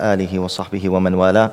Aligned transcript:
آله 0.00 0.38
وصحبه 0.38 0.88
ومن 0.88 1.14
والاه 1.14 1.50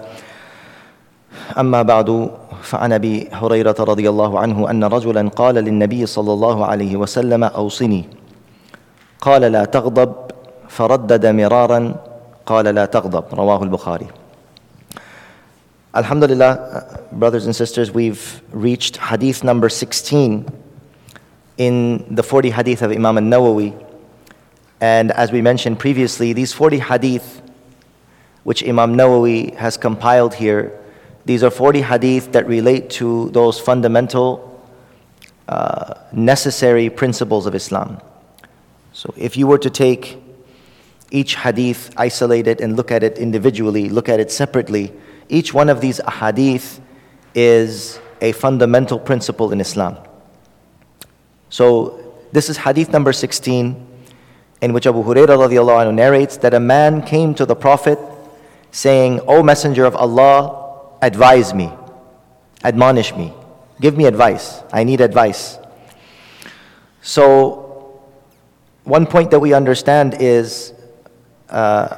أما 1.59 1.81
بعد 1.81 2.31
فعن 2.61 2.93
أبي 2.93 3.27
هريرة 3.31 3.75
رضي 3.79 4.09
الله 4.09 4.39
عنه 4.39 4.69
أن 4.71 4.83
رجلا 4.83 5.29
قال 5.29 5.55
للنبي 5.55 6.05
صلى 6.05 6.33
الله 6.33 6.65
عليه 6.65 6.95
وسلم 6.95 7.43
أوصني 7.43 8.05
قال 9.21 9.41
لا 9.41 9.65
تغضب 9.65 10.13
فردد 10.69 11.25
مرارا 11.25 11.95
قال 12.45 12.65
لا 12.65 12.85
تغضب 12.85 13.23
رواه 13.33 13.63
البخاري 13.63 14.07
Alhamdulillah, 15.93 16.99
brothers 17.11 17.45
and 17.45 17.55
sisters, 17.55 17.91
we've 17.91 18.43
reached 18.51 18.97
hadith 18.97 19.43
number 19.43 19.67
16 19.67 20.45
in 21.57 22.05
the 22.13 22.21
40 22.21 22.51
hadith 22.51 22.83
of 22.83 22.91
Imam 22.91 23.17
al-Nawawi. 23.17 23.73
And 24.79 25.11
as 25.11 25.31
we 25.31 25.41
mentioned 25.41 25.79
previously, 25.79 26.33
these 26.33 26.53
40 26.53 26.79
hadith 26.79 27.36
which 28.47 28.63
Imam 28.63 28.95
Nawawi 28.95 29.53
has 29.55 29.75
compiled 29.75 30.33
here, 30.33 30.71
these 31.25 31.43
are 31.43 31.49
40 31.49 31.81
hadith 31.81 32.31
that 32.31 32.47
relate 32.47 32.89
to 32.91 33.29
those 33.31 33.59
fundamental, 33.59 34.63
uh, 35.49 35.95
necessary 36.13 36.89
principles 36.89 37.45
of 37.45 37.53
Islam. 37.53 37.99
So 38.93 39.13
if 39.17 39.35
you 39.35 39.47
were 39.47 39.57
to 39.57 39.69
take 39.69 40.17
each 41.11 41.35
hadith 41.35 41.93
isolated 41.97 42.61
and 42.61 42.77
look 42.77 42.89
at 42.89 43.03
it 43.03 43.17
individually, 43.17 43.89
look 43.89 44.07
at 44.07 44.21
it 44.21 44.31
separately, 44.31 44.93
each 45.27 45.53
one 45.53 45.67
of 45.67 45.81
these 45.81 45.99
hadith 46.09 46.79
is 47.35 47.99
a 48.21 48.31
fundamental 48.31 48.97
principle 48.97 49.51
in 49.51 49.59
Islam. 49.59 49.97
So 51.49 52.15
this 52.31 52.47
is 52.47 52.55
hadith 52.55 52.91
number 52.93 53.11
16 53.11 53.75
in 54.61 54.71
which 54.71 54.87
Abu 54.87 55.03
Hurairah 55.03 55.93
narrates 55.93 56.37
that 56.37 56.53
a 56.53 56.61
man 56.61 57.01
came 57.01 57.35
to 57.35 57.45
the 57.45 57.53
Prophet 57.53 57.99
saying, 58.77 59.19
O 59.27 59.41
Messenger 59.41 59.85
of 59.85 59.95
Allah, 59.95 60.93
advise 61.01 61.51
me, 61.51 61.73
admonish 62.63 63.11
me, 63.15 63.33
give 63.81 63.97
me 63.97 64.05
advice. 64.05 64.61
I 64.71 64.83
need 64.83 65.01
advice. 65.01 65.57
So, 67.01 67.99
one 68.83 69.07
point 69.07 69.31
that 69.31 69.39
we 69.39 69.53
understand 69.55 70.17
is 70.19 70.73
uh, 71.49 71.97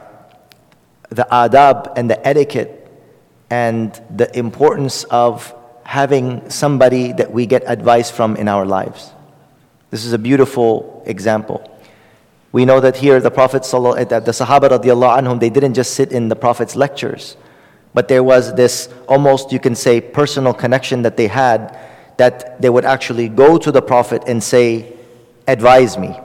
the 1.10 1.28
adab 1.30 1.92
and 1.98 2.10
the 2.10 2.26
etiquette 2.26 2.90
and 3.50 3.92
the 4.16 4.32
importance 4.38 5.04
of 5.04 5.54
having 5.84 6.50
somebody 6.50 7.12
that 7.12 7.30
we 7.30 7.46
get 7.46 7.64
advice 7.68 8.10
from 8.10 8.38
in 8.38 8.48
our 8.48 8.66
lives. 8.66 9.12
This 9.92 10.06
is 10.06 10.14
a 10.14 10.18
beautiful 10.18 11.04
example. 11.06 11.60
We 12.52 12.66
know 12.66 12.80
that 12.80 12.98
here 12.98 13.20
the 13.20 13.32
Prophet, 13.32 13.64
that 13.64 14.26
the 14.26 14.32
Sahaba 14.32 14.70
radiallahu 14.70 15.20
anhum, 15.22 15.40
they 15.40 15.50
didn't 15.50 15.76
just 15.76 15.94
sit 15.94 16.12
in 16.12 16.30
the 16.30 16.36
Prophet's 16.36 16.76
lectures, 16.76 17.38
but 17.94 18.08
there 18.08 18.24
was 18.24 18.56
this 18.56 18.90
almost, 19.08 19.52
you 19.52 19.60
can 19.60 19.76
say, 19.76 20.02
personal 20.02 20.54
connection 20.54 21.04
that 21.04 21.16
they 21.18 21.28
had 21.28 21.78
that 22.18 22.62
they 22.62 22.70
would 22.70 22.86
actually 22.86 23.30
go 23.30 23.58
to 23.58 23.72
the 23.72 23.82
Prophet 23.82 24.24
and 24.28 24.44
say, 24.44 24.94
advise 25.48 25.98
me. 25.98 26.20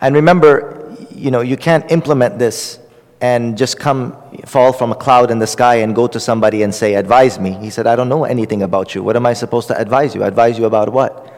And 0.00 0.14
remember, 0.14 0.96
you 1.10 1.30
know, 1.30 1.42
you 1.42 1.56
can't 1.56 1.90
implement 1.90 2.38
this 2.38 2.78
and 3.20 3.58
just 3.58 3.78
come 3.78 4.16
fall 4.46 4.72
from 4.72 4.92
a 4.92 4.94
cloud 4.94 5.30
in 5.30 5.38
the 5.38 5.46
sky 5.46 5.76
and 5.76 5.94
go 5.94 6.06
to 6.06 6.18
somebody 6.18 6.62
and 6.62 6.74
say, 6.74 6.94
advise 6.94 7.38
me. 7.38 7.52
He 7.52 7.68
said, 7.68 7.86
I 7.86 7.94
don't 7.94 8.08
know 8.08 8.24
anything 8.24 8.62
about 8.62 8.94
you. 8.94 9.02
What 9.02 9.16
am 9.16 9.26
I 9.26 9.34
supposed 9.34 9.68
to 9.68 9.78
advise 9.78 10.14
you? 10.14 10.22
Advise 10.22 10.58
you 10.58 10.64
about 10.64 10.90
what? 10.90 11.30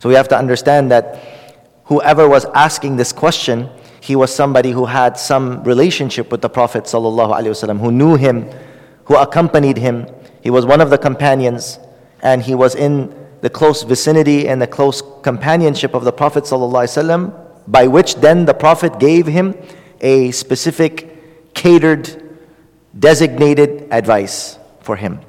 So 0.00 0.10
we 0.10 0.14
have 0.16 0.28
to 0.28 0.36
understand 0.36 0.90
that 0.90 1.35
whoever 1.86 2.28
was 2.28 2.44
asking 2.54 2.96
this 2.96 3.12
question, 3.12 3.68
he 4.00 4.14
was 4.14 4.34
somebody 4.34 4.70
who 4.70 4.84
had 4.84 5.18
some 5.18 5.62
relationship 5.64 6.30
with 6.30 6.42
the 6.42 6.48
Prophet 6.48 6.84
ﷺ, 6.84 7.80
who 7.80 7.90
knew 7.90 8.16
him, 8.16 8.48
who 9.04 9.16
accompanied 9.16 9.78
him. 9.78 10.06
He 10.42 10.50
was 10.50 10.66
one 10.66 10.80
of 10.80 10.90
the 10.90 10.98
companions, 10.98 11.78
and 12.22 12.42
he 12.42 12.54
was 12.54 12.74
in 12.74 13.14
the 13.40 13.50
close 13.50 13.82
vicinity 13.82 14.48
and 14.48 14.60
the 14.60 14.66
close 14.66 15.02
companionship 15.22 15.94
of 15.94 16.04
the 16.04 16.12
Prophet 16.12 16.44
ﷺ, 16.44 17.32
by 17.68 17.86
which 17.86 18.16
then 18.16 18.44
the 18.44 18.54
Prophet 18.54 18.98
gave 18.98 19.26
him 19.26 19.54
a 20.00 20.30
specific, 20.30 21.54
catered, 21.54 22.22
designated 22.98 23.88
advice 23.90 24.58
for 24.80 24.96
him. 24.96 25.20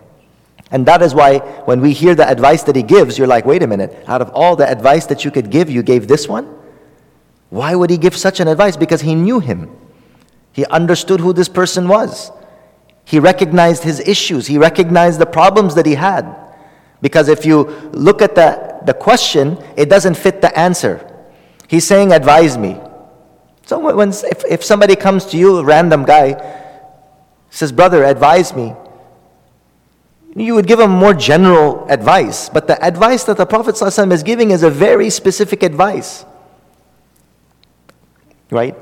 And 0.71 0.85
that 0.85 1.01
is 1.01 1.15
why 1.15 1.39
when 1.65 1.81
we 1.81 1.93
hear 1.93 2.13
the 2.13 2.27
advice 2.27 2.63
that 2.63 2.75
he 2.75 2.83
gives, 2.83 3.17
you're 3.17 3.27
like, 3.27 3.45
wait 3.45 3.63
a 3.63 3.67
minute, 3.67 4.03
out 4.07 4.21
of 4.21 4.29
all 4.31 4.55
the 4.55 4.69
advice 4.69 5.05
that 5.05 5.23
you 5.23 5.31
could 5.31 5.49
give, 5.49 5.69
you 5.69 5.81
gave 5.81 6.07
this 6.07 6.27
one? 6.27 6.53
Why 7.49 7.75
would 7.75 7.89
he 7.89 7.97
give 7.97 8.15
such 8.15 8.39
an 8.39 8.47
advice? 8.47 8.75
Because 8.75 9.01
he 9.01 9.15
knew 9.15 9.39
him. 9.39 9.69
He 10.51 10.65
understood 10.65 11.19
who 11.19 11.33
this 11.33 11.47
person 11.47 11.87
was. 11.87 12.31
He 13.05 13.19
recognized 13.19 13.83
his 13.83 14.01
issues. 14.01 14.47
He 14.47 14.57
recognized 14.57 15.19
the 15.19 15.25
problems 15.25 15.75
that 15.75 15.85
he 15.85 15.95
had. 15.95 16.35
Because 17.01 17.29
if 17.29 17.45
you 17.45 17.63
look 17.93 18.21
at 18.21 18.35
the, 18.35 18.79
the 18.85 18.93
question, 18.93 19.57
it 19.77 19.87
doesn't 19.87 20.15
fit 20.15 20.41
the 20.41 20.57
answer. 20.57 21.13
He's 21.69 21.85
saying, 21.85 22.11
advise 22.11 22.57
me. 22.57 22.77
So 23.65 23.79
when, 23.79 24.09
if, 24.09 24.43
if 24.49 24.63
somebody 24.63 24.95
comes 24.95 25.25
to 25.27 25.37
you, 25.37 25.57
a 25.57 25.63
random 25.63 26.03
guy, 26.03 26.35
says, 27.49 27.71
brother, 27.71 28.03
advise 28.03 28.53
me, 28.53 28.73
you 30.35 30.53
would 30.55 30.67
give 30.67 30.79
him 30.79 30.91
more 30.91 31.13
general 31.13 31.87
advice. 31.89 32.49
But 32.49 32.67
the 32.67 32.83
advice 32.83 33.23
that 33.25 33.37
the 33.37 33.45
Prophet 33.45 33.75
ﷺ 33.75 34.11
is 34.11 34.23
giving 34.23 34.51
is 34.51 34.63
a 34.63 34.69
very 34.69 35.09
specific 35.09 35.63
advice. 35.63 36.25
Right? 38.51 38.75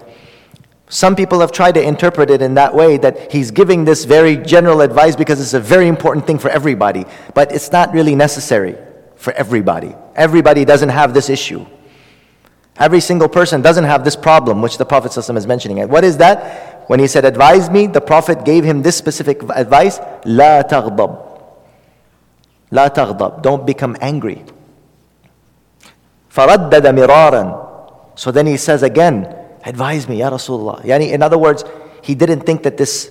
Some 0.87 1.15
people 1.15 1.39
have 1.39 1.51
tried 1.51 1.73
to 1.73 1.81
interpret 1.81 2.29
it 2.29 2.41
in 2.41 2.53
that 2.55 2.73
way 2.73 2.97
that 2.97 3.31
he's 3.31 3.51
giving 3.51 3.85
this 3.85 4.05
very 4.05 4.37
general 4.37 4.81
advice 4.81 5.15
because 5.15 5.41
it's 5.41 5.53
a 5.53 5.59
very 5.59 5.87
important 5.87 6.27
thing 6.27 6.37
for 6.37 6.49
everybody. 6.49 7.05
But 7.33 7.51
it's 7.51 7.71
not 7.71 7.93
really 7.93 8.15
necessary 8.15 8.75
for 9.15 9.33
everybody. 9.33 9.95
Everybody 10.15 10.65
doesn't 10.65 10.89
have 10.89 11.13
this 11.13 11.29
issue. 11.29 11.65
Every 12.77 12.99
single 12.99 13.29
person 13.29 13.61
doesn't 13.61 13.85
have 13.85 14.03
this 14.03 14.15
problem, 14.15 14.61
which 14.61 14.77
the 14.77 14.85
Prophet 14.85 15.11
ﷺ 15.11 15.37
is 15.37 15.47
mentioning. 15.47 15.87
What 15.87 16.03
is 16.03 16.17
that? 16.17 16.89
When 16.89 16.99
he 16.99 17.07
said, 17.07 17.25
Advise 17.25 17.69
me, 17.69 17.87
the 17.87 18.01
Prophet 18.01 18.45
gave 18.45 18.63
him 18.63 18.81
this 18.81 18.97
specific 18.97 19.41
advice 19.55 19.99
La 20.25 20.61
taghdab. 20.61 21.24
لا 22.70 22.88
تغضب 22.88 23.42
don't 23.42 23.66
become 23.66 23.96
angry 24.00 24.38
فردد 26.28 26.86
مرارا 26.86 27.70
so 28.16 28.30
then 28.30 28.46
he 28.46 28.56
says 28.56 28.82
again 28.82 29.26
advise 29.64 30.08
me 30.08 30.16
ya 30.18 30.30
Rasulullah 30.30 30.82
yani 30.84 31.12
in 31.12 31.22
other 31.22 31.38
words 31.38 31.64
he 32.02 32.14
didn't 32.14 32.40
think 32.40 32.62
that 32.62 32.76
this 32.76 33.10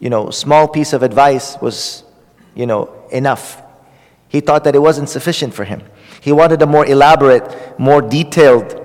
you 0.00 0.10
know 0.10 0.30
small 0.30 0.68
piece 0.68 0.92
of 0.92 1.02
advice 1.02 1.56
was 1.60 2.04
you 2.54 2.66
know 2.66 2.90
enough 3.10 3.62
he 4.28 4.40
thought 4.40 4.64
that 4.64 4.74
it 4.74 4.80
wasn't 4.80 5.08
sufficient 5.08 5.54
for 5.54 5.64
him 5.64 5.82
he 6.20 6.32
wanted 6.32 6.60
a 6.62 6.66
more 6.66 6.86
elaborate 6.86 7.44
more 7.78 8.02
detailed 8.02 8.82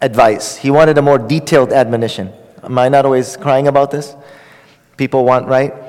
advice 0.00 0.56
he 0.56 0.70
wanted 0.70 0.96
a 0.96 1.02
more 1.02 1.18
detailed 1.18 1.72
admonition 1.72 2.32
am 2.62 2.78
i 2.78 2.88
not 2.88 3.04
always 3.04 3.36
crying 3.36 3.68
about 3.68 3.90
this 3.90 4.16
people 4.96 5.24
want 5.24 5.46
right 5.46 5.74
you 5.74 5.83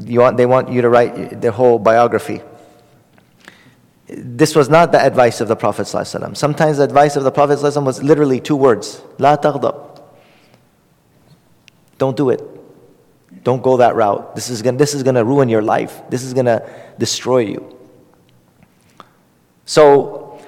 Want, 0.00 0.36
they 0.36 0.46
want 0.46 0.70
you 0.70 0.82
to 0.82 0.88
write 0.88 1.40
their 1.40 1.52
whole 1.52 1.78
biography. 1.78 2.42
This 4.06 4.54
was 4.54 4.68
not 4.68 4.92
the 4.92 5.00
advice 5.00 5.40
of 5.40 5.48
the 5.48 5.56
Prophet. 5.56 5.82
ﷺ. 5.82 6.36
Sometimes 6.36 6.78
the 6.78 6.84
advice 6.84 7.16
of 7.16 7.24
the 7.24 7.30
Prophet 7.30 7.58
ﷺ 7.58 7.84
was 7.84 8.02
literally 8.02 8.40
two 8.40 8.56
words 8.56 9.02
La 9.18 9.36
taghdab. 9.36 10.02
Don't 11.98 12.16
do 12.16 12.30
it. 12.30 12.42
Don't 13.44 13.62
go 13.62 13.76
that 13.78 13.94
route. 13.94 14.34
This 14.34 14.50
is 14.50 14.62
going 14.62 14.76
this 14.76 14.94
is 14.94 15.02
going 15.02 15.14
to 15.14 15.24
ruin 15.24 15.48
your 15.48 15.62
life. 15.62 16.02
This 16.10 16.22
is 16.22 16.34
going 16.34 16.46
to 16.46 16.68
destroy 16.98 17.38
you. 17.38 17.78
So, 19.64 20.40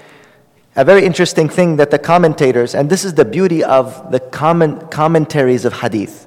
a 0.75 0.85
very 0.85 1.07
interesting 1.07 1.49
thing 1.49 1.77
that 1.77 1.91
the 1.91 1.99
commentators, 1.99 2.75
and 2.75 2.91
this 2.91 3.05
is 3.05 3.15
the 3.15 3.25
beauty 3.25 3.65
of 3.65 4.13
the 4.13 4.21
comment, 4.21 4.91
commentaries 4.91 5.65
of 5.65 5.73
hadith. 5.73 6.27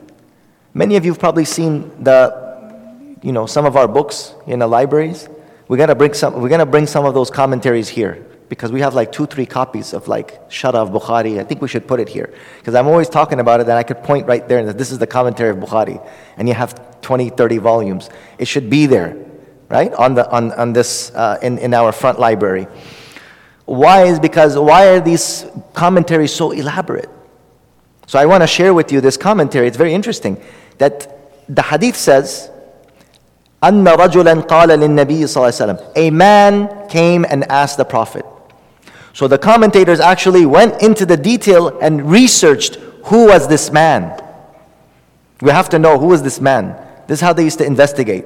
Many 0.73 0.95
of 0.95 1.05
you 1.05 1.11
have 1.11 1.19
probably 1.19 1.45
seen 1.45 2.03
the 2.03 2.48
you 3.21 3.31
know, 3.31 3.45
some 3.45 3.65
of 3.65 3.75
our 3.75 3.87
books 3.87 4.33
in 4.47 4.59
the 4.59 4.67
libraries, 4.67 5.27
we're 5.67 5.77
gonna 5.77 5.95
bring 5.95 6.13
some, 6.13 6.41
we're 6.41 6.49
gonna 6.49 6.65
bring 6.65 6.87
some 6.87 7.05
of 7.05 7.13
those 7.13 7.29
commentaries 7.29 7.89
here 7.89 8.25
because 8.49 8.71
we 8.71 8.81
have 8.81 8.95
like 8.95 9.11
two, 9.11 9.25
three 9.27 9.45
copies 9.45 9.93
of 9.93 10.07
like 10.07 10.49
Sharh 10.49 10.73
of 10.73 10.89
Bukhari. 10.89 11.39
I 11.39 11.43
think 11.43 11.61
we 11.61 11.67
should 11.67 11.87
put 11.87 11.99
it 11.99 12.09
here 12.09 12.33
because 12.57 12.75
I'm 12.75 12.87
always 12.87 13.07
talking 13.07 13.39
about 13.39 13.59
it 13.59 13.63
and 13.63 13.73
I 13.73 13.83
could 13.83 14.03
point 14.03 14.27
right 14.27 14.47
there 14.47 14.59
and 14.59 14.69
this 14.69 14.91
is 14.91 14.97
the 14.97 15.07
commentary 15.07 15.51
of 15.51 15.57
Bukhari 15.57 16.05
and 16.37 16.47
you 16.47 16.55
have 16.55 17.01
20, 17.01 17.29
30 17.29 17.57
volumes. 17.59 18.09
It 18.39 18.47
should 18.47 18.69
be 18.69 18.87
there, 18.87 19.15
right? 19.69 19.93
On, 19.93 20.15
the, 20.15 20.29
on, 20.31 20.51
on 20.53 20.73
this, 20.73 21.11
uh, 21.13 21.37
in, 21.41 21.59
in 21.59 21.73
our 21.73 21.91
front 21.91 22.19
library. 22.19 22.67
Why 23.65 24.05
is 24.05 24.19
because 24.19 24.57
why 24.57 24.87
are 24.87 24.99
these 24.99 25.45
commentaries 25.73 26.33
so 26.33 26.51
elaborate? 26.51 27.09
So 28.07 28.17
I 28.17 28.25
want 28.25 28.41
to 28.41 28.47
share 28.47 28.73
with 28.73 28.91
you 28.91 29.01
this 29.01 29.17
commentary. 29.17 29.67
It's 29.67 29.77
very 29.77 29.93
interesting 29.93 30.41
that 30.79 31.45
the 31.47 31.61
hadith 31.61 31.95
says 31.95 32.49
أن 33.64 33.88
رجلا 33.88 34.40
قال 34.40 34.68
للنبي 34.68 35.26
صلى 35.26 35.36
الله 35.36 35.46
عليه 35.46 35.72
وسلم 35.72 35.78
A 35.96 36.10
man 36.10 36.68
came 36.88 37.24
and 37.28 37.50
asked 37.50 37.76
the 37.76 37.84
Prophet. 37.84 38.24
So 39.12 39.28
the 39.28 39.38
commentators 39.38 40.00
actually 40.00 40.44
went 40.44 40.82
into 40.82 41.06
the 41.06 41.16
detail 41.16 41.78
and 41.80 42.10
researched 42.10 42.76
who 43.04 43.26
was 43.26 43.46
this 43.48 43.70
man. 43.70 44.20
We 45.40 45.50
have 45.50 45.68
to 45.70 45.78
know 45.78 45.98
who 45.98 46.12
is 46.12 46.22
this 46.22 46.40
man. 46.40 46.76
This 47.06 47.18
is 47.18 47.20
how 47.20 47.32
they 47.32 47.44
used 47.44 47.58
to 47.58 47.64
investigate. 47.66 48.24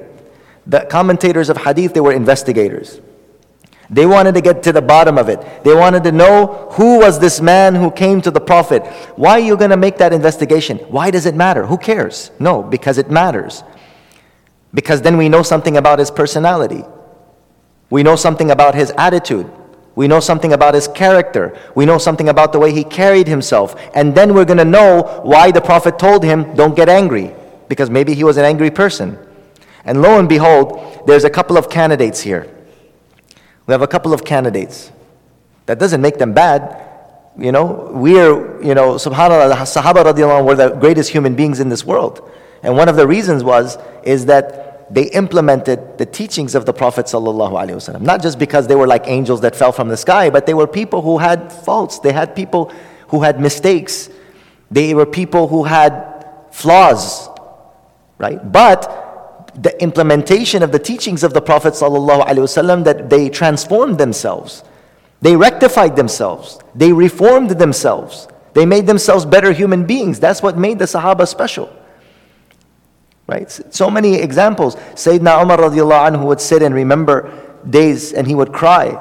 The 0.65 0.81
commentators 0.89 1.49
of 1.49 1.57
hadith, 1.57 1.93
they 1.93 1.99
were 1.99 2.13
investigators. 2.13 3.01
They 3.89 4.05
wanted 4.05 4.35
to 4.35 4.41
get 4.41 4.61
to 4.63 4.71
the 4.71 4.81
bottom 4.81 5.17
of 5.17 5.29
it. 5.29 5.63
They 5.63 5.73
wanted 5.73 6.03
to 6.03 6.11
know 6.11 6.69
who 6.73 6.99
was 6.99 7.19
this 7.19 7.41
man 7.41 7.73
who 7.75 7.89
came 7.89 8.21
to 8.21 8.31
the 8.31 8.39
Prophet. 8.39 8.85
Why 9.15 9.31
are 9.31 9.39
you 9.39 9.57
going 9.57 9.71
to 9.71 9.77
make 9.77 9.97
that 9.97 10.13
investigation? 10.13 10.77
Why 10.89 11.09
does 11.09 11.25
it 11.25 11.35
matter? 11.35 11.65
Who 11.65 11.77
cares? 11.77 12.29
No, 12.39 12.61
because 12.61 12.97
it 12.99 13.09
matters. 13.09 13.63
Because 14.74 15.00
then 15.02 15.16
we 15.16 15.28
know 15.28 15.42
something 15.42 15.76
about 15.76 16.00
his 16.00 16.10
personality. 16.10 16.84
We 17.90 18.02
know 18.02 18.16
something 18.16 18.50
about 18.50 18.74
his 18.74 18.92
attitude. 18.98 19.50
We 19.94 20.08
know 20.08 20.18
something 20.18 20.52
about 20.52 20.74
his 20.74 20.88
character. 20.88 21.56
We 21.76 21.86
know 21.86 21.98
something 21.98 22.28
about 22.28 22.52
the 22.52 22.58
way 22.58 22.72
he 22.72 22.82
carried 22.82 23.28
himself. 23.28 23.80
And 23.94 24.14
then 24.14 24.34
we're 24.34 24.44
going 24.44 24.58
to 24.58 24.64
know 24.64 25.20
why 25.22 25.52
the 25.52 25.60
Prophet 25.60 25.98
told 25.98 26.24
him, 26.24 26.54
don't 26.56 26.74
get 26.74 26.88
angry. 26.88 27.32
Because 27.68 27.88
maybe 27.88 28.14
he 28.14 28.24
was 28.24 28.36
an 28.36 28.44
angry 28.44 28.72
person. 28.72 29.16
And 29.84 30.02
lo 30.02 30.18
and 30.18 30.28
behold, 30.28 31.06
there's 31.06 31.24
a 31.24 31.30
couple 31.30 31.56
of 31.56 31.70
candidates 31.70 32.20
here. 32.20 32.50
We 33.66 33.72
have 33.72 33.82
a 33.82 33.86
couple 33.86 34.12
of 34.12 34.24
candidates. 34.24 34.90
That 35.66 35.78
doesn't 35.78 36.00
make 36.00 36.18
them 36.18 36.32
bad. 36.32 36.80
You 37.38 37.52
know, 37.52 37.90
we're, 37.92 38.62
you 38.62 38.74
know, 38.74 38.94
subhanAllah, 38.94 39.48
the 39.48 39.80
Sahaba 39.80 40.04
radiallahu 40.04 40.44
were 40.44 40.54
the 40.54 40.70
greatest 40.70 41.10
human 41.10 41.34
beings 41.34 41.60
in 41.60 41.68
this 41.68 41.84
world. 41.84 42.30
And 42.64 42.76
one 42.76 42.88
of 42.88 42.96
the 42.96 43.06
reasons 43.06 43.44
was, 43.44 43.78
is 44.02 44.26
that 44.26 44.92
they 44.92 45.04
implemented 45.10 45.98
the 45.98 46.06
teachings 46.06 46.54
of 46.54 46.66
the 46.66 46.72
Prophet 46.72 47.06
wasallam. 47.06 48.00
Not 48.00 48.22
just 48.22 48.38
because 48.38 48.66
they 48.66 48.74
were 48.74 48.86
like 48.86 49.06
angels 49.06 49.40
that 49.42 49.54
fell 49.54 49.72
from 49.72 49.88
the 49.88 49.96
sky, 49.96 50.30
but 50.30 50.46
they 50.46 50.54
were 50.54 50.66
people 50.66 51.02
who 51.02 51.18
had 51.18 51.52
faults. 51.52 51.98
They 51.98 52.12
had 52.12 52.34
people 52.34 52.72
who 53.08 53.22
had 53.22 53.40
mistakes. 53.40 54.08
They 54.70 54.94
were 54.94 55.06
people 55.06 55.48
who 55.48 55.64
had 55.64 56.26
flaws, 56.50 57.28
right? 58.18 58.40
But 58.50 59.52
the 59.62 59.80
implementation 59.82 60.62
of 60.62 60.72
the 60.72 60.78
teachings 60.78 61.22
of 61.22 61.32
the 61.32 61.40
Prophet 61.40 61.74
ﷺ 61.74 62.84
that 62.84 63.10
they 63.10 63.28
transformed 63.28 63.98
themselves. 63.98 64.64
They 65.20 65.36
rectified 65.36 65.96
themselves. 65.96 66.58
They 66.74 66.92
reformed 66.92 67.50
themselves. 67.50 68.26
They 68.52 68.66
made 68.66 68.86
themselves 68.86 69.24
better 69.24 69.52
human 69.52 69.86
beings. 69.86 70.18
That's 70.18 70.42
what 70.42 70.58
made 70.58 70.78
the 70.78 70.86
Sahaba 70.86 71.26
special. 71.26 71.70
Right? 73.26 73.50
So 73.50 73.90
many 73.90 74.16
examples. 74.16 74.76
Sayyidina 74.76 75.42
Umar 75.42 75.58
radiallahu 75.58 76.12
anhu 76.12 76.26
would 76.26 76.40
sit 76.40 76.62
and 76.62 76.74
remember 76.74 77.32
days 77.68 78.12
and 78.12 78.26
he 78.26 78.34
would 78.34 78.52
cry. 78.52 79.00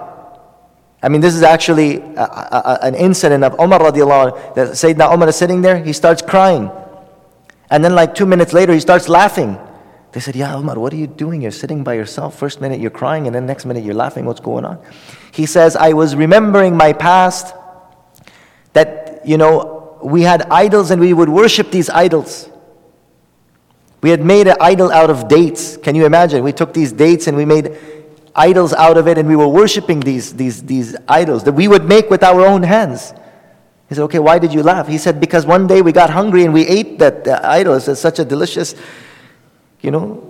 I 1.02 1.10
mean, 1.10 1.20
this 1.20 1.36
is 1.36 1.44
actually 1.44 1.98
a, 1.98 2.24
a, 2.24 2.80
an 2.84 2.96
incident 2.96 3.44
of 3.44 3.60
Umar 3.60 3.80
radiallahu 3.80 4.32
anhu. 4.32 4.56
That 4.56 4.68
Sayyidina 4.70 5.14
Umar 5.14 5.28
is 5.28 5.36
sitting 5.36 5.62
there, 5.62 5.84
he 5.84 5.92
starts 5.92 6.22
crying. 6.22 6.72
And 7.70 7.84
then 7.84 7.96
like 7.96 8.16
two 8.16 8.26
minutes 8.26 8.54
later, 8.54 8.74
he 8.74 8.80
starts 8.80 9.10
laughing. 9.10 9.58
They 10.14 10.20
said, 10.20 10.36
Yeah, 10.36 10.56
Umar, 10.58 10.80
what 10.80 10.94
are 10.94 10.96
you 10.98 11.08
doing? 11.08 11.42
You're 11.42 11.52
sitting 11.52 11.84
by 11.84 11.96
yourself. 11.96 12.38
First 12.38 12.62
minute 12.62 12.80
you're 12.80 12.92
crying, 12.92 13.26
and 13.26 13.36
then 13.36 13.46
next 13.46 13.66
minute 13.66 13.84
you're 13.84 13.96
laughing. 13.96 14.26
What's 14.26 14.40
going 14.40 14.64
on? 14.64 14.80
He 15.34 15.48
says, 15.48 15.76
I 15.76 15.94
was 15.94 16.16
remembering 16.16 16.78
my 16.78 16.94
past 16.94 17.56
that, 18.74 19.22
you 19.26 19.38
know, 19.38 19.98
we 20.04 20.22
had 20.22 20.44
idols 20.44 20.92
and 20.92 21.02
we 21.02 21.14
would 21.14 21.30
worship 21.30 21.72
these 21.72 21.90
idols. 21.90 22.48
We 24.04 24.12
had 24.12 24.24
made 24.24 24.48
an 24.48 24.58
idol 24.60 24.92
out 24.92 25.10
of 25.10 25.28
dates. 25.28 25.78
Can 25.78 25.96
you 25.96 26.06
imagine? 26.06 26.44
We 26.44 26.54
took 26.54 26.74
these 26.74 26.92
dates 26.92 27.26
and 27.26 27.36
we 27.36 27.46
made 27.46 27.76
idols 28.36 28.74
out 28.74 28.98
of 28.98 29.08
it 29.08 29.18
and 29.18 29.28
we 29.28 29.36
were 29.36 29.48
worshiping 29.48 30.00
these, 30.02 30.34
these, 30.36 30.62
these 30.64 30.96
idols 31.08 31.44
that 31.46 31.54
we 31.54 31.68
would 31.68 31.86
make 31.86 32.12
with 32.12 32.22
our 32.22 32.46
own 32.46 32.62
hands. 32.62 33.14
He 33.90 33.96
said, 33.96 34.04
Okay, 34.04 34.20
why 34.20 34.38
did 34.38 34.54
you 34.54 34.62
laugh? 34.62 34.88
He 34.88 35.00
said, 35.00 35.20
Because 35.20 35.46
one 35.46 35.66
day 35.66 35.82
we 35.82 35.92
got 35.92 36.12
hungry 36.12 36.44
and 36.44 36.54
we 36.54 36.68
ate 36.68 37.00
that 37.00 37.28
uh, 37.28 37.40
idol. 37.44 37.74
It's 37.76 38.00
such 38.00 38.20
a 38.20 38.26
delicious 38.26 38.76
you 39.84 39.92
know, 39.92 40.24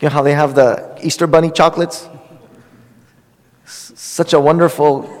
you 0.00 0.08
know 0.08 0.08
how 0.08 0.22
they 0.22 0.32
have 0.32 0.54
the 0.54 0.98
Easter 1.02 1.26
bunny 1.26 1.50
chocolates? 1.50 2.08
Such 3.66 4.32
a 4.32 4.40
wonderful 4.40 5.20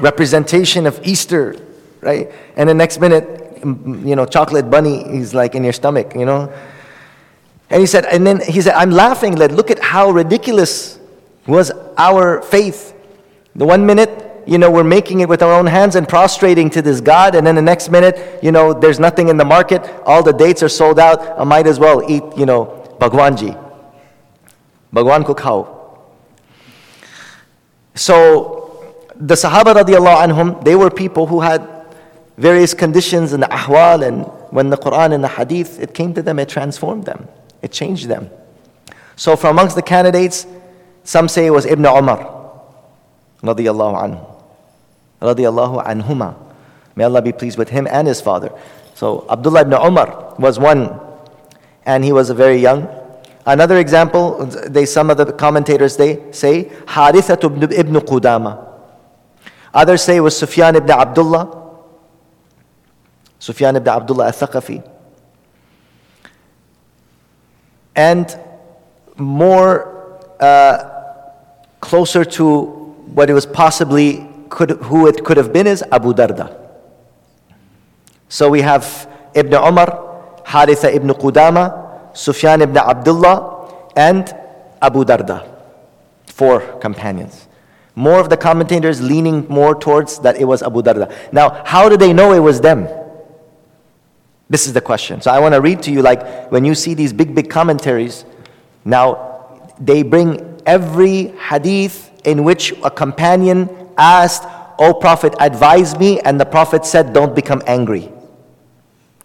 representation 0.00 0.86
of 0.86 1.04
Easter, 1.04 1.56
right? 2.00 2.30
And 2.56 2.68
the 2.68 2.74
next 2.74 3.00
minute, 3.00 3.41
you 3.64 4.16
know, 4.16 4.26
chocolate 4.26 4.70
bunny 4.70 5.02
is 5.02 5.34
like 5.34 5.54
in 5.54 5.64
your 5.64 5.72
stomach, 5.72 6.14
you 6.14 6.24
know? 6.24 6.52
And 7.70 7.80
he 7.80 7.86
said, 7.86 8.04
and 8.04 8.26
then 8.26 8.40
he 8.40 8.60
said, 8.60 8.74
I'm 8.74 8.90
laughing, 8.90 9.36
like, 9.36 9.52
look 9.52 9.70
at 9.70 9.78
how 9.78 10.10
ridiculous 10.10 10.98
was 11.46 11.70
our 11.96 12.42
faith. 12.42 12.94
The 13.56 13.64
one 13.64 13.86
minute, 13.86 14.10
you 14.46 14.58
know, 14.58 14.70
we're 14.70 14.84
making 14.84 15.20
it 15.20 15.28
with 15.28 15.42
our 15.42 15.52
own 15.52 15.66
hands 15.66 15.96
and 15.96 16.06
prostrating 16.08 16.68
to 16.70 16.82
this 16.82 17.00
God, 17.00 17.34
and 17.34 17.46
then 17.46 17.54
the 17.54 17.62
next 17.62 17.90
minute, 17.90 18.40
you 18.42 18.52
know, 18.52 18.72
there's 18.72 19.00
nothing 19.00 19.28
in 19.28 19.36
the 19.36 19.44
market, 19.44 19.82
all 20.04 20.22
the 20.22 20.32
dates 20.32 20.62
are 20.62 20.68
sold 20.68 20.98
out, 20.98 21.38
I 21.38 21.44
might 21.44 21.66
as 21.66 21.78
well 21.78 22.02
eat, 22.10 22.22
you 22.36 22.46
know, 22.46 22.96
bagwanji. 23.00 23.58
Bagwan 24.92 25.24
ko. 25.24 25.78
So, 27.94 28.98
the 29.16 29.34
Sahaba 29.34 29.74
radiallahu 29.74 30.26
anhum, 30.26 30.64
they 30.64 30.74
were 30.74 30.90
people 30.90 31.26
who 31.26 31.40
had 31.40 31.66
various 32.36 32.74
conditions 32.74 33.32
in 33.32 33.40
the 33.40 33.46
ahwal, 33.46 34.06
and 34.06 34.24
when 34.52 34.70
the 34.70 34.76
Quran 34.76 35.12
and 35.14 35.22
the 35.22 35.28
Hadith, 35.28 35.80
it 35.80 35.94
came 35.94 36.14
to 36.14 36.22
them, 36.22 36.38
it 36.38 36.48
transformed 36.48 37.04
them, 37.04 37.28
it 37.62 37.72
changed 37.72 38.08
them. 38.08 38.30
So, 39.16 39.36
from 39.36 39.58
amongst 39.58 39.76
the 39.76 39.82
candidates, 39.82 40.46
some 41.04 41.28
say 41.28 41.46
it 41.46 41.50
was 41.50 41.66
Ibn 41.66 41.84
Umar 41.84 42.42
radiallahu 43.42 43.94
anhu 44.02 44.32
radiallahu 45.20 45.84
anhuma. 45.84 46.36
May 46.94 47.04
Allah 47.04 47.22
be 47.22 47.32
pleased 47.32 47.58
with 47.58 47.70
him 47.70 47.86
and 47.90 48.06
his 48.06 48.20
father. 48.20 48.52
So 48.94 49.26
Abdullah 49.30 49.62
ibn 49.62 49.72
Umar 49.72 50.34
was 50.38 50.58
one, 50.58 51.00
and 51.86 52.04
he 52.04 52.12
was 52.12 52.30
a 52.30 52.34
very 52.34 52.58
young. 52.58 52.88
Another 53.46 53.78
example, 53.78 54.44
they 54.46 54.86
some 54.86 55.10
of 55.10 55.16
the 55.16 55.32
commentators 55.32 55.96
they 55.96 56.30
say 56.32 56.64
Haritha 56.86 57.42
ibn 57.42 57.72
ibn 57.72 57.94
Qudama. 57.94 58.68
Others 59.74 60.02
say 60.02 60.16
it 60.16 60.20
was 60.20 60.36
Sufyan 60.36 60.76
ibn 60.76 60.90
Abdullah. 60.90 61.58
Sufyan 63.42 63.74
ibn 63.74 63.88
Abdullah 63.88 64.26
al-Thaqafi. 64.26 64.88
And 67.96 68.38
more 69.16 70.20
uh, 70.38 70.76
closer 71.80 72.24
to 72.24 72.62
what 73.16 73.28
it 73.28 73.34
was 73.34 73.44
possibly 73.44 74.28
could, 74.48 74.70
who 74.82 75.08
it 75.08 75.24
could 75.24 75.36
have 75.38 75.52
been 75.52 75.66
is 75.66 75.82
Abu 75.90 76.14
Darda. 76.14 76.56
So 78.28 78.48
we 78.48 78.60
have 78.60 79.08
Ibn 79.34 79.54
Umar, 79.54 79.88
Haritha 80.46 80.94
ibn 80.94 81.08
Qudama, 81.10 82.16
Sufyan 82.16 82.62
ibn 82.62 82.76
Abdullah, 82.76 83.90
and 83.96 84.32
Abu 84.80 85.04
Darda. 85.04 85.48
Four 86.26 86.60
companions. 86.78 87.48
More 87.96 88.20
of 88.20 88.30
the 88.30 88.36
commentators 88.36 89.02
leaning 89.02 89.48
more 89.48 89.74
towards 89.74 90.20
that 90.20 90.36
it 90.36 90.44
was 90.44 90.62
Abu 90.62 90.80
Darda. 90.80 91.12
Now, 91.32 91.60
how 91.64 91.88
do 91.88 91.96
they 91.96 92.12
know 92.12 92.32
it 92.32 92.38
was 92.38 92.60
them? 92.60 92.86
This 94.52 94.66
is 94.66 94.74
the 94.74 94.82
question. 94.82 95.22
So 95.22 95.30
I 95.30 95.38
want 95.38 95.54
to 95.54 95.62
read 95.62 95.82
to 95.84 95.90
you 95.90 96.02
like 96.02 96.52
when 96.52 96.62
you 96.62 96.74
see 96.74 96.92
these 96.92 97.10
big, 97.10 97.34
big 97.34 97.48
commentaries, 97.48 98.26
now 98.84 99.72
they 99.80 100.02
bring 100.02 100.60
every 100.66 101.28
hadith 101.48 102.10
in 102.26 102.44
which 102.44 102.74
a 102.84 102.90
companion 102.90 103.70
asked, 103.96 104.44
O 104.78 104.92
Prophet, 104.92 105.34
advise 105.40 105.98
me, 105.98 106.20
and 106.20 106.38
the 106.38 106.44
Prophet 106.44 106.84
said, 106.84 107.14
Don't 107.14 107.34
become 107.34 107.62
angry. 107.66 108.12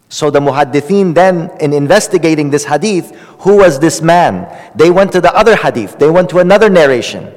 So 0.08 0.30
the 0.30 0.40
muhaddithin 0.40 1.14
then, 1.14 1.50
in 1.60 1.74
investigating 1.74 2.48
this 2.48 2.64
hadith, 2.64 3.14
who 3.40 3.58
was 3.58 3.78
this 3.78 4.00
man? 4.00 4.48
They 4.76 4.90
went 4.90 5.12
to 5.12 5.20
the 5.20 5.34
other 5.34 5.56
hadith, 5.56 5.98
they 5.98 6.08
went 6.08 6.30
to 6.30 6.38
another 6.38 6.70
narration, 6.70 7.34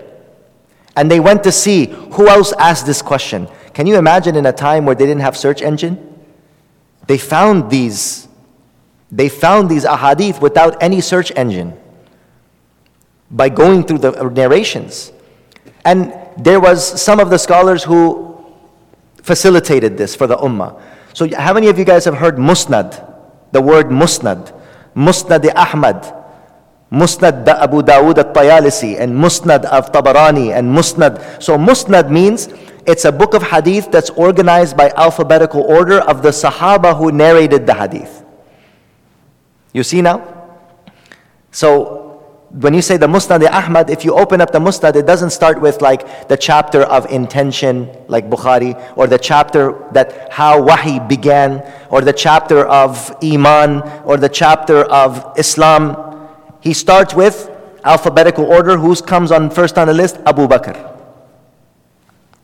and 0.96 1.12
they 1.12 1.20
went 1.20 1.44
to 1.44 1.52
see 1.52 1.88
who 2.14 2.30
else 2.30 2.54
asked 2.54 2.86
this 2.86 3.02
question. 3.02 3.50
Can 3.74 3.86
you 3.86 3.98
imagine 3.98 4.38
in 4.38 4.46
a 4.46 4.54
time 4.54 4.86
where 4.86 4.96
they 4.96 5.06
didn't 5.06 5.24
have 5.24 5.36
search 5.36 5.62
engine? 5.62 6.11
They 7.08 7.17
found 7.17 7.70
these, 7.70 8.27
they 9.12 9.29
found 9.29 9.70
these 9.70 9.86
ahadith 9.86 10.41
without 10.41 10.81
any 10.81 11.01
search 11.01 11.31
engine 11.36 11.77
by 13.29 13.50
going 13.50 13.84
through 13.84 14.00
the 14.00 14.12
narrations. 14.29 15.12
And 15.86 16.13
there 16.38 16.60
was 16.60 17.01
some 17.01 17.20
of 17.20 17.29
the 17.29 17.38
scholars 17.38 17.84
who 17.84 18.38
facilitated 19.24 19.98
this 19.98 20.15
for 20.15 20.27
the 20.27 20.38
ummah. 20.38 20.79
So 21.13 21.27
how 21.36 21.53
many 21.53 21.67
of 21.67 21.77
you 21.77 21.86
guys 21.86 22.05
have 22.05 22.15
heard 22.15 22.38
musnad? 22.38 23.08
The 23.51 23.62
word 23.62 23.88
musnad. 23.88 24.58
Musnad 24.96 25.50
Ahmad. 25.55 26.22
Musnad 26.91 27.46
Da 27.46 27.63
Abu 27.63 27.81
Dawud 27.81 28.17
al-Tayalisi 28.17 29.00
and 29.00 29.15
Musnad 29.15 29.63
of 29.63 29.93
Tabarani 29.93 30.51
and 30.51 30.67
Musnad. 30.67 31.41
So 31.41 31.58
Musnad 31.58 32.12
means 32.12 32.48
it's 32.86 33.06
a 33.06 33.12
book 33.12 33.34
of 33.34 33.44
hadith 33.44 33.92
that's 33.92 34.10
organized 34.12 34.76
by 34.76 34.92
alphabetical 34.96 35.62
order 35.62 36.00
of 36.00 36.24
the 36.24 36.30
Sahaba 36.30 36.98
who 36.98 37.12
narrated 37.12 37.66
the 37.66 37.74
hadith. 37.74 38.24
You 39.74 39.84
see 39.84 40.02
now? 40.02 40.28
So 41.52 42.02
when 42.50 42.74
you 42.74 42.82
say 42.82 42.98
the 42.98 43.08
Musnad 43.08 43.48
Ahmad, 43.50 43.90
if 43.90 44.04
you 44.04 44.14
open 44.14 44.42
up 44.42 44.52
the 44.52 44.60
Musnad, 44.60 44.96
it 44.96 45.06
doesn't 45.06 45.30
start 45.30 45.62
with 45.62 45.82
like 45.82 46.28
the 46.28 46.36
chapter 46.36 46.82
of 46.82 47.10
intention, 47.12 47.90
like 48.08 48.30
Bukhari, 48.30 48.76
or 48.98 49.08
the 49.08 49.18
chapter 49.18 49.88
that 49.94 50.32
how 50.32 50.62
Wahi 50.62 51.00
began, 51.00 51.64
or 51.90 52.02
the 52.02 52.14
chapter 52.14 52.66
of 52.66 53.16
Iman, 53.24 53.82
or 54.04 54.18
the 54.18 54.30
chapter 54.30 54.84
of 54.84 55.34
Islam. 55.38 56.30
He 56.60 56.74
starts 56.74 57.14
with 57.14 57.50
alphabetical 57.86 58.46
order. 58.46 58.78
Who 58.78 58.96
comes 58.96 59.32
on 59.32 59.50
first 59.50 59.78
on 59.78 59.88
the 59.88 59.94
list? 59.94 60.18
Abu 60.26 60.48
Bakr. 60.48 60.91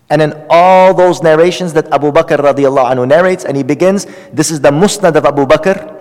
And 0.09 0.21
in 0.21 0.45
all 0.49 0.93
those 0.93 1.21
narrations 1.21 1.73
that 1.73 1.91
Abu 1.91 2.11
Bakr 2.11 2.37
radiallahu 2.37 2.95
anhu 2.95 3.07
narrates, 3.07 3.43
and 3.43 3.57
he 3.57 3.63
begins, 3.63 4.05
this 4.31 4.51
is 4.51 4.61
the 4.61 4.71
Musnad 4.71 5.15
of 5.15 5.25
Abu 5.25 5.45
Bakr. 5.45 5.95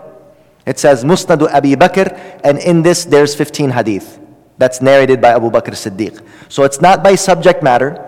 It 0.64 0.78
says 0.78 1.04
Musnad 1.04 1.42
Abi 1.52 1.74
Bakr, 1.74 2.40
and 2.44 2.58
in 2.58 2.82
this 2.82 3.04
there's 3.04 3.34
15 3.34 3.70
hadith. 3.70 4.18
That's 4.58 4.80
narrated 4.80 5.20
by 5.20 5.30
Abu 5.30 5.50
Bakr 5.50 5.74
Siddiq. 5.74 6.24
So 6.48 6.62
it's 6.62 6.80
not 6.80 7.02
by 7.02 7.14
subject 7.16 7.62
matter. 7.62 8.02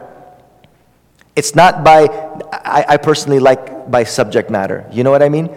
It's 1.36 1.54
not 1.54 1.84
by, 1.84 2.06
I, 2.52 2.84
I 2.88 2.96
personally 2.96 3.38
like 3.38 3.90
by 3.90 4.04
subject 4.04 4.50
matter. 4.50 4.88
You 4.90 5.04
know 5.04 5.10
what 5.10 5.22
I 5.22 5.28
mean? 5.28 5.50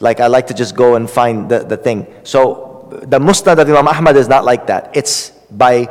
Like 0.00 0.20
I 0.20 0.28
like 0.28 0.46
to 0.48 0.54
just 0.54 0.74
go 0.74 0.94
and 0.94 1.10
find 1.10 1.48
the, 1.48 1.60
the 1.60 1.76
thing. 1.76 2.06
So 2.22 2.88
the 3.02 3.18
Musnad 3.18 3.58
of 3.58 3.68
Imam 3.68 3.86
Ahmad 3.86 4.16
is 4.16 4.28
not 4.28 4.44
like 4.44 4.66
that. 4.68 4.90
It's 4.94 5.30
by 5.50 5.86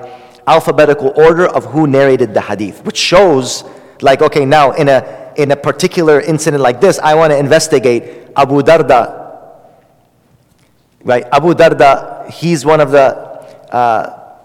alphabetical 0.48 1.14
order 1.16 1.46
of 1.48 1.66
who 1.66 1.86
narrated 1.86 2.34
the 2.34 2.42
hadith, 2.42 2.84
which 2.84 2.98
shows 2.98 3.64
like, 4.02 4.22
okay, 4.22 4.46
now 4.46 4.72
in 4.72 4.88
a, 4.90 5.34
in 5.36 5.52
a 5.52 5.56
particular 5.56 6.20
incident 6.22 6.62
like 6.62 6.82
this, 6.82 7.00
I 7.00 7.16
want 7.16 7.32
to 7.32 7.38
investigate 7.38 8.30
Abu 8.36 8.62
Darda. 8.62 9.18
Right? 11.04 11.26
Abu 11.32 11.54
Darda, 11.54 12.30
he's 12.30 12.66
one 12.66 12.82
of 12.82 12.92
the 12.92 13.08
uh, 13.72 14.36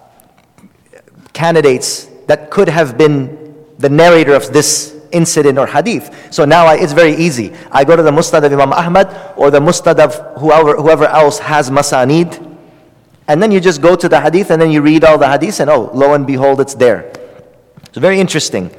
candidates 1.33 2.07
that 2.27 2.51
could 2.51 2.69
have 2.69 2.97
been 2.97 3.55
the 3.79 3.89
narrator 3.89 4.35
of 4.35 4.53
this 4.53 4.95
incident 5.13 5.59
or 5.59 5.67
hadith. 5.67 6.33
So 6.33 6.45
now 6.45 6.67
I, 6.67 6.77
it's 6.77 6.93
very 6.93 7.15
easy. 7.15 7.53
I 7.71 7.85
go 7.85 7.97
to 7.97 8.03
the 8.03 8.11
Musnad 8.11 8.45
of 8.45 8.53
Imam 8.53 8.73
Ahmad 8.73 9.35
or 9.37 9.51
the 9.51 9.61
Musnad 9.61 9.99
of 9.99 10.15
whoever, 10.41 10.77
whoever 10.77 11.07
else 11.07 11.39
has 11.39 11.71
Masanid. 11.71 12.53
And 13.27 13.43
then 13.43 13.51
you 13.51 13.61
just 13.61 13.81
go 13.81 13.97
to 13.97 14.09
the 14.09 14.21
hadith 14.21 14.51
and 14.51 14.61
then 14.61 14.71
you 14.71 14.83
read 14.83 15.05
all 15.05 15.19
the 15.19 15.29
hadith 15.29 15.61
and 15.61 15.71
oh, 15.71 15.91
lo 15.95 16.15
and 16.15 16.27
behold, 16.27 16.61
it's 16.61 16.75
there. 16.75 17.13
It's 17.89 17.99
very 17.99 18.21
interesting 18.21 18.71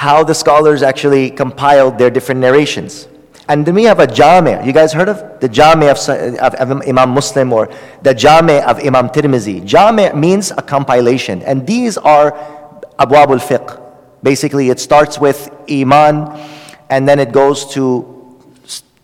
how 0.00 0.24
the 0.24 0.34
scholars 0.34 0.82
actually 0.82 1.28
compiled 1.28 1.98
their 1.98 2.08
different 2.08 2.40
narrations. 2.40 3.06
And 3.50 3.66
then 3.66 3.74
we 3.74 3.84
have 3.84 4.00
a 4.00 4.06
Jami'. 4.06 4.64
You 4.64 4.72
guys 4.72 4.94
heard 4.94 5.10
of 5.10 5.40
the 5.40 5.48
Jami' 5.48 5.88
of, 5.88 5.98
of, 6.08 6.54
of, 6.54 6.88
Imam 6.88 7.10
Muslim 7.10 7.52
or 7.52 7.68
the 8.00 8.14
Jami' 8.14 8.60
of 8.60 8.78
Imam 8.78 9.10
Tirmizi? 9.10 9.62
Jami' 9.62 10.10
means 10.14 10.52
a 10.52 10.62
compilation. 10.62 11.42
And 11.42 11.66
these 11.66 11.98
are 11.98 12.32
Abwab 12.98 13.28
al-Fiqh. 13.28 13.78
Basically, 14.22 14.70
it 14.70 14.80
starts 14.80 15.18
with 15.18 15.54
Iman 15.70 16.32
and 16.88 17.06
then 17.06 17.18
it 17.20 17.30
goes 17.30 17.70
to 17.74 17.84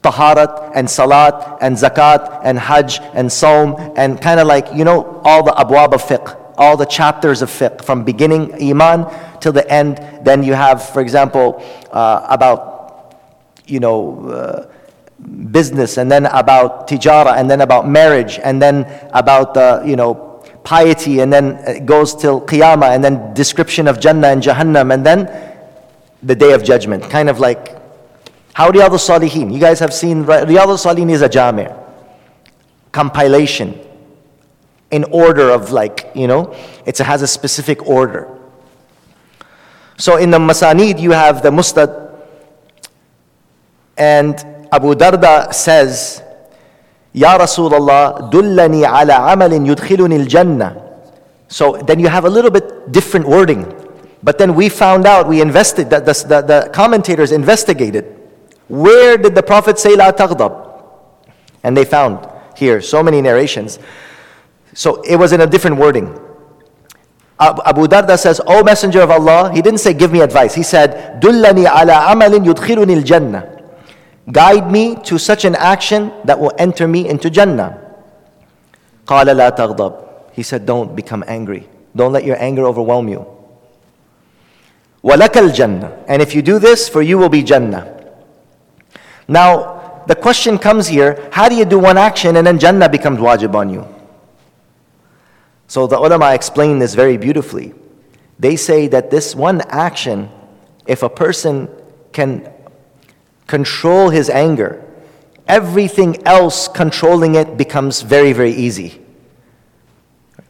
Taharat 0.02 0.72
and 0.74 0.88
Salat 0.88 1.58
and 1.60 1.76
Zakat 1.76 2.40
and 2.42 2.58
Hajj 2.58 3.00
and 3.12 3.28
Saum 3.28 3.92
and 3.98 4.18
kind 4.18 4.40
of 4.40 4.46
like, 4.46 4.68
you 4.74 4.86
know, 4.86 5.20
all 5.24 5.42
the 5.42 5.52
Abwab 5.52 5.92
of 5.92 6.02
Fiqh 6.02 6.46
all 6.58 6.76
the 6.76 6.86
chapters 6.86 7.42
of 7.42 7.50
fiqh 7.50 7.84
from 7.84 8.04
beginning 8.04 8.52
iman 8.70 9.04
till 9.46 9.54
the 9.54 9.70
end. 9.70 10.02
Then 10.26 10.42
you 10.42 10.54
have, 10.54 10.82
for 10.82 11.00
example, 11.00 11.62
uh, 11.92 12.26
about 12.28 13.14
you 13.66 13.78
know 13.78 14.26
uh, 14.26 14.66
business, 15.52 15.98
and 15.98 16.10
then 16.10 16.26
about 16.26 16.88
tijara, 16.88 17.38
and 17.38 17.48
then 17.48 17.60
about 17.60 17.88
marriage, 17.88 18.40
and 18.42 18.60
then 18.60 18.82
about 19.14 19.56
uh, 19.56 19.82
you 19.86 19.94
know 19.94 20.42
piety, 20.64 21.20
and 21.20 21.32
then 21.32 21.62
it 21.62 21.86
goes 21.86 22.14
till 22.16 22.40
qiyamah, 22.40 22.90
and 22.94 23.04
then 23.04 23.32
description 23.34 23.86
of 23.86 24.00
Jannah 24.00 24.34
and 24.34 24.42
Jahannam, 24.42 24.92
and 24.92 25.06
then 25.06 25.30
the 26.22 26.34
day 26.34 26.52
of 26.52 26.64
judgment. 26.64 27.08
Kind 27.08 27.30
of 27.30 27.38
like 27.38 27.78
how 28.52 28.72
Riyadh 28.72 28.90
al-Salihin. 28.98 29.52
You 29.54 29.60
guys 29.60 29.78
have 29.78 29.94
seen 29.94 30.24
Riyadh 30.24 30.74
al-Salihin 30.74 31.10
is 31.10 31.22
a 31.22 31.28
jami' 31.28 31.68
compilation 32.90 33.78
in 34.90 35.04
order 35.04 35.50
of 35.50 35.70
like, 35.70 36.10
you 36.14 36.26
know, 36.26 36.54
it 36.84 36.98
has 36.98 37.22
a 37.22 37.26
specific 37.26 37.86
order. 37.86 38.35
So 39.96 40.16
in 40.16 40.30
the 40.30 40.38
Masanid, 40.38 41.00
you 41.00 41.12
have 41.12 41.42
the 41.42 41.50
Musnad, 41.50 42.14
and 43.96 44.34
Abu 44.72 44.94
Darda 44.94 45.52
says, 45.54 46.22
Ya 47.12 47.38
Rasulullah, 47.38 48.30
dullani 48.30 48.84
ala 48.84 49.34
amalin 49.34 49.66
yudkhiluni 49.66 50.20
al-jannah. 50.20 50.82
So 51.48 51.76
then 51.76 51.98
you 51.98 52.08
have 52.08 52.24
a 52.24 52.30
little 52.30 52.50
bit 52.50 52.92
different 52.92 53.26
wording. 53.26 53.72
But 54.22 54.38
then 54.38 54.54
we 54.54 54.68
found 54.68 55.06
out, 55.06 55.28
we 55.28 55.40
invested, 55.40 55.88
the, 55.88 56.00
the, 56.00 56.42
the 56.42 56.70
commentators 56.74 57.32
investigated. 57.32 58.04
Where 58.68 59.16
did 59.16 59.34
the 59.34 59.42
Prophet 59.42 59.78
say 59.78 59.94
la 59.94 60.12
taghdab? 60.12 60.64
And 61.62 61.76
they 61.76 61.84
found 61.84 62.28
here 62.56 62.80
so 62.80 63.02
many 63.02 63.22
narrations 63.22 63.78
so 64.76 65.00
it 65.00 65.16
was 65.16 65.32
in 65.32 65.40
a 65.40 65.46
different 65.46 65.78
wording. 65.78 66.20
Abu 67.38 67.86
Darda 67.86 68.18
says, 68.18 68.40
O 68.46 68.64
Messenger 68.64 69.02
of 69.02 69.10
Allah, 69.10 69.52
he 69.52 69.60
didn't 69.60 69.80
say, 69.80 69.92
give 69.92 70.10
me 70.10 70.20
advice. 70.20 70.54
He 70.54 70.62
said, 70.62 71.20
Dullani 71.20 71.66
ala 71.66 72.14
amalin 72.14 72.44
yudkhiluni 72.44 73.04
jannah 73.04 73.56
Guide 74.30 74.70
me 74.72 74.96
to 75.04 75.18
such 75.18 75.44
an 75.44 75.54
action 75.54 76.12
that 76.24 76.38
will 76.38 76.52
enter 76.58 76.88
me 76.88 77.08
into 77.08 77.30
Jannah. 77.30 77.78
قال 79.06 79.26
لا 79.26 79.50
تغضب. 79.50 80.32
He 80.32 80.42
said, 80.42 80.66
don't 80.66 80.96
become 80.96 81.22
angry. 81.28 81.68
Don't 81.94 82.12
let 82.12 82.24
your 82.24 82.36
anger 82.42 82.64
overwhelm 82.66 83.08
you. 83.08 83.24
وَلَكَ 85.04 85.28
الْجَنَّةِ 85.28 86.04
And 86.08 86.20
if 86.20 86.34
you 86.34 86.42
do 86.42 86.58
this, 86.58 86.88
for 86.88 87.00
you 87.02 87.16
will 87.16 87.28
be 87.28 87.42
Jannah. 87.42 87.86
Now, 89.28 90.02
the 90.06 90.16
question 90.16 90.58
comes 90.58 90.88
here, 90.88 91.28
how 91.32 91.48
do 91.48 91.54
you 91.54 91.64
do 91.64 91.78
one 91.78 91.96
action 91.96 92.36
and 92.36 92.46
then 92.46 92.58
Jannah 92.58 92.88
becomes 92.88 93.20
wajib 93.20 93.54
on 93.54 93.70
you? 93.70 93.86
So 95.68 95.87
the 95.87 95.99
ulama 95.99 96.32
explain 96.32 96.78
this 96.78 96.94
very 96.94 97.16
beautifully. 97.16 97.75
They 98.38 98.56
say 98.56 98.87
that 98.88 99.11
this 99.11 99.35
one 99.35 99.62
action, 99.62 100.28
if 100.87 101.02
a 101.02 101.08
person 101.08 101.68
can 102.12 102.52
control 103.46 104.11
his 104.11 104.30
anger, 104.30 104.85
everything 105.49 106.26
else 106.26 106.68
controlling 106.68 107.35
it 107.35 107.56
becomes 107.56 108.02
very, 108.02 108.32
very 108.32 108.52
easy. 108.52 109.00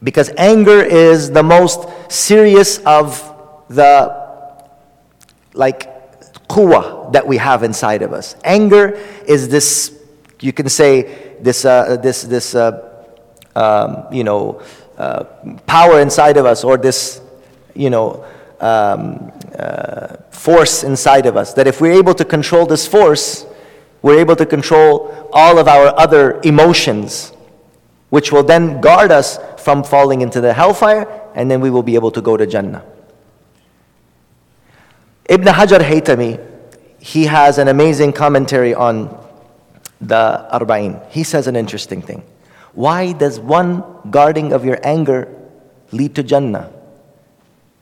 Because 0.02 0.30
anger 0.36 0.82
is 0.82 1.30
the 1.30 1.42
most 1.42 1.88
serious 2.10 2.78
of 2.78 3.22
the 3.68 4.26
like 5.54 5.96
quwwah 6.48 7.12
that 7.12 7.26
we 7.26 7.38
have 7.38 7.62
inside 7.62 8.02
of 8.02 8.12
us. 8.12 8.36
Anger 8.44 8.90
is 9.26 9.48
this, 9.48 9.98
you 10.40 10.52
can 10.52 10.68
say, 10.68 11.36
this, 11.40 11.64
uh, 11.64 11.96
this, 11.96 12.22
this, 12.22 12.54
uh, 12.54 12.82
um, 13.54 14.06
you 14.12 14.22
know, 14.22 14.62
uh, 14.98 15.24
power 15.66 16.00
inside 16.00 16.36
of 16.36 16.46
us 16.46 16.64
or 16.64 16.76
this, 16.76 17.20
you 17.74 17.90
know, 17.90 18.24
um, 18.60 19.32
uh, 19.58 20.16
force 20.30 20.84
inside 20.84 21.26
of 21.26 21.36
us. 21.36 21.52
That 21.54 21.66
if 21.66 21.80
we're 21.80 21.92
able 21.98 22.14
to 22.14 22.24
control 22.24 22.66
this 22.66 22.86
force, 22.86 23.46
we're 24.02 24.20
able 24.20 24.36
to 24.36 24.46
control 24.46 25.30
all 25.32 25.58
of 25.58 25.68
our 25.68 25.98
other 25.98 26.40
emotions, 26.42 27.32
which 28.10 28.32
will 28.32 28.42
then 28.42 28.80
guard 28.80 29.10
us 29.10 29.38
from 29.58 29.82
falling 29.82 30.20
into 30.20 30.40
the 30.40 30.52
hellfire, 30.52 31.06
and 31.34 31.50
then 31.50 31.60
we 31.60 31.70
will 31.70 31.82
be 31.82 31.94
able 31.94 32.10
to 32.12 32.20
go 32.20 32.36
to 32.36 32.46
Jannah. 32.46 32.84
Ibn 35.28 35.46
Hajar 35.46 35.80
Haytami, 35.80 36.40
he 37.00 37.24
has 37.24 37.58
an 37.58 37.68
amazing 37.68 38.12
commentary 38.12 38.74
on 38.74 39.08
the 40.00 40.46
Arba'in. 40.52 41.04
He 41.10 41.24
says 41.24 41.46
an 41.46 41.56
interesting 41.56 42.00
thing. 42.00 42.22
Why 42.76 43.12
does 43.12 43.40
one 43.40 43.82
guarding 44.10 44.52
of 44.52 44.66
your 44.66 44.78
anger 44.84 45.32
lead 45.92 46.14
to 46.16 46.22
Jannah? 46.22 46.70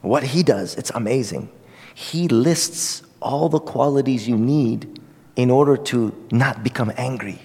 What 0.03 0.23
he 0.23 0.45
does, 0.45 0.77
it's 0.77 0.91
amazing. 0.95 1.51
He 1.95 2.29
lists 2.29 3.03
all 3.21 3.49
the 3.49 3.59
qualities 3.59 4.29
you 4.29 4.37
need 4.37 5.01
in 5.35 5.51
order 5.51 5.77
to 5.91 6.15
not 6.31 6.63
become 6.63 6.93
angry. 6.97 7.41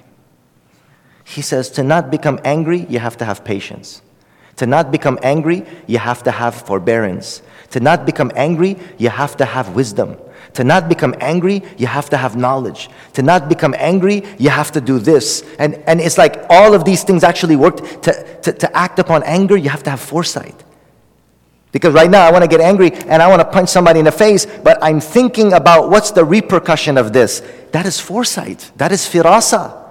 He 1.26 1.42
says 1.42 1.72
to 1.72 1.84
not 1.84 2.12
become 2.12 2.40
angry, 2.44 2.86
you 2.88 3.00
have 3.00 3.18
to 3.18 3.26
have 3.26 3.44
patience. 3.44 4.04
To 4.58 4.68
not 4.68 4.92
become 4.92 5.18
angry, 5.24 5.66
you 5.88 5.98
have 5.98 6.22
to 6.24 6.32
have 6.32 6.54
forbearance. 6.54 7.42
To 7.72 7.80
not 7.80 8.06
become 8.06 8.32
angry, 8.36 8.78
you 9.00 9.10
have 9.10 9.36
to 9.38 9.46
have 9.46 9.76
wisdom. 9.76 10.18
To 10.54 10.64
not 10.64 10.90
become 10.90 11.16
angry, 11.20 11.62
you 11.78 11.88
have 11.88 12.10
to 12.10 12.18
have 12.18 12.36
knowledge. 12.36 12.90
To 13.14 13.22
not 13.22 13.50
become 13.50 13.76
angry, 13.78 14.24
you 14.38 14.50
have 14.50 14.72
to 14.72 14.82
do 14.82 15.00
this. 15.00 15.44
And, 15.60 15.76
and 15.88 16.02
it's 16.02 16.18
like 16.18 16.46
all 16.50 16.74
of 16.74 16.86
these 16.86 17.04
things 17.04 17.24
actually 17.24 17.56
work. 17.56 17.78
To, 18.02 18.40
to, 18.42 18.54
to 18.54 18.78
act 18.78 19.00
upon 19.00 19.24
anger, 19.24 19.56
you 19.56 19.70
have 19.70 19.84
to 19.84 19.90
have 19.90 20.00
foresight. 20.00 20.64
Because 21.72 21.94
right 21.94 22.10
now 22.10 22.28
I 22.28 22.32
want 22.32 22.44
to 22.44 22.48
get 22.48 22.62
angry 22.62 22.92
and 22.92 23.22
I 23.22 23.28
want 23.28 23.42
to 23.42 23.48
punch 23.48 23.70
somebody 23.70 24.00
in 24.00 24.06
the 24.06 24.12
face, 24.12 24.46
but 24.46 24.80
I'm 24.82 25.00
thinking 25.00 25.54
about 25.54 25.90
what's 25.90 26.12
the 26.12 26.26
repercussion 26.26 26.98
of 26.98 27.14
this. 27.14 27.42
That 27.72 27.86
is 27.86 28.00
foresight. 28.00 28.72
That 28.78 28.92
is 28.92 29.02
firasa. 29.02 29.88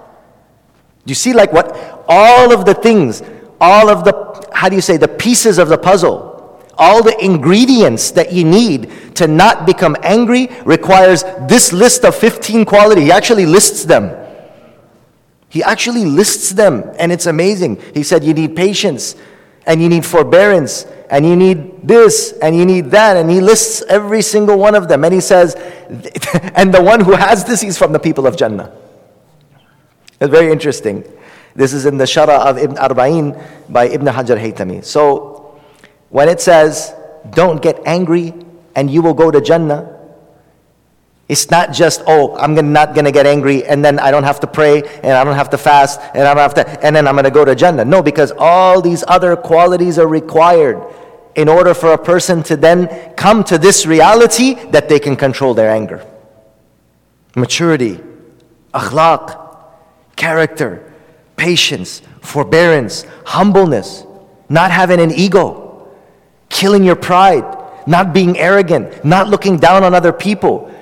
You 1.05 1.15
see 1.15 1.31
like 1.31 1.53
what 1.53 2.03
all 2.07 2.53
of 2.53 2.65
the 2.65 2.73
things, 2.73 3.23
all 3.61 3.89
of 3.89 4.03
the, 4.03 4.49
how 4.53 4.67
do 4.67 4.75
you 4.75 4.81
say, 4.81 4.97
the 4.97 5.07
pieces 5.07 5.57
of 5.57 5.69
the 5.69 5.77
puzzle, 5.77 6.28
all 6.79 7.03
the 7.03 7.15
ingredients 7.23 8.11
that 8.11 8.31
you 8.31 8.45
need 8.45 8.89
to 9.15 9.27
not 9.27 9.65
become 9.67 9.97
angry 10.01 10.47
requires 10.63 11.23
this 11.47 11.73
list 11.73 12.05
of 12.05 12.15
15 12.15 12.65
qualities. 12.65 13.03
He 13.03 13.11
actually 13.11 13.45
lists 13.45 13.83
them. 13.83 14.15
He 15.49 15.61
actually 15.61 16.05
lists 16.05 16.51
them, 16.51 16.89
and 16.97 17.11
it's 17.11 17.25
amazing. 17.25 17.81
He 17.93 18.03
said, 18.03 18.23
You 18.23 18.33
need 18.33 18.55
patience, 18.55 19.15
and 19.65 19.81
you 19.81 19.89
need 19.89 20.05
forbearance, 20.05 20.85
and 21.09 21.25
you 21.25 21.35
need 21.35 21.87
this, 21.87 22.33
and 22.41 22.55
you 22.55 22.65
need 22.65 22.91
that. 22.91 23.17
And 23.17 23.29
he 23.29 23.41
lists 23.41 23.81
every 23.89 24.21
single 24.21 24.57
one 24.57 24.75
of 24.75 24.87
them. 24.87 25.03
And 25.03 25.13
he 25.13 25.21
says, 25.21 25.55
And 26.55 26.73
the 26.73 26.81
one 26.81 27.01
who 27.01 27.13
has 27.13 27.43
this, 27.43 27.61
he's 27.61 27.77
from 27.77 27.91
the 27.91 27.99
people 27.99 28.27
of 28.27 28.37
Jannah. 28.37 28.71
It's 30.21 30.29
very 30.29 30.51
interesting. 30.51 31.03
This 31.55 31.73
is 31.73 31.85
in 31.85 31.97
the 31.97 32.05
Shara 32.05 32.45
of 32.45 32.57
Ibn 32.57 32.75
Arba'in 32.75 33.43
by 33.69 33.87
Ibn 33.87 34.07
Hajar 34.07 34.39
Haytami. 34.39 34.85
So 34.85 35.38
when 36.09 36.29
it 36.29 36.41
says, 36.41 36.93
don't 37.29 37.61
get 37.61 37.79
angry 37.85 38.33
and 38.75 38.89
you 38.89 39.01
will 39.01 39.13
go 39.13 39.31
to 39.31 39.41
Jannah, 39.41 39.95
it's 41.27 41.51
not 41.51 41.71
just, 41.71 42.01
oh, 42.07 42.35
I'm 42.37 42.55
not 42.73 42.95
going 42.95 43.05
to 43.05 43.11
get 43.11 43.27
angry 43.27 43.63
and 43.63 43.85
then 43.85 43.99
I 43.99 44.09
don't 44.09 44.23
have 44.23 44.39
to 44.39 44.47
pray 44.47 44.81
and 45.03 45.13
I 45.13 45.23
don't 45.23 45.35
have 45.35 45.51
to 45.51 45.59
fast 45.59 46.01
and 46.15 46.23
I 46.23 46.33
don't 46.33 46.41
have 46.41 46.55
to, 46.55 46.67
and 46.83 46.95
then 46.95 47.07
I'm 47.07 47.13
going 47.13 47.25
to 47.25 47.31
go 47.31 47.45
to 47.45 47.53
Jannah. 47.53 47.85
No, 47.85 48.01
because 48.01 48.31
all 48.37 48.81
these 48.81 49.03
other 49.07 49.35
qualities 49.35 49.99
are 49.99 50.07
required 50.07 50.83
in 51.35 51.47
order 51.47 51.75
for 51.75 51.93
a 51.93 51.97
person 51.97 52.41
to 52.43 52.57
then 52.57 53.13
come 53.13 53.43
to 53.43 53.59
this 53.59 53.85
reality 53.85 54.55
that 54.71 54.89
they 54.89 54.99
can 54.99 55.15
control 55.15 55.53
their 55.53 55.69
anger. 55.69 56.03
Maturity, 57.35 57.99
akhlaq, 58.73 59.55
character, 60.15 60.91
patience, 61.37 62.01
forbearance, 62.21 63.05
humbleness, 63.25 64.03
not 64.49 64.71
having 64.71 64.99
an 64.99 65.11
ego, 65.11 65.68
killing 66.49 66.83
your 66.83 66.95
pride, 66.95 67.45
not 67.87 68.13
being 68.13 68.37
arrogant, 68.37 69.05
not 69.05 69.29
looking 69.29 69.57
down 69.57 69.83
on 69.83 69.93
other 69.93 70.11
people. 70.11 70.73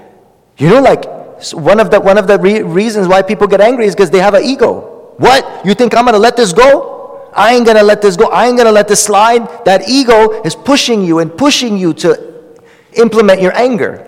You 0.57 0.69
know, 0.69 0.81
like 0.81 1.05
one 1.53 1.79
of 1.79 1.91
the, 1.91 1.99
one 1.99 2.17
of 2.17 2.27
the 2.27 2.39
re- 2.39 2.63
reasons 2.63 3.07
why 3.07 3.21
people 3.21 3.47
get 3.47 3.61
angry 3.61 3.85
is 3.85 3.93
because 3.93 4.09
they 4.09 4.19
have 4.19 4.33
an 4.33 4.43
ego. 4.43 5.13
What? 5.17 5.65
You 5.65 5.73
think 5.73 5.95
I'm 5.95 6.05
going 6.05 6.13
to 6.13 6.19
let 6.19 6.35
this 6.35 6.53
go? 6.53 7.29
I 7.33 7.53
ain't 7.53 7.65
going 7.65 7.77
to 7.77 7.83
let 7.83 8.01
this 8.01 8.15
go. 8.15 8.27
I 8.29 8.47
ain't 8.47 8.57
going 8.57 8.65
to 8.65 8.71
let 8.71 8.87
this 8.87 9.03
slide. 9.03 9.65
That 9.65 9.87
ego 9.87 10.41
is 10.41 10.55
pushing 10.55 11.03
you 11.03 11.19
and 11.19 11.35
pushing 11.35 11.77
you 11.77 11.93
to 11.95 12.63
implement 12.93 13.41
your 13.41 13.55
anger. 13.55 14.03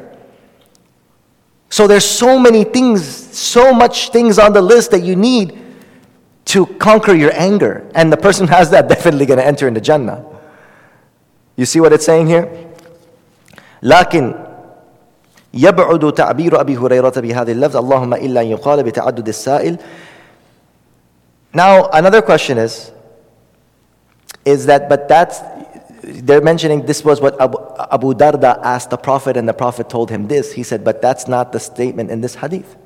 So 1.70 1.86
there's 1.88 2.06
so 2.06 2.40
many 2.40 2.64
things, 2.64 3.06
so 3.06 3.74
much 3.74 4.10
things 4.10 4.40
on 4.40 4.54
the 4.54 4.62
list 4.62 4.92
that 4.92 5.04
you 5.04 5.16
need 5.16 5.60
to 6.46 6.66
conquer 6.66 7.14
your 7.14 7.32
anger. 7.34 7.90
And 7.94 8.12
the 8.12 8.18
person 8.18 8.48
who 8.48 8.54
has 8.56 8.72
that 8.72 8.90
definitely 8.90 9.28
going 9.28 9.40
to 9.40 9.46
enter 9.46 9.68
into 9.68 9.82
Jannah. 9.82 10.26
You 11.59 11.67
see 11.67 11.81
what 11.81 11.93
it's 11.93 12.05
saying 12.07 12.27
here? 12.27 12.49
لكن 13.83 14.35
يبعد 15.55 16.13
تعبير 16.13 16.61
أبي 16.61 16.77
هريرة 16.77 17.13
بهذه 17.21 17.53
اللفظ 17.53 17.77
اللهم 17.77 18.15
إلا 18.15 18.41
أن 18.41 18.47
يقال 18.47 18.83
بتعدد 18.83 19.29
السائل 19.29 19.79
Now 21.53 21.89
another 21.93 22.23
question 22.23 22.59
is 22.59 22.91
is 24.45 24.67
that 24.67 24.89
but 24.89 25.07
that's 25.09 25.41
they're 26.05 26.41
mentioning 26.41 26.85
this 26.85 27.05
was 27.05 27.21
what 27.21 27.41
Abu, 27.41 27.59
Abu 27.91 28.15
Darda 28.15 28.61
asked 28.63 28.91
the 28.91 28.97
Prophet, 28.97 29.37
and 29.37 29.49
the 29.49 29.55
Prophet 29.55 29.89
told 29.89 30.11
him 30.11 30.29
this. 30.29 30.53
He 30.53 30.63
said, 30.63 30.85
But 30.85 31.01
that's 31.01 31.27
not 31.27 31.53
the 31.53 31.61
statement 31.61 32.11
in 32.11 32.21
this 32.21 32.35
hadith. 32.35 32.77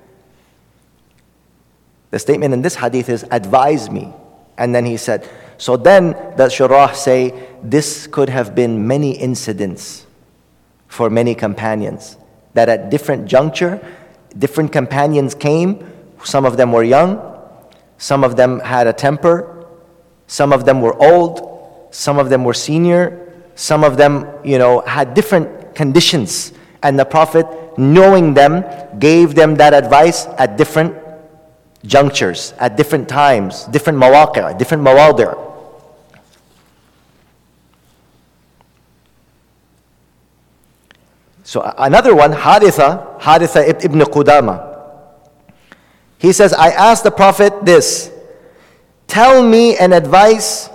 The 2.11 2.19
statement 2.19 2.55
in 2.55 2.63
this 2.63 2.77
hadith 2.77 3.09
is, 3.09 3.25
Advise 3.31 3.91
me. 3.91 4.13
And 4.57 4.75
then 4.75 4.85
he 4.87 4.97
said, 4.97 5.29
so 5.58 5.78
then 5.78 6.12
the 6.38 6.48
Shurah 6.48 6.96
say, 6.96 7.34
This 7.62 8.08
could 8.08 8.30
have 8.30 8.56
been 8.56 8.88
many 8.88 9.18
incidents 9.18 10.06
for 10.88 11.10
many 11.10 11.36
companions. 11.36 12.18
That 12.54 12.70
at 12.70 12.90
different 12.90 13.28
juncture, 13.28 13.82
different 14.38 14.72
companions 14.72 15.36
came. 15.36 15.92
Some 16.24 16.46
of 16.46 16.58
them 16.58 16.72
were 16.72 16.84
young, 16.84 17.20
some 17.98 18.24
of 18.24 18.36
them 18.36 18.60
had 18.60 18.88
a 18.88 18.94
temper, 18.94 19.66
some 20.28 20.54
of 20.54 20.66
them 20.66 20.82
were 20.82 20.96
old, 21.02 21.88
some 21.92 22.18
of 22.18 22.30
them 22.30 22.44
were 22.44 22.54
senior, 22.54 23.34
some 23.56 23.84
of 23.84 23.98
them, 23.98 24.28
you 24.44 24.58
know, 24.58 24.82
had 24.82 25.14
different 25.14 25.76
conditions. 25.76 26.54
And 26.82 26.98
the 26.98 27.06
Prophet, 27.06 27.46
knowing 27.78 28.34
them, 28.34 28.64
gave 29.00 29.36
them 29.36 29.56
that 29.56 29.74
advice 29.74 30.26
at 30.38 30.58
different 30.58 30.96
junctures, 31.86 32.54
at 32.60 32.78
different 32.78 33.10
times, 33.10 33.66
different 33.66 34.00
mawaqi', 34.00 34.58
different 34.58 34.84
mawadi'. 34.84 35.52
So 41.44 41.62
another 41.78 42.16
one, 42.16 42.32
Haritha, 42.32 43.20
Haritha 43.20 43.84
ibn 43.84 44.00
Qudama. 44.00 44.72
He 46.18 46.32
says, 46.32 46.54
I 46.54 46.70
asked 46.70 47.04
the 47.04 47.12
Prophet 47.12 47.66
this, 47.66 48.12
tell 49.08 49.44
me 49.44 49.78
an 49.78 49.92
advice 49.92 50.70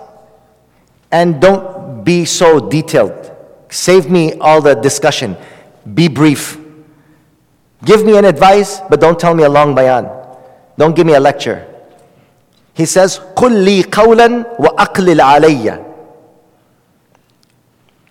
and 1.11 1.41
don't 1.41 2.05
be 2.05 2.27
so 2.27 2.69
detailed. 2.69 3.33
Save 3.71 4.11
me 4.11 4.35
all 4.35 4.61
the 4.61 4.75
discussion. 4.75 5.37
Be 5.95 6.09
brief. 6.09 6.59
Give 7.85 8.05
me 8.05 8.17
an 8.19 8.25
advice, 8.25 8.81
but 8.91 9.01
don't 9.01 9.19
tell 9.19 9.35
me 9.35 9.45
a 9.45 9.49
long 9.49 9.75
bayan. 9.75 10.18
Don't 10.78 10.96
give 10.96 11.06
me 11.06 11.14
a 11.14 11.20
lecture. 11.20 11.68
He 12.74 12.86
says, 12.86 13.20
قُل 13.36 13.64
لِي 13.66 13.84
قَوْلًا 13.84 14.58
وَأَقْلِلْ 14.58 15.20
عَلَيَّ 15.22 15.94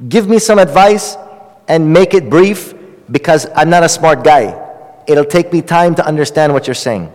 Give 0.09 0.29
me 0.29 0.39
some 0.39 0.59
advice 0.59 1.17
and 1.69 1.93
make 1.93 2.15
it 2.15 2.31
brief 2.31 2.75
because 3.11 3.47
I'm 3.57 3.71
not 3.71 3.83
a 3.83 3.89
smart 3.89 4.23
guy. 4.25 4.59
It'll 5.07 5.25
take 5.25 5.53
me 5.53 5.63
time 5.63 5.95
to 5.97 6.07
understand 6.07 6.53
what 6.53 6.67
you're 6.67 6.75
saying. 6.75 7.13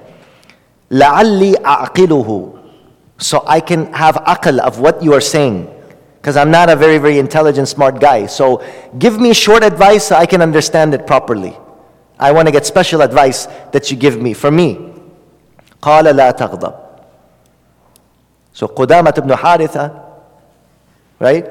لَعَلِّي 0.91 1.55
أَعْقِلُهُ 1.55 2.57
so 3.19 3.43
I 3.47 3.59
can 3.59 3.91
have 3.93 4.15
akal 4.15 4.59
of 4.59 4.79
what 4.79 5.01
you 5.03 5.13
are 5.13 5.21
saying. 5.21 5.73
Because 6.21 6.37
I'm 6.37 6.51
not 6.51 6.69
a 6.69 6.75
very, 6.75 6.97
very 6.97 7.19
intelligent, 7.19 7.67
smart 7.67 7.99
guy. 7.99 8.25
So 8.25 8.63
give 8.99 9.19
me 9.19 9.33
short 9.33 9.63
advice 9.63 10.07
so 10.07 10.15
I 10.15 10.25
can 10.25 10.41
understand 10.41 10.93
it 10.93 11.07
properly. 11.07 11.57
I 12.19 12.31
want 12.31 12.47
to 12.47 12.51
get 12.51 12.65
special 12.65 13.01
advice 13.01 13.45
that 13.71 13.89
you 13.89 13.97
give 13.97 14.21
me. 14.21 14.33
For 14.33 14.51
me, 14.51 14.90
قال 15.81 16.05
لا 16.05 16.31
تغضب. 16.31 16.73
So 18.53 18.67
Qudamah 18.67 19.17
ibn 19.17 19.29
Haritha, 19.29 20.03
right? 21.19 21.45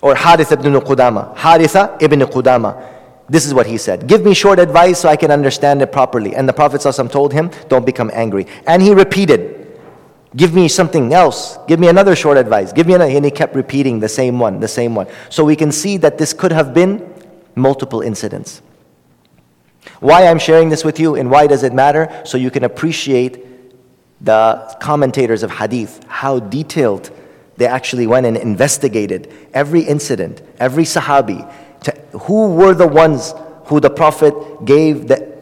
Or 0.00 0.14
Haritha 0.14 0.52
ibn 0.52 0.72
Qudama. 0.80 1.36
Haritha 1.36 2.00
ibn 2.02 2.20
Qudama. 2.20 2.90
This 3.28 3.46
is 3.46 3.54
what 3.54 3.66
he 3.66 3.78
said. 3.78 4.06
Give 4.06 4.24
me 4.24 4.34
short 4.34 4.58
advice 4.58 5.00
so 5.00 5.08
I 5.08 5.16
can 5.16 5.30
understand 5.30 5.80
it 5.80 5.92
properly. 5.92 6.34
And 6.34 6.48
the 6.48 6.52
Prophet 6.52 6.80
ﷺ 6.80 7.10
told 7.10 7.32
him, 7.32 7.50
don't 7.68 7.86
become 7.86 8.10
angry. 8.12 8.46
And 8.66 8.82
he 8.82 8.92
repeated, 8.92 9.62
Give 10.34 10.54
me 10.54 10.68
something 10.68 11.12
else. 11.12 11.58
Give 11.68 11.78
me 11.78 11.88
another 11.88 12.16
short 12.16 12.38
advice. 12.38 12.72
Give 12.72 12.86
me 12.86 12.94
another. 12.94 13.10
And 13.10 13.24
he 13.24 13.30
kept 13.30 13.54
repeating 13.54 14.00
the 14.00 14.08
same 14.08 14.38
one, 14.38 14.60
the 14.60 14.68
same 14.68 14.94
one. 14.94 15.06
So 15.28 15.44
we 15.44 15.56
can 15.56 15.70
see 15.70 15.98
that 15.98 16.16
this 16.16 16.32
could 16.32 16.52
have 16.52 16.72
been 16.72 17.14
multiple 17.54 18.00
incidents. 18.00 18.62
Why 19.99 20.27
I'm 20.27 20.39
sharing 20.39 20.69
this 20.69 20.83
with 20.83 20.99
you 20.99 21.15
and 21.15 21.29
why 21.29 21.47
does 21.47 21.63
it 21.63 21.73
matter? 21.73 22.21
So 22.25 22.37
you 22.37 22.51
can 22.51 22.63
appreciate 22.63 23.45
the 24.21 24.75
commentators 24.81 25.43
of 25.43 25.51
hadith, 25.51 26.03
how 26.07 26.39
detailed 26.39 27.11
they 27.57 27.67
actually 27.67 28.07
went 28.07 28.25
and 28.25 28.37
investigated 28.37 29.31
every 29.53 29.81
incident, 29.81 30.41
every 30.59 30.83
sahabi, 30.83 31.51
who 32.21 32.53
were 32.53 32.73
the 32.73 32.87
ones 32.87 33.33
who 33.65 33.79
the 33.79 33.89
Prophet 33.89 34.33
gave 34.65 35.07
the, 35.07 35.35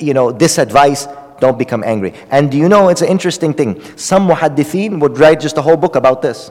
you 0.00 0.14
know, 0.14 0.32
this 0.32 0.58
advice 0.58 1.06
don't 1.40 1.58
become 1.58 1.82
angry. 1.84 2.14
And 2.30 2.50
do 2.50 2.58
you 2.58 2.68
know, 2.68 2.88
it's 2.88 3.02
an 3.02 3.08
interesting 3.08 3.54
thing. 3.54 3.82
Some 3.96 4.28
muhaddithin 4.28 5.00
would 5.00 5.18
write 5.18 5.40
just 5.40 5.56
a 5.56 5.62
whole 5.62 5.76
book 5.76 5.96
about 5.96 6.22
this. 6.22 6.50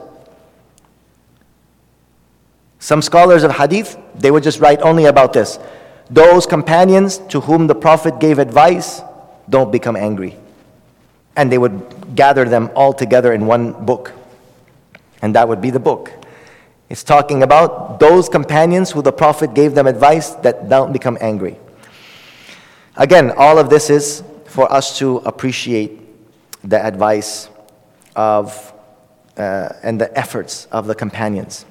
Some 2.78 3.02
scholars 3.02 3.44
of 3.44 3.52
hadith, 3.52 3.98
they 4.14 4.30
would 4.30 4.42
just 4.42 4.58
write 4.58 4.80
only 4.80 5.04
about 5.04 5.32
this. 5.32 5.58
Those 6.10 6.44
companions 6.44 7.18
to 7.28 7.40
whom 7.40 7.68
the 7.68 7.74
Prophet 7.74 8.18
gave 8.18 8.38
advice, 8.38 9.00
don't 9.48 9.70
become 9.70 9.96
angry. 9.96 10.36
And 11.36 11.50
they 11.50 11.58
would 11.58 12.16
gather 12.16 12.44
them 12.44 12.70
all 12.74 12.92
together 12.92 13.32
in 13.32 13.46
one 13.46 13.72
book. 13.84 14.12
And 15.22 15.34
that 15.36 15.48
would 15.48 15.60
be 15.60 15.70
the 15.70 15.78
book. 15.78 16.12
It's 16.88 17.04
talking 17.04 17.44
about 17.44 18.00
those 18.00 18.28
companions 18.28 18.90
who 18.90 19.02
the 19.02 19.12
Prophet 19.12 19.54
gave 19.54 19.76
them 19.76 19.86
advice 19.86 20.30
that 20.42 20.68
don't 20.68 20.92
become 20.92 21.16
angry. 21.20 21.56
Again, 22.96 23.30
all 23.36 23.58
of 23.58 23.70
this 23.70 23.88
is 23.88 24.24
for 24.46 24.70
us 24.72 24.98
to 24.98 25.18
appreciate 25.18 26.00
the 26.64 26.84
advice 26.84 27.48
of 28.16 28.72
uh, 29.36 29.68
and 29.82 30.00
the 30.00 30.18
efforts 30.18 30.66
of 30.72 30.86
the 30.86 30.94
companions. 30.94 31.64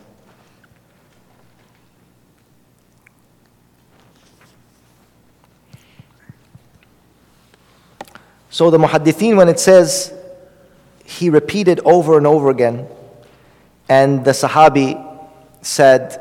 So 8.58 8.70
the 8.70 8.78
muhaddithin, 8.78 9.36
when 9.36 9.48
it 9.48 9.58
says 9.58 10.14
he 11.04 11.30
repeated 11.30 11.80
over 11.84 12.16
and 12.16 12.26
over 12.26 12.50
again. 12.50 12.88
And 13.88 14.24
the 14.24 14.32
Sahabi 14.32 14.98
said, 15.62 16.20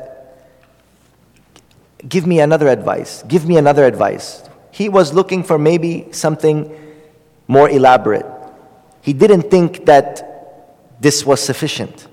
Give 2.06 2.26
me 2.26 2.40
another 2.40 2.68
advice. 2.68 3.22
Give 3.22 3.48
me 3.48 3.56
another 3.56 3.84
advice. 3.84 4.42
He 4.70 4.90
was 4.90 5.14
looking 5.14 5.42
for 5.42 5.58
maybe 5.58 6.08
something 6.12 6.70
more 7.48 7.70
elaborate. 7.70 8.26
He 9.00 9.14
didn't 9.14 9.50
think 9.50 9.86
that 9.86 11.00
this 11.00 11.24
was 11.24 11.40
sufficient. 11.40 12.06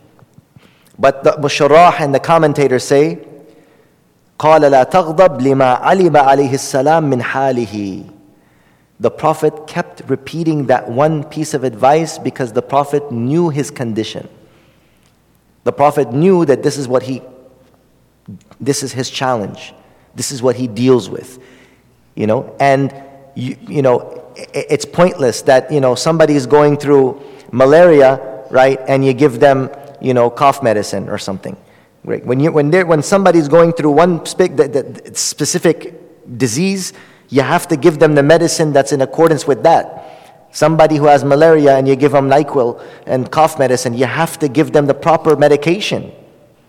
But 0.97 1.23
the 1.25 1.31
Musharrah 1.31 1.99
and 1.99 2.15
the 2.15 2.19
commentators 2.19 2.85
say, 2.85 3.19
قال 4.39 4.61
لا 4.61 4.83
تغضب 4.83 5.41
لما 5.41 5.73
علم 5.73 6.17
عليه 6.17 6.53
السلام 6.53 7.03
من 7.03 7.21
حاله 7.23 8.03
the 8.98 9.10
Prophet 9.10 9.66
kept 9.66 10.02
repeating 10.08 10.66
that 10.66 10.88
one 10.88 11.24
piece 11.24 11.52
of 11.52 11.64
advice 11.64 12.18
because 12.18 12.52
the 12.52 12.62
Prophet 12.62 13.12
knew 13.12 13.50
his 13.50 13.70
condition. 13.70 14.28
The 15.64 15.72
Prophet 15.72 16.12
knew 16.12 16.44
that 16.46 16.62
this 16.62 16.78
is 16.78 16.88
what 16.88 17.02
he, 17.02 17.20
this 18.60 18.82
is 18.82 18.92
his 18.92 19.10
challenge. 19.10 19.74
This 20.14 20.32
is 20.32 20.42
what 20.42 20.56
he 20.56 20.66
deals 20.66 21.10
with. 21.10 21.38
You 22.14 22.26
know, 22.26 22.56
and 22.58 22.94
you, 23.34 23.58
you 23.68 23.82
know, 23.82 24.32
it's 24.54 24.86
pointless 24.86 25.42
that, 25.42 25.70
you 25.70 25.80
know, 25.80 25.94
somebody 25.94 26.34
is 26.34 26.46
going 26.46 26.78
through 26.78 27.22
malaria, 27.52 28.44
right, 28.50 28.80
and 28.88 29.04
you 29.04 29.12
give 29.12 29.40
them, 29.40 29.70
you 30.00 30.14
know, 30.14 30.30
cough 30.30 30.62
medicine 30.62 31.10
or 31.10 31.18
something. 31.18 31.56
Right? 32.04 32.24
When, 32.24 32.40
you, 32.40 32.52
when, 32.52 32.70
when 32.86 33.02
somebody's 33.02 33.48
going 33.48 33.72
through 33.72 33.90
one 33.90 34.24
specific 34.24 36.38
disease, 36.38 36.92
you 37.28 37.42
have 37.42 37.68
to 37.68 37.76
give 37.76 37.98
them 37.98 38.14
the 38.14 38.22
medicine 38.22 38.72
that's 38.72 38.92
in 38.92 39.00
accordance 39.00 39.46
with 39.46 39.62
that. 39.64 40.48
Somebody 40.52 40.96
who 40.96 41.06
has 41.06 41.24
malaria 41.24 41.76
and 41.76 41.86
you 41.86 41.96
give 41.96 42.12
them 42.12 42.30
NyQuil 42.30 42.82
and 43.06 43.30
cough 43.30 43.58
medicine, 43.58 43.94
you 43.94 44.06
have 44.06 44.38
to 44.38 44.48
give 44.48 44.72
them 44.72 44.86
the 44.86 44.94
proper 44.94 45.36
medication. 45.36 46.12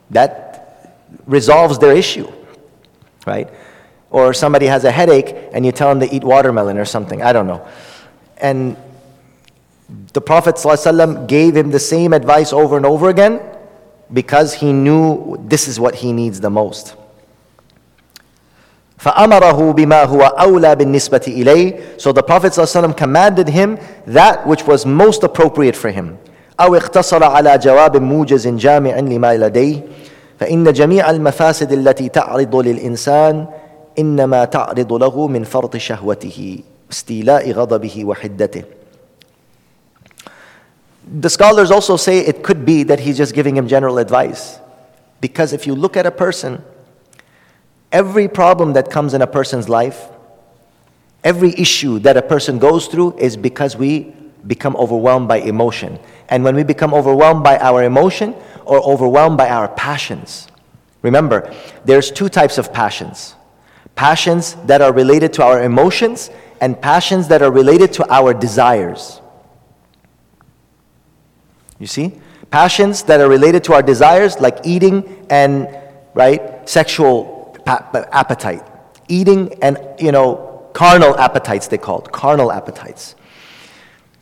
That 0.09 0.97
resolves 1.25 1.79
their 1.79 1.95
issue, 1.95 2.31
right? 3.25 3.49
Or 4.09 4.33
somebody 4.33 4.65
has 4.65 4.83
a 4.83 4.91
headache 4.91 5.35
and 5.53 5.65
you 5.65 5.71
tell 5.71 5.89
them 5.89 6.07
to 6.07 6.13
eat 6.13 6.23
watermelon 6.23 6.77
or 6.77 6.85
something. 6.85 7.21
I 7.21 7.33
don't 7.33 7.47
know. 7.47 7.67
And 8.37 8.77
the 10.13 10.21
Prophet 10.21 10.55
ﷺ 10.55 11.27
gave 11.27 11.55
him 11.55 11.71
the 11.71 11.79
same 11.79 12.13
advice 12.13 12.51
over 12.51 12.77
and 12.77 12.85
over 12.85 13.09
again 13.09 13.41
because 14.11 14.53
he 14.53 14.73
knew 14.73 15.37
this 15.47 15.67
is 15.67 15.79
what 15.79 15.95
he 15.95 16.13
needs 16.13 16.39
the 16.39 16.49
most. 16.49 16.95
فأمره 18.98 19.72
بما 19.72 20.04
هو 20.04 20.22
أولى 20.22 20.74
بالنسبة 20.76 21.20
إليه 21.28 21.98
So 21.98 22.12
the 22.12 22.22
Prophet 22.22 22.52
ﷺ 22.52 22.96
commanded 22.96 23.48
him 23.48 23.78
that 24.06 24.46
which 24.46 24.64
was 24.66 24.86
most 24.86 25.24
appropriate 25.24 25.76
for 25.76 25.90
him 25.90 26.16
أو 26.60 26.74
اقتصر 26.76 27.24
على 27.24 27.58
جواب 27.58 27.96
موجز 27.96 28.48
جامع 28.48 28.98
لما 28.98 29.36
لديه 29.36 29.80
فإن 30.40 30.72
جميع 30.72 31.10
المفاسد 31.10 31.72
التي 31.72 32.08
تعرض 32.08 32.56
للإنسان 32.56 33.46
إنما 33.98 34.44
تعرض 34.44 34.92
له 34.92 35.26
من 35.26 35.44
فرط 35.44 35.76
شهوته 35.76 36.58
استيلاء 36.92 37.52
غضبه 37.52 38.04
وحدته 38.04 38.62
The 41.20 41.28
scholars 41.28 41.70
also 41.72 41.96
say 41.96 42.18
it 42.18 42.44
could 42.44 42.64
be 42.64 42.84
that 42.84 43.00
he's 43.00 43.16
just 43.18 43.34
giving 43.34 43.56
him 43.56 43.66
general 43.66 43.98
advice. 43.98 44.60
Because 45.20 45.52
if 45.52 45.66
you 45.66 45.74
look 45.74 45.96
at 45.96 46.06
a 46.06 46.12
person 46.12 46.62
Every 47.91 48.27
problem 48.27 48.73
that 48.73 48.91
comes 48.91 49.13
in 49.13 49.21
a 49.21 49.27
person's 49.27 49.69
life, 49.69 50.09
every 51.23 51.53
issue 51.57 51.99
that 51.99 52.17
a 52.17 52.21
person 52.21 52.59
goes 52.59 52.87
through 52.87 53.17
is 53.17 53.37
because 53.37 53.75
we 53.77 54.13
become 54.45 54.75
overwhelmed 54.75 55.27
by 55.27 55.37
emotion. 55.37 55.99
And 56.29 56.43
when 56.43 56.55
we 56.55 56.63
become 56.63 56.93
overwhelmed 56.93 57.43
by 57.43 57.57
our 57.57 57.83
emotion 57.83 58.35
or 58.65 58.79
overwhelmed 58.81 59.37
by 59.37 59.49
our 59.49 59.67
passions, 59.67 60.47
remember, 61.01 61.53
there's 61.85 62.11
two 62.11 62.29
types 62.29 62.57
of 62.57 62.73
passions 62.73 63.35
passions 63.95 64.53
that 64.65 64.79
are 64.79 64.93
related 64.93 65.33
to 65.33 65.43
our 65.43 65.63
emotions 65.63 66.29
and 66.61 66.79
passions 66.79 67.27
that 67.29 67.41
are 67.41 67.51
related 67.51 67.91
to 67.91 68.13
our 68.13 68.31
desires. 68.31 69.21
You 71.79 71.87
see? 71.87 72.13
Passions 72.51 73.01
that 73.03 73.19
are 73.19 73.27
related 73.27 73.63
to 73.65 73.73
our 73.73 73.81
desires, 73.81 74.39
like 74.39 74.59
eating 74.65 75.25
and, 75.31 75.67
right, 76.13 76.69
sexual 76.69 77.36
appetite. 77.67 78.65
Eating 79.07 79.53
and, 79.61 79.77
you 79.99 80.11
know, 80.11 80.69
carnal 80.73 81.17
appetites, 81.17 81.67
they 81.67 81.77
called 81.77 82.11
carnal 82.11 82.51
appetites. 82.51 83.15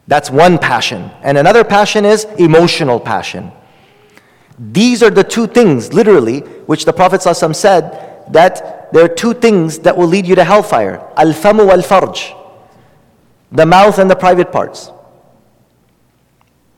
That's 0.08 0.30
one 0.30 0.58
passion. 0.58 1.10
And 1.22 1.38
another 1.38 1.64
passion 1.64 2.06
is 2.06 2.26
emotional 2.38 3.00
passion. 3.00 3.52
These 4.58 5.04
are 5.04 5.10
the 5.10 5.24
two 5.24 5.48
things, 5.48 5.94
literally, 5.94 6.40
which 6.40 6.86
the 6.86 6.94
Prophet 6.94 7.22
said 7.22 8.24
that 8.32 8.92
there 8.94 9.04
are 9.04 9.10
two 9.10 9.34
things 9.34 9.80
that 9.80 9.98
will 9.98 10.08
lead 10.08 10.26
you 10.26 10.36
to 10.36 10.44
hellfire 10.44 11.02
al 11.18 11.34
famu 11.34 11.66
wal 11.68 11.82
farj, 11.82 12.34
the 13.52 13.66
mouth 13.66 14.00
and 14.00 14.10
the 14.10 14.16
private 14.16 14.52
parts. 14.52 14.92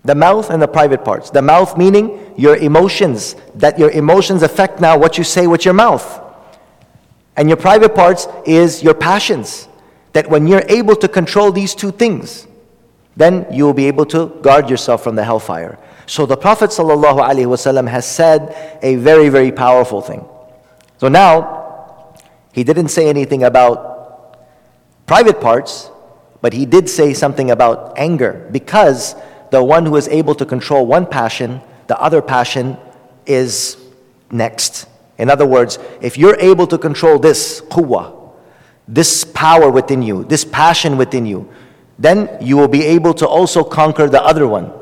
The 0.03 0.15
mouth 0.15 0.49
and 0.49 0.61
the 0.61 0.67
private 0.67 1.03
parts. 1.03 1.29
The 1.29 1.41
mouth 1.41 1.77
meaning 1.77 2.33
your 2.37 2.55
emotions, 2.55 3.35
that 3.55 3.77
your 3.77 3.91
emotions 3.91 4.41
affect 4.41 4.79
now 4.79 4.97
what 4.97 5.17
you 5.17 5.23
say 5.23 5.47
with 5.47 5.65
your 5.65 5.73
mouth. 5.73 6.23
And 7.37 7.47
your 7.47 7.57
private 7.57 7.95
parts 7.95 8.27
is 8.45 8.83
your 8.83 8.95
passions. 8.95 9.67
That 10.13 10.29
when 10.29 10.47
you're 10.47 10.65
able 10.67 10.95
to 10.95 11.07
control 11.07 11.51
these 11.51 11.75
two 11.75 11.91
things, 11.91 12.47
then 13.15 13.45
you 13.51 13.65
will 13.65 13.73
be 13.73 13.85
able 13.85 14.05
to 14.07 14.27
guard 14.41 14.69
yourself 14.69 15.03
from 15.03 15.15
the 15.15 15.23
hellfire. 15.23 15.77
So 16.07 16.25
the 16.25 16.37
Prophet 16.37 16.71
ﷺ 16.71 17.87
has 17.87 18.09
said 18.09 18.79
a 18.81 18.95
very, 18.95 19.29
very 19.29 19.51
powerful 19.51 20.01
thing. 20.01 20.25
So 20.97 21.07
now, 21.07 22.15
he 22.53 22.63
didn't 22.63 22.87
say 22.87 23.07
anything 23.07 23.43
about 23.43 24.37
private 25.05 25.39
parts, 25.39 25.91
but 26.41 26.53
he 26.53 26.65
did 26.65 26.89
say 26.89 27.13
something 27.13 27.51
about 27.51 27.97
anger 27.97 28.47
because 28.51 29.15
the 29.51 29.63
one 29.63 29.85
who 29.85 29.95
is 29.95 30.07
able 30.07 30.33
to 30.35 30.45
control 30.45 30.85
one 30.85 31.05
passion, 31.05 31.61
the 31.87 31.99
other 31.99 32.21
passion 32.21 32.77
is 33.25 33.77
next. 34.31 34.87
In 35.18 35.30
other 35.30 35.46
words, 35.46 35.78
if 36.00 36.18
you're 36.18 36.38
able 36.38 36.66
to 36.66 36.78
control 36.78 37.18
this 37.18 37.60
quwwah, 37.60 38.12
this 38.88 39.24
power 39.24 39.70
within 39.70 40.02
you, 40.02 40.24
this 40.24 40.44
passion 40.44 40.96
within 40.96 41.26
you, 41.26 41.48
then 41.98 42.28
you 42.40 42.56
will 42.56 42.68
be 42.68 42.82
able 42.82 43.14
to 43.14 43.26
also 43.26 43.62
conquer 43.62 44.08
the 44.08 44.22
other 44.22 44.46
one. 44.48 44.72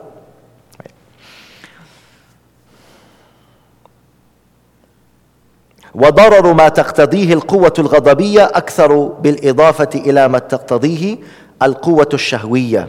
وضرر 5.95 6.53
ما 6.53 6.69
تقتضيه 6.69 7.33
القوة 7.33 7.73
الغضبية 7.79 8.45
أكثر 8.45 9.05
بالإضافة 9.05 9.88
إلى 9.95 10.29
ما 10.29 10.38
تقتضيه 10.38 11.19
القوة 11.62 12.09
الشهوية. 12.14 12.88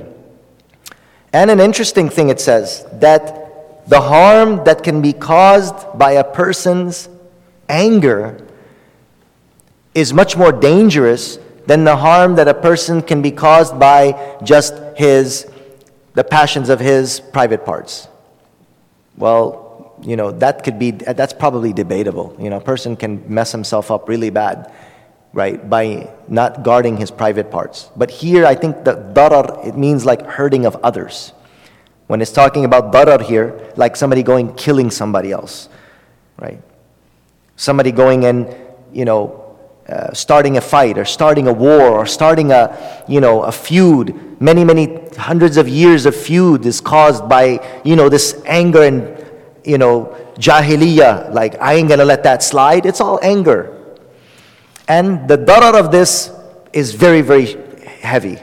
And 1.33 1.49
an 1.49 1.59
interesting 1.59 2.09
thing 2.09 2.29
it 2.29 2.39
says 2.39 2.85
that 2.93 3.87
the 3.87 4.01
harm 4.01 4.63
that 4.65 4.83
can 4.83 5.01
be 5.01 5.13
caused 5.13 5.75
by 5.97 6.11
a 6.11 6.23
person's 6.23 7.09
anger 7.68 8.46
is 9.94 10.12
much 10.12 10.36
more 10.36 10.52
dangerous 10.52 11.38
than 11.66 11.84
the 11.84 11.96
harm 11.96 12.36
that 12.36 12.46
a 12.48 12.54
person 12.54 13.02
can 13.02 13.22
be 13.22 13.30
caused 13.30 13.78
by 13.78 14.38
just 14.44 14.74
his 14.96 15.50
the 16.14 16.24
passions 16.24 16.68
of 16.68 16.80
his 16.80 17.20
private 17.20 17.64
parts. 17.64 18.08
Well 19.16 19.64
you 20.02 20.16
know 20.16 20.30
that 20.30 20.62
could 20.62 20.78
be 20.78 20.90
that's 20.90 21.32
probably 21.32 21.72
debatable. 21.72 22.36
You 22.38 22.50
know 22.50 22.58
a 22.58 22.66
person 22.72 22.96
can 22.96 23.24
mess 23.32 23.52
himself 23.52 23.90
up 23.90 24.08
really 24.08 24.30
bad 24.30 24.72
right 25.32 25.68
by 25.68 26.10
not 26.28 26.62
guarding 26.62 26.96
his 26.96 27.10
private 27.10 27.50
parts. 27.50 27.90
But 27.96 28.10
here 28.10 28.46
i 28.46 28.54
think 28.54 28.84
that 28.84 29.14
darar 29.14 29.66
it 29.66 29.76
means 29.76 30.04
like 30.04 30.22
hurting 30.26 30.66
of 30.66 30.76
others. 30.82 31.32
When 32.06 32.22
it's 32.22 32.30
talking 32.32 32.64
about 32.64 32.92
darar 32.92 33.20
here 33.20 33.72
like 33.76 33.96
somebody 33.96 34.22
going 34.22 34.54
killing 34.54 34.90
somebody 34.90 35.32
else 35.32 35.68
right 36.38 36.60
Somebody 37.55 37.91
going 37.91 38.25
and, 38.25 38.53
you 38.91 39.05
know, 39.05 39.41
uh, 39.87 40.13
starting 40.13 40.57
a 40.57 40.61
fight 40.61 40.97
or 40.97 41.05
starting 41.05 41.47
a 41.47 41.53
war 41.53 41.81
or 41.81 42.05
starting 42.05 42.51
a, 42.51 43.03
you 43.07 43.19
know, 43.19 43.43
a 43.43 43.51
feud. 43.51 44.41
Many, 44.41 44.63
many 44.63 44.99
hundreds 45.17 45.57
of 45.57 45.67
years 45.67 46.05
of 46.05 46.15
feud 46.15 46.65
is 46.65 46.79
caused 46.79 47.27
by, 47.27 47.59
you 47.83 47.95
know, 47.95 48.07
this 48.07 48.41
anger 48.45 48.83
and, 48.83 49.17
you 49.63 49.77
know, 49.77 50.15
jahiliyyah. 50.35 51.33
Like, 51.33 51.59
I 51.61 51.73
ain't 51.73 51.89
gonna 51.89 52.05
let 52.05 52.23
that 52.23 52.41
slide. 52.41 52.85
It's 52.85 53.01
all 53.01 53.19
anger. 53.21 53.77
And 54.87 55.27
the 55.27 55.37
darar 55.37 55.79
of 55.79 55.91
this 55.91 56.31
is 56.73 56.93
very, 56.93 57.21
very 57.21 57.57
heavy. 58.01 58.39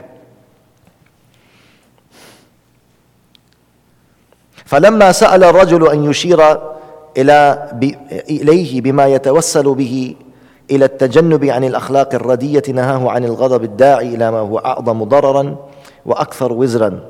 فلما 4.68 5.12
سأل 5.12 5.44
الرجل 5.44 5.88
أن 5.88 6.04
يشير 6.04 6.60
إلى 7.16 7.68
إليه 8.30 8.80
بما 8.80 9.06
يتوسل 9.06 9.74
به 9.74 10.14
إلى 10.70 10.84
التجنب 10.84 11.44
عن 11.44 11.64
الأخلاق 11.64 12.14
الردية 12.14 12.62
نهاه 12.68 13.10
عن 13.10 13.24
الغضب 13.24 13.64
الداعي 13.64 14.14
إلى 14.14 14.30
ما 14.30 14.38
هو 14.38 14.58
أعظم 14.58 15.04
ضررا 15.04 15.56
وأكثر 16.06 16.52
وزرا 16.52 17.00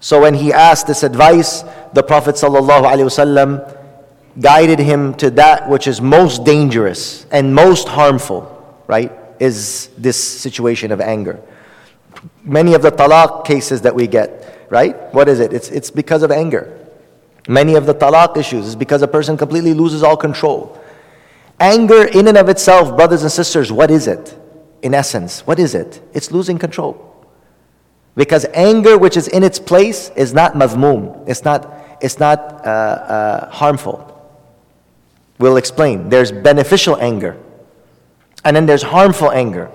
So 0.00 0.20
when 0.20 0.34
he 0.34 0.52
asked 0.52 0.86
this 0.86 1.02
advice, 1.02 1.64
the 1.94 2.02
Prophet 2.02 2.34
ﷺ 2.36 3.76
guided 4.40 4.78
him 4.78 5.14
to 5.14 5.30
that 5.30 5.68
which 5.68 5.88
is 5.88 6.00
most 6.00 6.44
dangerous 6.44 7.24
and 7.32 7.54
most 7.54 7.88
harmful, 7.88 8.44
right? 8.86 9.10
Is 9.40 9.88
this 9.98 10.16
situation 10.22 10.92
of 10.92 11.00
anger. 11.00 11.40
Many 12.44 12.74
of 12.74 12.82
the 12.82 12.92
talaq 12.92 13.46
cases 13.46 13.82
that 13.82 13.94
we 13.94 14.06
get, 14.06 14.66
right? 14.70 14.94
What 15.14 15.28
is 15.28 15.40
it? 15.40 15.52
It's, 15.52 15.70
it's 15.70 15.90
because 15.90 16.22
of 16.22 16.30
anger. 16.30 16.79
Many 17.47 17.75
of 17.75 17.85
the 17.85 17.93
talaq 17.93 18.37
issues 18.37 18.67
is 18.67 18.75
because 18.75 19.01
a 19.01 19.07
person 19.07 19.37
completely 19.37 19.73
loses 19.73 20.03
all 20.03 20.17
control. 20.17 20.79
Anger, 21.59 22.05
in 22.05 22.27
and 22.27 22.37
of 22.37 22.49
itself, 22.49 22.95
brothers 22.95 23.23
and 23.23 23.31
sisters, 23.31 23.71
what 23.71 23.91
is 23.91 24.07
it? 24.07 24.37
In 24.81 24.93
essence, 24.93 25.45
what 25.45 25.59
is 25.59 25.75
it? 25.75 26.01
It's 26.13 26.31
losing 26.31 26.57
control. 26.57 27.07
Because 28.15 28.45
anger, 28.53 28.97
which 28.97 29.15
is 29.15 29.27
in 29.27 29.43
its 29.43 29.59
place, 29.59 30.09
is 30.15 30.33
not 30.33 30.53
mazmum. 30.53 31.27
It's 31.27 31.45
not, 31.45 31.71
it's 32.01 32.19
not 32.19 32.39
uh, 32.39 32.69
uh, 32.69 33.49
harmful. 33.51 34.07
We'll 35.37 35.57
explain. 35.57 36.09
There's 36.09 36.31
beneficial 36.31 36.97
anger, 36.97 37.37
and 38.43 38.55
then 38.55 38.65
there's 38.65 38.83
harmful 38.83 39.31
anger. 39.31 39.71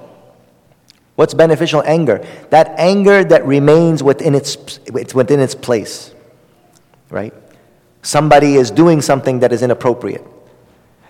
What's 1.16 1.34
beneficial 1.34 1.82
anger? 1.86 2.24
That 2.50 2.74
anger 2.78 3.24
that 3.24 3.46
remains 3.46 4.02
within 4.02 4.34
its, 4.34 4.78
within 5.14 5.40
its 5.40 5.54
place, 5.54 6.14
right? 7.10 7.32
Somebody 8.06 8.54
is 8.54 8.70
doing 8.70 9.02
something 9.02 9.40
that 9.40 9.52
is 9.52 9.64
inappropriate. 9.64 10.24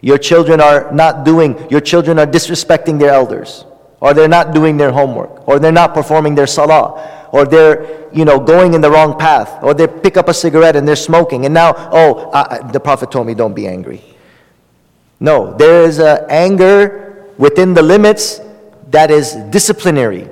Your 0.00 0.16
children 0.16 0.62
are 0.62 0.90
not 0.92 1.26
doing, 1.26 1.68
your 1.70 1.82
children 1.82 2.18
are 2.18 2.26
disrespecting 2.26 2.98
their 2.98 3.10
elders, 3.10 3.66
or 4.00 4.14
they're 4.14 4.28
not 4.28 4.54
doing 4.54 4.78
their 4.78 4.90
homework, 4.90 5.46
or 5.46 5.58
they're 5.58 5.70
not 5.72 5.92
performing 5.92 6.34
their 6.34 6.46
salah, 6.46 7.28
or 7.32 7.44
they're, 7.44 8.08
you 8.14 8.24
know, 8.24 8.40
going 8.40 8.72
in 8.72 8.80
the 8.80 8.90
wrong 8.90 9.18
path, 9.18 9.62
or 9.62 9.74
they 9.74 9.86
pick 9.86 10.16
up 10.16 10.30
a 10.30 10.32
cigarette 10.32 10.74
and 10.74 10.88
they're 10.88 10.96
smoking, 10.96 11.44
and 11.44 11.52
now, 11.52 11.74
oh, 11.92 12.30
uh, 12.30 12.72
the 12.72 12.80
Prophet 12.80 13.10
told 13.10 13.26
me 13.26 13.34
don't 13.34 13.54
be 13.54 13.68
angry. 13.68 14.02
No, 15.20 15.54
there 15.54 15.82
is 15.82 15.98
a 15.98 16.24
anger 16.30 17.26
within 17.36 17.74
the 17.74 17.82
limits 17.82 18.40
that 18.88 19.10
is 19.10 19.34
disciplinary. 19.50 20.30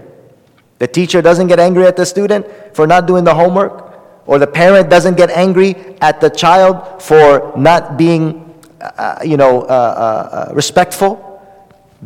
The 0.79 0.87
teacher 0.87 1.21
doesn't 1.21 1.49
get 1.49 1.61
angry 1.61 1.85
at 1.85 1.97
the 1.97 2.07
student 2.07 2.47
for 2.75 2.87
not 2.87 3.07
doing 3.07 3.25
the 3.25 3.35
homework, 3.35 3.94
or 4.27 4.39
the 4.39 4.47
parent 4.47 4.89
doesn't 4.91 5.17
get 5.17 5.31
angry 5.31 5.75
at 6.01 6.21
the 6.21 6.31
child 6.31 7.03
for 7.03 7.53
not 7.57 7.97
being, 7.97 8.55
uh, 8.81 9.19
you 9.25 9.37
know, 9.37 9.63
uh, 9.63 9.65
uh, 9.65 10.51
uh 10.51 10.55
respectful, 10.55 11.21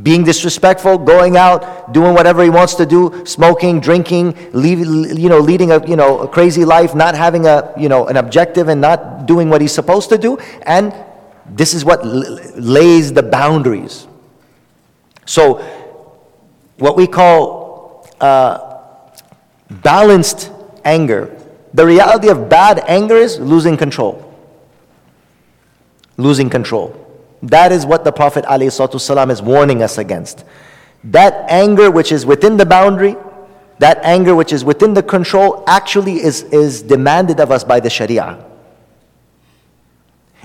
being 0.02 0.24
disrespectful, 0.24 0.98
going 0.98 1.36
out, 1.36 1.92
doing 1.92 2.14
whatever 2.14 2.42
he 2.42 2.50
wants 2.50 2.74
to 2.74 2.86
do, 2.86 3.22
smoking, 3.24 3.80
drinking, 3.80 4.36
leave, 4.52 4.80
you 4.80 5.28
know, 5.28 5.38
leading 5.38 5.72
a, 5.72 5.84
you 5.86 5.96
know, 5.96 6.20
a 6.20 6.28
crazy 6.28 6.64
life, 6.64 6.94
not 6.94 7.14
having 7.14 7.46
a, 7.46 7.72
you 7.76 7.88
know, 7.88 8.06
an 8.06 8.16
objective 8.16 8.68
and 8.68 8.80
not 8.80 9.26
doing 9.26 9.50
what 9.50 9.60
he's 9.60 9.72
supposed 9.72 10.08
to 10.08 10.18
do, 10.18 10.38
and 10.62 10.94
this 11.46 11.74
is 11.74 11.84
what 11.84 12.04
lays 12.04 13.12
the 13.12 13.22
boundaries. 13.22 14.06
So 15.24 15.58
what 16.78 16.96
we 16.96 17.06
call 17.06 18.06
uh, 18.20 18.80
balanced 19.70 20.50
anger. 20.84 21.34
The 21.74 21.86
reality 21.86 22.28
of 22.28 22.48
bad 22.48 22.82
anger 22.88 23.16
is 23.16 23.38
losing 23.38 23.76
control. 23.76 24.24
Losing 26.16 26.50
control. 26.50 27.04
That 27.42 27.72
is 27.72 27.86
what 27.86 28.04
the 28.04 28.12
Prophet 28.12 28.44
ﷺ 28.44 29.30
is 29.30 29.42
warning 29.42 29.82
us 29.82 29.98
against. 29.98 30.44
That 31.04 31.44
anger 31.48 31.90
which 31.90 32.10
is 32.10 32.26
within 32.26 32.56
the 32.56 32.66
boundary, 32.66 33.16
that 33.78 34.00
anger 34.02 34.34
which 34.34 34.52
is 34.52 34.64
within 34.64 34.94
the 34.94 35.02
control, 35.02 35.62
actually 35.68 36.14
is, 36.22 36.42
is 36.44 36.82
demanded 36.82 37.38
of 37.38 37.52
us 37.52 37.62
by 37.62 37.78
the 37.80 37.90
Sharia. 37.90 38.44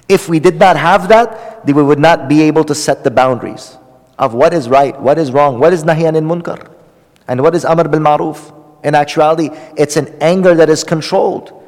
If 0.08 0.30
we 0.30 0.40
did 0.40 0.60
not 0.60 0.76
have 0.78 1.08
that, 1.08 1.66
then 1.66 1.76
we 1.76 1.84
would 1.84 2.00
not 2.00 2.28
be 2.28 2.42
able 2.44 2.64
to 2.66 2.76
set 2.76 3.04
the 3.04 3.12
boundaries 3.12 3.78
of 4.20 4.34
what 4.34 4.54
is 4.54 4.70
right, 4.70 5.00
what 5.00 5.18
is 5.18 5.32
wrong, 5.32 5.60
what 5.60 5.74
is 5.74 5.84
nahyan 5.84 6.16
in 6.16 6.26
munkar, 6.26 6.70
and 7.28 7.42
what 7.42 7.56
is 7.56 7.66
amr 7.66 7.88
bil 7.88 8.00
maruf. 8.00 8.54
In 8.84 8.96
actuality, 8.96 9.50
it's 9.78 9.98
an 9.98 10.16
anger 10.22 10.56
that 10.56 10.70
is 10.70 10.84
controlled. 10.84 11.64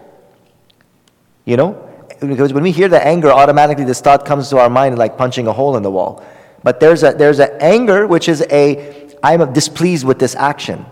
You 1.45 1.57
know? 1.57 1.81
Because 2.19 2.53
when 2.53 2.63
we 2.63 2.71
hear 2.71 2.87
the 2.87 3.05
anger, 3.05 3.31
automatically 3.31 3.83
this 3.85 4.01
thought 4.01 4.25
comes 4.25 4.49
to 4.49 4.57
our 4.57 4.69
mind 4.69 4.97
like 4.97 5.17
punching 5.17 5.47
a 5.47 5.53
hole 5.53 5.77
in 5.77 5.83
the 5.83 5.91
wall. 5.91 6.23
But 6.63 6.79
there's 6.79 7.03
a 7.03 7.11
there's 7.11 7.39
an 7.39 7.51
anger 7.59 8.07
which 8.07 8.27
is 8.27 8.43
a 8.49 9.13
I'm 9.21 9.53
displeased 9.53 10.05
with 10.05 10.17
this 10.17 10.35
action. 10.35 10.85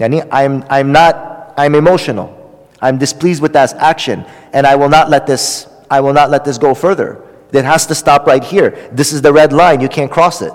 I'm 0.00 0.64
I'm 0.70 0.92
not 0.92 1.54
I'm 1.56 1.74
emotional. 1.74 2.40
I'm 2.80 2.98
displeased 2.98 3.42
with 3.42 3.52
that 3.54 3.72
action, 3.74 4.24
and 4.52 4.66
I 4.66 4.76
will 4.76 4.88
not 4.88 5.10
let 5.10 5.26
this 5.26 5.66
I 5.90 6.00
will 6.00 6.12
not 6.12 6.30
let 6.30 6.44
this 6.44 6.58
go 6.58 6.74
further. 6.74 7.22
It 7.52 7.64
has 7.64 7.86
to 7.86 7.94
stop 7.94 8.26
right 8.26 8.42
here. 8.42 8.90
This 8.92 9.12
is 9.12 9.22
the 9.22 9.32
red 9.32 9.52
line. 9.52 9.80
You 9.80 9.88
can't 9.88 10.10
cross 10.10 10.42
it. 10.42 10.52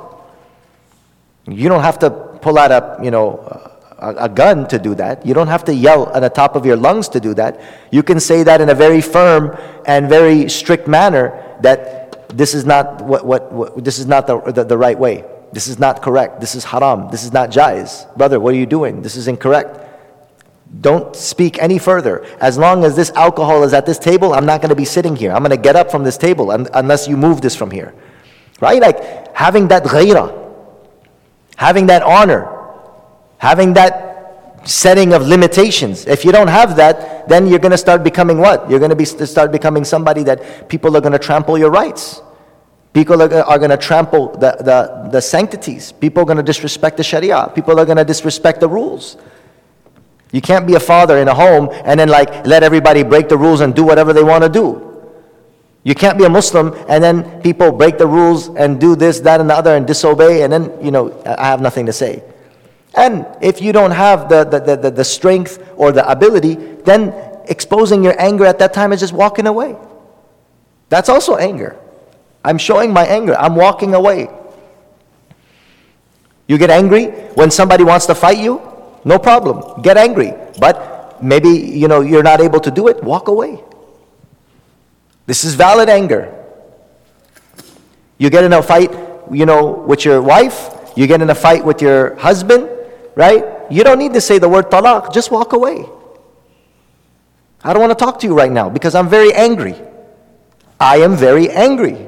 You 1.48 1.70
don't 1.70 1.82
have 1.82 2.00
to 2.00 2.10
pull 2.10 2.58
out 2.58 2.72
a, 2.72 3.04
you 3.04 3.12
know, 3.12 3.59
a, 4.02 4.30
gun 4.30 4.68
to 4.68 4.80
do 4.80 4.96
that. 4.96 5.26
You 5.26 5.34
don't 5.34 5.48
have 5.48 5.64
to 5.66 5.74
yell 5.74 6.12
at 6.14 6.22
the 6.22 6.30
top 6.30 6.56
of 6.56 6.66
your 6.66 6.76
lungs 6.76 7.10
to 7.10 7.20
do 7.20 7.34
that. 7.36 7.62
You 7.92 8.04
can 8.04 8.20
say 8.20 8.44
that 8.44 8.62
in 8.62 8.70
a 8.70 8.74
very 8.76 9.02
firm 9.02 9.58
and 9.86 10.08
very 10.10 10.50
strict 10.50 10.88
manner 10.88 11.58
that 11.62 12.30
this 12.30 12.54
is 12.54 12.66
not 12.66 13.02
what, 13.02 13.26
what, 13.26 13.52
what 13.52 13.84
this 13.84 14.00
is 14.00 14.06
not 14.06 14.28
the, 14.28 14.40
the, 14.40 14.64
the 14.64 14.78
right 14.78 14.98
way. 14.98 15.26
This 15.52 15.68
is 15.68 15.80
not 15.80 16.02
correct. 16.02 16.40
This 16.40 16.56
is 16.56 16.64
haram. 16.64 17.10
This 17.10 17.24
is 17.24 17.34
not 17.34 17.50
jais. 17.50 18.16
Brother, 18.16 18.40
what 18.40 18.54
are 18.54 18.58
you 18.58 18.68
doing? 18.68 19.02
This 19.02 19.16
is 19.16 19.28
incorrect. 19.28 19.88
Don't 20.82 21.16
speak 21.16 21.58
any 21.58 21.80
further. 21.80 22.24
As 22.40 22.58
long 22.58 22.84
as 22.84 22.96
this 22.96 23.10
alcohol 23.12 23.64
is 23.64 23.74
at 23.74 23.88
this 23.88 23.98
table, 23.98 24.34
I'm 24.34 24.46
not 24.46 24.62
going 24.62 24.70
to 24.70 24.76
be 24.76 24.86
sitting 24.86 25.16
here. 25.16 25.32
I'm 25.32 25.40
going 25.40 25.50
to 25.50 25.58
get 25.58 25.76
up 25.76 25.90
from 25.90 26.04
this 26.04 26.18
table 26.18 26.52
un- 26.52 26.68
unless 26.76 27.08
you 27.08 27.18
move 27.18 27.42
this 27.42 27.56
from 27.56 27.72
here. 27.72 27.96
Right? 28.62 28.80
Like 28.80 29.36
having 29.36 29.70
that 29.70 29.84
ghaira, 29.84 30.36
having 31.56 31.88
that 31.88 32.04
honor, 32.04 32.59
having 33.40 33.74
that 33.74 34.10
setting 34.66 35.14
of 35.14 35.26
limitations. 35.28 36.06
If 36.06 36.24
you 36.24 36.32
don't 36.32 36.48
have 36.48 36.76
that, 36.76 37.28
then 37.28 37.48
you're 37.48 37.60
going 37.60 37.72
to 37.72 37.78
start 37.78 38.04
becoming 38.04 38.38
what? 38.38 38.70
You're 38.70 38.80
going 38.80 38.90
to 38.90 38.96
be, 38.96 39.06
start 39.06 39.52
becoming 39.52 39.84
somebody 39.84 40.24
that 40.24 40.70
people 40.70 40.96
are 40.96 41.02
going 41.02 41.14
to 41.14 41.20
trample 41.20 41.58
your 41.58 41.72
rights. 41.72 42.22
People 42.94 43.22
are, 43.22 43.34
are 43.44 43.58
going 43.58 43.70
to 43.70 43.78
trample 43.78 44.30
the, 44.34 44.58
the, 44.60 45.10
the 45.12 45.22
sanctities. 45.22 45.92
People 45.92 46.24
are 46.24 46.26
going 46.26 46.38
to 46.38 46.44
disrespect 46.44 46.98
the 46.98 47.04
Sharia. 47.04 47.52
People 47.56 47.80
are 47.80 47.86
going 47.86 47.98
to 47.98 48.06
disrespect 48.06 48.60
the 48.60 48.68
rules. 48.68 49.18
You 50.32 50.42
can't 50.42 50.68
be 50.68 50.76
a 50.76 50.80
father 50.80 51.18
in 51.18 51.28
a 51.28 51.34
home 51.34 51.70
and 51.72 52.00
then 52.00 52.10
like 52.10 52.46
let 52.46 52.62
everybody 52.62 53.04
break 53.04 53.30
the 53.30 53.38
rules 53.38 53.62
and 53.62 53.74
do 53.74 53.84
whatever 53.84 54.14
they 54.14 54.24
want 54.24 54.44
to 54.44 54.50
do. 54.50 54.86
You 55.84 55.96
can't 55.96 56.18
be 56.18 56.26
a 56.26 56.30
Muslim 56.30 56.76
and 56.90 57.04
then 57.04 57.42
people 57.42 57.72
break 57.72 57.98
the 57.98 58.06
rules 58.06 58.50
and 58.50 58.80
do 58.80 58.96
this, 58.96 59.22
that, 59.22 59.40
and 59.40 59.50
the 59.50 59.56
other 59.56 59.76
and 59.76 59.88
disobey, 59.88 60.44
and 60.44 60.52
then, 60.52 60.74
you 60.84 60.92
know, 60.92 61.20
I 61.26 61.48
have 61.48 61.62
nothing 61.62 61.86
to 61.86 61.94
say. 61.94 62.22
And 63.00 63.26
if 63.42 63.62
you 63.62 63.72
don't 63.72 63.92
have 63.92 64.28
the, 64.28 64.44
the, 64.44 64.76
the, 64.76 64.92
the 64.92 65.06
strength 65.06 65.66
or 65.78 65.94
the 65.94 66.06
ability, 66.06 66.56
then 66.84 67.14
exposing 67.48 68.04
your 68.04 68.14
anger 68.20 68.46
at 68.46 68.60
that 68.60 68.74
time 68.74 68.92
is 68.92 69.00
just 69.00 69.14
walking 69.14 69.48
away. 69.48 69.78
That's 70.90 71.08
also 71.08 71.38
anger. 71.38 71.80
I'm 72.44 72.58
showing 72.58 72.92
my 72.92 73.06
anger, 73.06 73.38
I'm 73.38 73.56
walking 73.56 73.96
away. 73.96 74.28
You 76.50 76.58
get 76.58 76.70
angry 76.70 77.06
when 77.40 77.52
somebody 77.52 77.86
wants 77.86 78.06
to 78.08 78.16
fight 78.16 78.40
you? 78.40 78.62
No 79.06 79.18
problem. 79.18 79.82
Get 79.82 79.96
angry. 79.96 80.34
But 80.60 81.24
maybe, 81.24 81.48
you 81.48 81.88
know, 81.88 82.02
you're 82.02 82.24
not 82.24 82.42
able 82.42 82.60
to 82.60 82.72
do 82.72 82.90
it. 82.90 83.02
Walk 83.02 83.30
away. 83.30 83.64
This 85.26 85.46
is 85.46 85.56
valid 85.56 85.88
anger. 85.88 86.36
You 88.18 88.30
get 88.30 88.44
in 88.44 88.52
a 88.52 88.62
fight, 88.62 88.92
you 89.32 89.46
know, 89.46 89.72
with 89.72 90.04
your 90.04 90.22
wife. 90.22 90.76
You 90.98 91.08
get 91.08 91.22
in 91.22 91.30
a 91.30 91.36
fight 91.36 91.64
with 91.64 91.82
your 91.82 92.16
husband, 92.16 92.68
right? 93.20 93.70
You 93.70 93.84
don't 93.84 94.00
need 94.00 94.14
to 94.14 94.22
say 94.22 94.40
the 94.40 94.48
word 94.48 94.72
talaq. 94.72 95.14
Just 95.14 95.30
walk 95.30 95.52
away. 95.52 95.86
I 97.62 97.74
don't 97.74 97.82
want 97.82 97.92
to 97.92 98.02
talk 98.06 98.18
to 98.22 98.28
you 98.28 98.34
right 98.34 98.50
now 98.50 98.70
because 98.70 98.96
I'm 98.96 99.10
very 99.10 99.34
angry. 99.34 99.76
I 100.80 101.04
am 101.04 101.18
very 101.18 101.50
angry. 101.52 102.08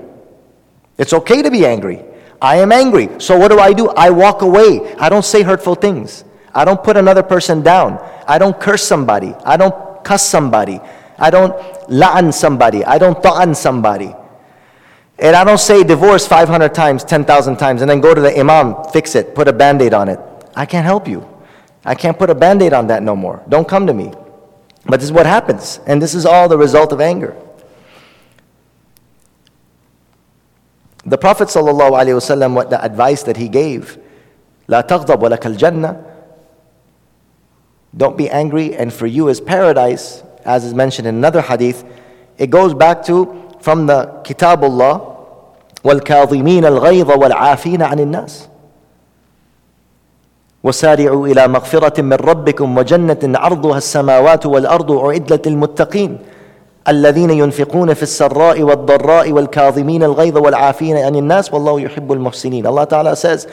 It's 0.97 1.11
okay 1.11 1.41
to 1.41 1.51
be 1.51 1.65
angry. 1.65 2.01
I 2.41 2.55
am 2.63 2.71
angry. 2.71 3.09
So 3.19 3.37
what 3.37 3.51
do 3.51 3.59
I 3.59 3.73
do? 3.73 3.89
I 3.89 4.09
walk 4.09 4.41
away. 4.41 4.95
I 4.95 5.09
don't 5.09 5.25
say 5.25 5.43
hurtful 5.43 5.75
things. 5.75 6.23
I 6.55 6.63
don't 6.63 6.81
put 6.81 6.95
another 6.95 7.23
person 7.23 7.61
down. 7.61 7.99
I 8.25 8.37
don't 8.37 8.57
curse 8.57 8.83
somebody. 8.83 9.35
I 9.43 9.57
don't 9.57 9.75
cuss 10.05 10.25
somebody. 10.25 10.79
I 11.19 11.29
don't 11.29 11.51
la'an 11.89 12.33
somebody. 12.33 12.85
I 12.85 12.97
don't 12.97 13.21
ta'an 13.21 13.53
somebody. 13.53 14.15
And 15.19 15.35
I 15.35 15.43
don't 15.43 15.59
say 15.59 15.83
divorce 15.83 16.25
500 16.25 16.73
times, 16.73 17.03
10,000 17.03 17.57
times, 17.57 17.81
and 17.81 17.91
then 17.91 17.99
go 17.99 18.15
to 18.15 18.21
the 18.21 18.39
imam, 18.39 18.75
fix 18.93 19.13
it, 19.15 19.35
put 19.35 19.49
a 19.49 19.53
band 19.53 19.81
aid 19.81 19.93
on 19.93 20.07
it. 20.07 20.19
I 20.54 20.66
can't 20.66 20.84
help 20.84 21.06
you. 21.06 21.26
I 21.84 21.94
can't 21.94 22.18
put 22.18 22.30
a 22.30 22.34
band 22.34 22.62
aid 22.62 22.72
on 22.72 22.88
that 22.88 23.02
no 23.02 23.14
more. 23.14 23.42
Don't 23.48 23.68
come 23.68 23.86
to 23.86 23.94
me. 23.94 24.12
But 24.86 25.00
this 25.00 25.04
is 25.04 25.12
what 25.12 25.26
happens. 25.26 25.80
And 25.86 26.00
this 26.00 26.14
is 26.14 26.26
all 26.26 26.48
the 26.48 26.58
result 26.58 26.92
of 26.92 27.00
anger. 27.00 27.36
The 31.04 31.18
Prophet 31.18 31.48
ﷺ, 31.48 32.54
what 32.54 32.70
the 32.70 32.82
advice 32.82 33.22
that 33.24 33.36
he 33.36 33.48
gave, 33.48 33.98
لا 34.68 34.80
تغضب 34.82 35.22
ولك 35.22 35.46
الجنة 35.46 36.02
Don't 37.96 38.16
be 38.16 38.28
angry, 38.28 38.74
and 38.74 38.92
for 38.92 39.06
you 39.06 39.28
is 39.28 39.40
paradise, 39.40 40.22
as 40.44 40.64
is 40.64 40.74
mentioned 40.74 41.06
in 41.06 41.14
another 41.14 41.40
hadith. 41.40 41.84
It 42.36 42.50
goes 42.50 42.74
back 42.74 43.04
to 43.04 43.50
from 43.60 43.86
the 43.86 44.20
Kitabullah, 44.24 45.14
وَالْكَاظِمِينَ 45.84 46.62
الْغَيْظَ 46.64 47.04
وَالْعَافِينَ 47.06 47.78
عَنِ 47.88 47.98
النَّاسِ 48.00 48.48
وسارعوا 50.62 51.26
إلى 51.26 51.48
مغفرة 51.48 52.02
من 52.02 52.12
ربكم 52.12 52.78
وجنة 52.78 53.18
عرضها 53.24 53.78
السماوات 53.78 54.46
والأرض 54.46 54.92
أعدت 54.92 55.48
للمتقين 55.48 56.18
الذين 56.88 57.30
ينفقون 57.30 57.94
في 57.94 58.02
السراء 58.02 58.62
والضراء 58.62 59.32
والكاظمين 59.32 60.02
الغيظ 60.02 60.36
والعافين 60.36 60.96
عن 60.96 61.16
الناس 61.16 61.54
والله 61.54 61.80
يحب 61.80 62.12
المحسنين 62.12 62.66
Allah 62.66 62.86
Ta'ala 62.86 63.16
says 63.16 63.46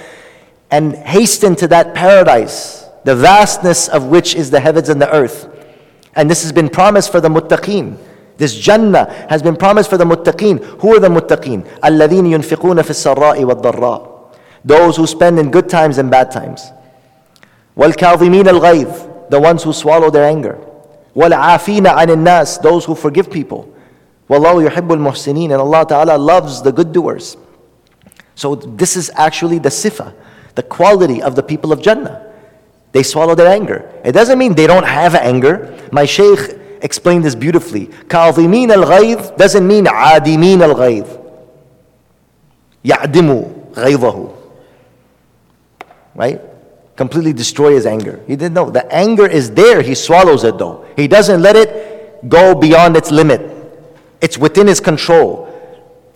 and 0.72 0.96
hasten 0.96 1.56
to 1.56 1.68
that 1.68 1.94
paradise 1.94 2.86
the 3.04 3.16
vastness 3.16 3.90
of 3.90 4.06
which 4.08 4.36
is 4.36 4.50
the 4.52 4.60
heavens 4.60 4.90
and 4.90 5.02
the 5.02 5.12
earth 5.12 5.48
and 6.16 6.30
this 6.30 6.42
has 6.44 6.52
been 6.52 6.70
promised 6.70 7.12
for 7.12 7.22
the 7.22 7.30
muttaqeen 7.30 7.98
this 8.38 8.56
Jannah 8.56 9.28
has 9.30 9.44
been 9.44 9.56
promised 9.56 9.90
for 9.90 9.98
the 9.98 10.06
muttaqeen. 10.06 10.64
Who 10.82 10.96
are 10.96 11.00
the 11.00 11.08
muttaqeen? 11.08 11.66
الَّذِينَ 11.84 12.26
يُنْفِقُونَ 12.34 12.82
فِي 12.82 12.90
السَّرَّاءِ 12.90 13.44
وَالضَّرَّاءِ 13.46 14.10
Those 14.66 14.98
who 14.98 15.06
spend 15.06 15.38
in 15.40 15.52
good 15.52 15.70
times 15.70 15.98
and 15.98 16.10
bad 16.10 16.32
times. 16.32 16.72
وَالْكَاظِمِينَ 17.78 18.48
الْغَيْظِ 18.48 19.30
The 19.30 19.40
ones 19.40 19.64
who 19.64 19.74
swallow 19.74 20.10
their 20.10 20.26
anger. 20.26 20.60
وَالْعَافِينَ 21.16 21.86
عَنِ 21.88 22.08
النَّاسِ 22.08 22.62
Those 22.62 22.86
who 22.86 22.96
forgive 22.96 23.32
people. 23.32 23.74
وَاللَّهُ 24.30 24.70
يُحِبُّ 24.70 24.88
الْمُحْسِنِينَ 24.88 25.46
And 25.46 25.62
Allah 25.62 25.86
Ta'ala 25.86 26.18
loves 26.18 26.62
the 26.62 26.72
good 26.72 26.92
doers. 26.92 27.38
So 28.36 28.56
this 28.56 28.96
is 28.96 29.12
actually 29.16 29.60
the 29.60 29.70
sifa, 29.70 30.14
the 30.56 30.64
quality 30.64 31.22
of 31.22 31.36
the 31.36 31.44
people 31.44 31.72
of 31.72 31.82
Jannah. 31.82 32.32
They 32.92 33.04
swallow 33.04 33.36
their 33.36 33.48
anger. 33.48 33.90
It 34.04 34.12
doesn't 34.12 34.38
mean 34.38 34.54
they 34.54 34.68
don't 34.68 34.86
have 34.86 35.16
anger. 35.16 35.76
My 35.92 36.06
shaykh 36.06 36.58
explained 36.82 37.24
this 37.24 37.36
beautifully. 37.36 37.88
كاظمين 38.08 38.72
الغيظ 38.72 39.36
doesn't 39.38 39.68
mean 39.68 39.88
عادمين 39.88 40.62
الغيظ. 40.62 41.08
يعدم 42.86 43.46
غيظه. 43.76 44.30
Right? 46.16 46.42
Completely 46.99 47.33
destroy 47.33 47.75
his 47.75 47.87
anger. 47.87 48.21
He 48.27 48.35
didn't 48.35 48.55
know. 48.55 48.71
The 48.71 48.85
anger 48.93 49.25
is 49.25 49.53
there. 49.53 49.83
He 49.83 49.95
swallows 49.95 50.43
it 50.43 50.59
though. 50.59 50.85
He 50.97 51.07
doesn't 51.07 51.41
let 51.41 51.55
it 51.55 52.29
go 52.29 52.57
beyond 52.57 52.97
its 52.97 53.13
limit. 53.13 53.41
It's 54.21 54.37
within 54.37 54.67
his 54.67 54.81
control. 54.81 55.47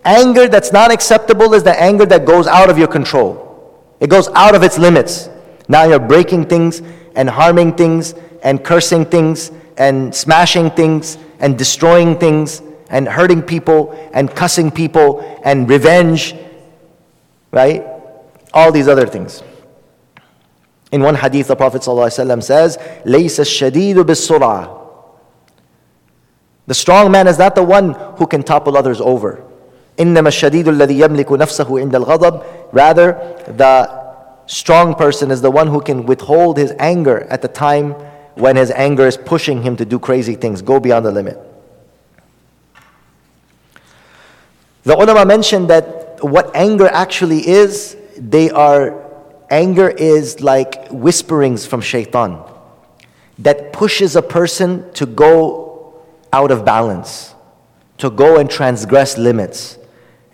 Anger 0.05 0.49
that's 0.49 0.73
not 0.73 0.91
acceptable 0.91 1.55
is 1.55 1.63
the 1.63 1.81
anger 1.81 2.05
that 2.07 2.25
goes 2.25 2.49
out 2.49 2.69
of 2.69 2.79
your 2.79 2.89
control. 2.89 3.87
It 4.01 4.11
goes 4.11 4.29
out 4.31 4.57
of 4.57 4.65
its 4.65 4.77
limits. 4.77 5.31
Now 5.69 5.85
you're 5.85 6.01
breaking 6.01 6.47
things 6.47 6.83
and 7.15 7.31
harming 7.31 7.77
things 7.77 8.17
and 8.43 8.65
cursing 8.65 9.07
things 9.07 9.53
and 9.77 10.13
smashing 10.13 10.73
things 10.73 11.17
and 11.39 11.57
destroying 11.57 12.19
things 12.19 12.61
and 12.91 13.07
hurting 13.07 13.43
people 13.43 13.93
and 14.13 14.35
cussing 14.35 14.73
people 14.73 15.21
and 15.45 15.71
revenge, 15.71 16.35
right? 17.53 17.87
All 18.53 18.73
these 18.73 18.89
other 18.89 19.07
things. 19.07 19.45
In 20.92 21.02
one 21.02 21.16
hadith, 21.16 21.48
the 21.48 21.56
Prophet 21.56 21.82
ﷺ 21.82 22.44
says, 22.44 22.78
لَيْسَ 23.06 23.40
الشَّدِيدُ 23.40 23.96
بِالسُّرْعَةِ 23.96 24.88
The 26.68 26.74
strong 26.74 27.12
man 27.12 27.28
is 27.28 27.38
not 27.38 27.56
the 27.56 27.64
one 27.64 27.94
who 28.18 28.26
can 28.26 28.42
topple 28.44 28.78
others 28.78 29.02
over. 29.02 29.44
إِنَّمَا 29.98 30.28
الشَّدِيدُ 30.30 30.64
الَّذِي 30.64 31.00
يَمْلِكُ 31.00 31.26
نَفْسَهُ 31.26 31.66
عِنْدَ 31.66 31.92
الْغَضَبِ 31.92 32.74
Rather, 32.74 33.14
the 33.48 34.08
strong 34.46 34.96
person 34.96 35.30
is 35.30 35.42
the 35.42 35.52
one 35.52 35.68
who 35.68 35.82
can 35.82 36.06
withhold 36.06 36.58
his 36.58 36.74
anger 36.80 37.22
at 37.30 37.42
the 37.42 37.48
time 37.48 37.92
when 38.36 38.56
his 38.56 38.72
anger 38.72 39.08
is 39.08 39.18
pushing 39.18 39.64
him 39.64 39.76
to 39.76 39.86
do 39.86 40.00
crazy 40.00 40.36
things, 40.36 40.62
go 40.62 40.80
beyond 40.80 41.06
the 41.06 41.12
limit. 41.12 41.38
The 44.84 44.96
ulama 44.96 45.26
mentioned 45.26 45.70
that 45.70 46.24
what 46.24 46.56
anger 46.56 46.88
actually 46.88 47.46
is, 47.48 47.98
they 48.18 48.50
are, 48.52 49.01
anger 49.53 49.91
is 49.91 50.41
like 50.41 50.89
whisperings 50.91 51.67
from 51.67 51.83
shaitan 51.83 52.43
that 53.39 53.73
pushes 53.73 54.17
a 54.17 54.23
person 54.23 54.91
to 54.95 55.05
go 55.05 56.03
out 56.33 56.51
of 56.51 56.65
balance, 56.65 57.35
to 57.99 58.09
go 58.11 58.39
and 58.39 58.51
transgress 58.51 59.19
limits. 59.19 59.79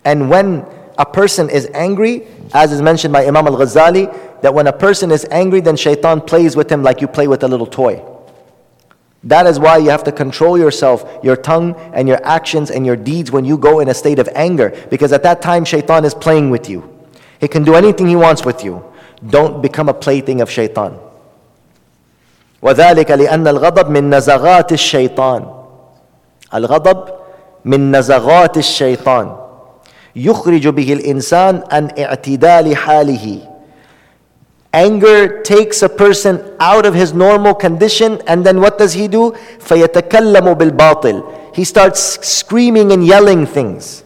And 0.05 0.29
when 0.29 0.65
a 0.97 1.05
person 1.05 1.49
is 1.49 1.69
angry, 1.73 2.27
as 2.53 2.71
is 2.71 2.81
mentioned 2.81 3.11
by 3.11 3.25
Imam 3.25 3.45
al 3.45 3.57
Ghazali, 3.57 4.41
that 4.41 4.53
when 4.53 4.67
a 4.67 4.73
person 4.73 5.11
is 5.11 5.25
angry, 5.31 5.59
then 5.59 5.75
shaitan 5.75 6.21
plays 6.21 6.55
with 6.55 6.71
him 6.71 6.81
like 6.81 7.01
you 7.01 7.07
play 7.07 7.27
with 7.27 7.43
a 7.43 7.47
little 7.47 7.67
toy. 7.67 8.01
That 9.23 9.47
is 9.47 9.59
why 9.59 9.77
you 9.79 9.89
have 9.89 10.05
to 10.05 10.13
control 10.13 10.57
yourself, 10.57 11.03
your 11.21 11.35
tongue, 11.35 11.75
and 11.93 12.07
your 12.07 12.25
actions 12.25 12.71
and 12.71 12.85
your 12.85 12.95
deeds 12.95 13.31
when 13.31 13.43
you 13.43 13.57
go 13.57 13.81
in 13.81 13.89
a 13.89 13.93
state 13.93 14.17
of 14.17 14.29
anger. 14.33 14.69
Because 14.89 15.11
at 15.11 15.23
that 15.23 15.41
time, 15.41 15.65
shaitan 15.65 16.05
is 16.05 16.13
playing 16.13 16.51
with 16.51 16.69
you. 16.69 16.87
He 17.41 17.49
can 17.49 17.65
do 17.65 17.75
anything 17.75 18.07
he 18.07 18.15
wants 18.15 18.45
with 18.45 18.63
you. 18.63 18.85
Don't 19.26 19.62
become 19.62 19.88
a 19.88 19.94
plaything 19.94 20.40
of 20.40 20.50
shaitan. 20.50 20.98
وذلك 22.64 23.10
لأن 23.10 23.48
الغضب 23.48 23.90
من 23.90 24.14
نزغات 24.14 24.72
الشيطان 24.72 25.46
الغضب 26.54 27.04
من 27.64 27.96
نزغات 27.96 28.56
الشيطان 28.56 29.36
يخرج 30.16 30.68
به 30.68 30.92
الإنسان 30.92 31.62
عن 31.72 31.88
اعتدال 31.98 32.76
حاله 32.76 33.38
Anger 34.74 35.40
takes 35.42 35.82
a 35.84 35.88
person 35.88 36.42
out 36.58 36.84
of 36.84 36.94
his 36.94 37.14
normal 37.14 37.54
condition, 37.54 38.20
and 38.26 38.44
then 38.44 38.60
what 38.60 38.76
does 38.76 38.92
he 38.92 39.06
do? 39.06 39.30
فَيَتَكَلَّمُ 39.60 40.52
بِالْبَاطِلِ 40.58 41.54
He 41.54 41.62
starts 41.62 42.00
screaming 42.26 42.90
and 42.90 43.06
yelling 43.06 43.46
things. 43.46 44.02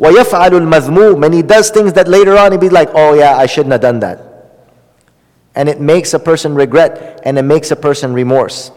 وَيَفْعَلُ 0.00 0.50
الْمَذْمُومِ 0.50 1.24
And 1.24 1.32
he 1.32 1.42
does 1.42 1.70
things 1.70 1.92
that 1.92 2.08
later 2.08 2.36
on 2.36 2.50
he'd 2.50 2.60
be 2.60 2.68
like, 2.68 2.88
oh 2.94 3.14
yeah, 3.14 3.36
I 3.36 3.46
shouldn't 3.46 3.70
have 3.70 3.80
done 3.80 4.00
that. 4.00 4.25
And 5.56 5.68
it 5.68 5.80
makes 5.80 6.14
a 6.14 6.18
person 6.18 6.54
regret, 6.54 7.20
and 7.24 7.38
it 7.38 7.42
makes 7.42 7.70
a 7.70 7.76
person 7.76 8.14
remorse. 8.14 8.70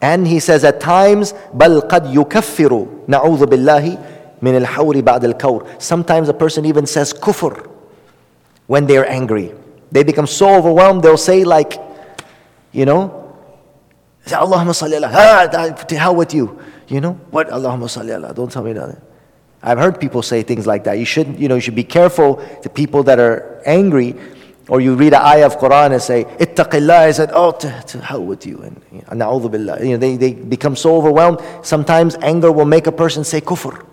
And 0.00 0.26
he 0.26 0.38
says 0.38 0.64
at 0.64 0.80
times, 0.80 1.32
بَلْ 1.54 1.88
قَدْ 1.88 2.14
يُكَفِّرُ 2.14 3.06
نَعُوذُ 3.08 3.38
بِاللَّهِ 3.46 4.40
مِنَ 4.40 4.64
الْحَوْرِ 4.64 5.02
بَعْدَ 5.02 5.32
الْكَوْرِ 5.32 5.82
Sometimes 5.82 6.28
a 6.28 6.34
person 6.34 6.64
even 6.64 6.86
says 6.86 7.12
kufr 7.12 7.68
when 8.68 8.86
they're 8.86 9.08
angry. 9.08 9.52
They 9.90 10.04
become 10.04 10.26
so 10.26 10.54
overwhelmed, 10.54 11.02
they'll 11.02 11.16
say, 11.16 11.42
like, 11.44 11.80
you 12.70 12.84
know, 12.84 13.34
say, 14.24 14.36
Allahumma 14.36 14.76
salli 14.76 14.96
ala, 14.96 15.10
ah, 15.12 15.72
to 15.72 15.98
hell 15.98 16.14
with 16.14 16.34
you. 16.34 16.60
You 16.86 17.00
know, 17.00 17.12
what? 17.30 17.48
Allahumma 17.48 17.88
salli 17.88 18.14
ala, 18.14 18.32
don't 18.34 18.52
tell 18.52 18.62
me 18.62 18.74
that. 18.74 19.02
I've 19.62 19.78
heard 19.78 20.00
people 20.00 20.22
say 20.22 20.42
things 20.42 20.66
like 20.66 20.84
that. 20.84 20.98
You 20.98 21.04
shouldn't, 21.04 21.38
you 21.38 21.48
know, 21.48 21.56
you 21.56 21.60
should 21.60 21.74
be 21.74 21.84
careful 21.84 22.36
to 22.62 22.68
people 22.68 23.02
that 23.04 23.18
are 23.18 23.60
angry. 23.66 24.14
Or 24.68 24.80
you 24.80 24.94
read 24.94 25.14
an 25.14 25.22
ayah 25.22 25.46
of 25.46 25.56
Quran 25.58 25.92
and 25.92 26.02
say, 26.02 26.24
Ittaqillah, 26.24 26.98
I 26.98 27.10
said, 27.10 27.30
oh, 27.32 27.52
to, 27.52 27.82
to 27.86 28.00
hell 28.00 28.22
with 28.22 28.46
you. 28.46 28.60
And 28.62 29.20
na'udhu 29.20 29.50
billah. 29.50 29.82
You 29.82 29.92
know, 29.92 29.96
they, 29.96 30.16
they 30.16 30.32
become 30.34 30.76
so 30.76 30.96
overwhelmed. 30.96 31.40
Sometimes 31.62 32.16
anger 32.16 32.52
will 32.52 32.66
make 32.66 32.86
a 32.86 32.92
person 32.92 33.24
say 33.24 33.40
kufr. 33.40 33.84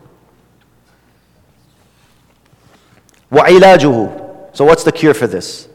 وعلاجه 3.32 4.26
so, 4.56 4.64
what's 4.64 4.86
the 4.86 4.92
cure 4.94 5.14
for 5.14 5.28
this? 5.28 5.68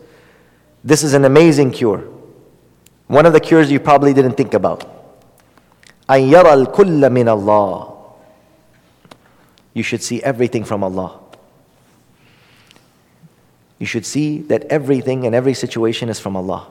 This 0.82 1.02
is 1.02 1.12
an 1.12 1.26
amazing 1.26 1.70
cure. 1.72 2.08
One 3.08 3.26
of 3.26 3.34
the 3.34 3.40
cures 3.40 3.70
you 3.70 3.78
probably 3.78 4.14
didn't 4.14 4.38
think 4.38 4.54
about. 4.54 4.86
أن 6.08 6.32
يرى 6.32 6.54
الكل 6.54 7.10
من 7.10 7.28
الله. 7.28 7.93
you 9.75 9.83
should 9.83 10.01
see 10.01 10.23
everything 10.23 10.63
from 10.63 10.83
Allah. 10.83 11.19
You 13.77 13.85
should 13.85 14.05
see 14.05 14.39
that 14.49 14.63
everything 14.71 15.27
and 15.27 15.35
every 15.35 15.53
situation 15.53 16.09
is 16.09 16.19
from 16.19 16.35
Allah. 16.35 16.65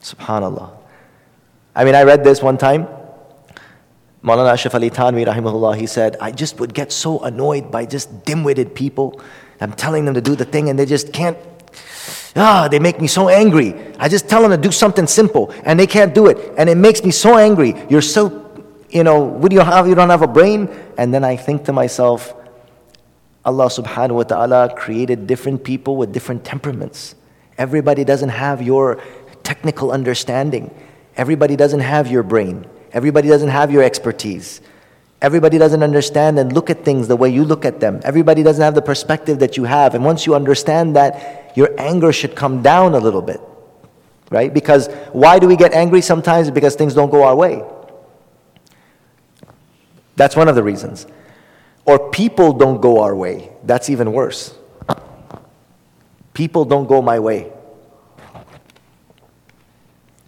Subhanallah. 0.00 0.70
I 1.74 1.84
mean, 1.84 1.96
I 1.96 2.04
read 2.04 2.22
this 2.22 2.40
one 2.40 2.58
time. 2.58 2.86
Maulana 4.22 4.52
Ashraf 4.52 4.76
Ali 4.76 4.90
Thanwi, 4.90 5.26
rahimahullah, 5.26 5.76
he 5.76 5.86
said, 5.86 6.16
I 6.20 6.30
just 6.30 6.60
would 6.60 6.74
get 6.74 6.92
so 6.92 7.18
annoyed 7.24 7.72
by 7.72 7.86
just 7.86 8.24
dim 8.24 8.44
witted 8.44 8.74
people 8.76 9.20
I'm 9.60 9.72
telling 9.72 10.04
them 10.04 10.14
to 10.14 10.20
do 10.20 10.34
the 10.36 10.44
thing 10.44 10.68
and 10.68 10.78
they 10.78 10.86
just 10.86 11.12
can't. 11.12 11.38
Ah, 12.34 12.68
they 12.68 12.78
make 12.78 13.00
me 13.00 13.06
so 13.06 13.28
angry. 13.28 13.74
I 13.98 14.08
just 14.08 14.28
tell 14.28 14.42
them 14.42 14.50
to 14.50 14.56
do 14.56 14.70
something 14.70 15.06
simple 15.06 15.52
and 15.64 15.80
they 15.80 15.86
can't 15.86 16.14
do 16.14 16.26
it. 16.26 16.54
And 16.58 16.68
it 16.68 16.76
makes 16.76 17.02
me 17.02 17.10
so 17.10 17.38
angry. 17.38 17.74
You're 17.88 18.02
so, 18.02 18.45
you 18.90 19.04
know, 19.04 19.20
what 19.20 19.50
do 19.50 19.56
you 19.56 19.62
have? 19.62 19.88
You 19.88 19.94
don't 19.94 20.10
have 20.10 20.22
a 20.22 20.26
brain? 20.26 20.68
And 20.96 21.12
then 21.12 21.24
I 21.24 21.36
think 21.36 21.64
to 21.64 21.72
myself, 21.72 22.34
Allah 23.44 23.66
subhanahu 23.66 24.14
wa 24.14 24.22
ta'ala 24.24 24.74
created 24.74 25.26
different 25.26 25.64
people 25.64 25.96
with 25.96 26.12
different 26.12 26.44
temperaments. 26.44 27.14
Everybody 27.58 28.04
doesn't 28.04 28.30
have 28.30 28.62
your 28.62 29.00
technical 29.42 29.92
understanding. 29.92 30.74
Everybody 31.16 31.56
doesn't 31.56 31.80
have 31.80 32.10
your 32.10 32.22
brain. 32.22 32.66
Everybody 32.92 33.28
doesn't 33.28 33.48
have 33.48 33.70
your 33.70 33.82
expertise. 33.82 34.60
Everybody 35.22 35.58
doesn't 35.58 35.82
understand 35.82 36.38
and 36.38 36.52
look 36.52 36.68
at 36.70 36.84
things 36.84 37.08
the 37.08 37.16
way 37.16 37.30
you 37.30 37.44
look 37.44 37.64
at 37.64 37.80
them. 37.80 38.00
Everybody 38.04 38.42
doesn't 38.42 38.62
have 38.62 38.74
the 38.74 38.82
perspective 38.82 39.38
that 39.38 39.56
you 39.56 39.64
have. 39.64 39.94
And 39.94 40.04
once 40.04 40.26
you 40.26 40.34
understand 40.34 40.96
that, 40.96 41.52
your 41.56 41.70
anger 41.78 42.12
should 42.12 42.34
come 42.34 42.62
down 42.62 42.94
a 42.94 42.98
little 42.98 43.22
bit. 43.22 43.40
right? 44.30 44.52
Because 44.52 44.88
why 45.12 45.38
do 45.38 45.46
we 45.46 45.56
get 45.56 45.72
angry 45.72 46.00
sometimes? 46.00 46.50
Because 46.50 46.74
things 46.74 46.94
don't 46.94 47.10
go 47.10 47.24
our 47.24 47.36
way. 47.36 47.62
That's 50.16 50.34
one 50.34 50.48
of 50.48 50.54
the 50.54 50.62
reasons. 50.62 51.06
Or 51.84 52.10
people 52.10 52.52
don't 52.52 52.80
go 52.80 53.00
our 53.00 53.14
way. 53.14 53.50
That's 53.62 53.88
even 53.88 54.12
worse. 54.12 54.54
People 56.34 56.64
don't 56.64 56.86
go 56.86 57.00
my 57.00 57.18
way. 57.18 57.52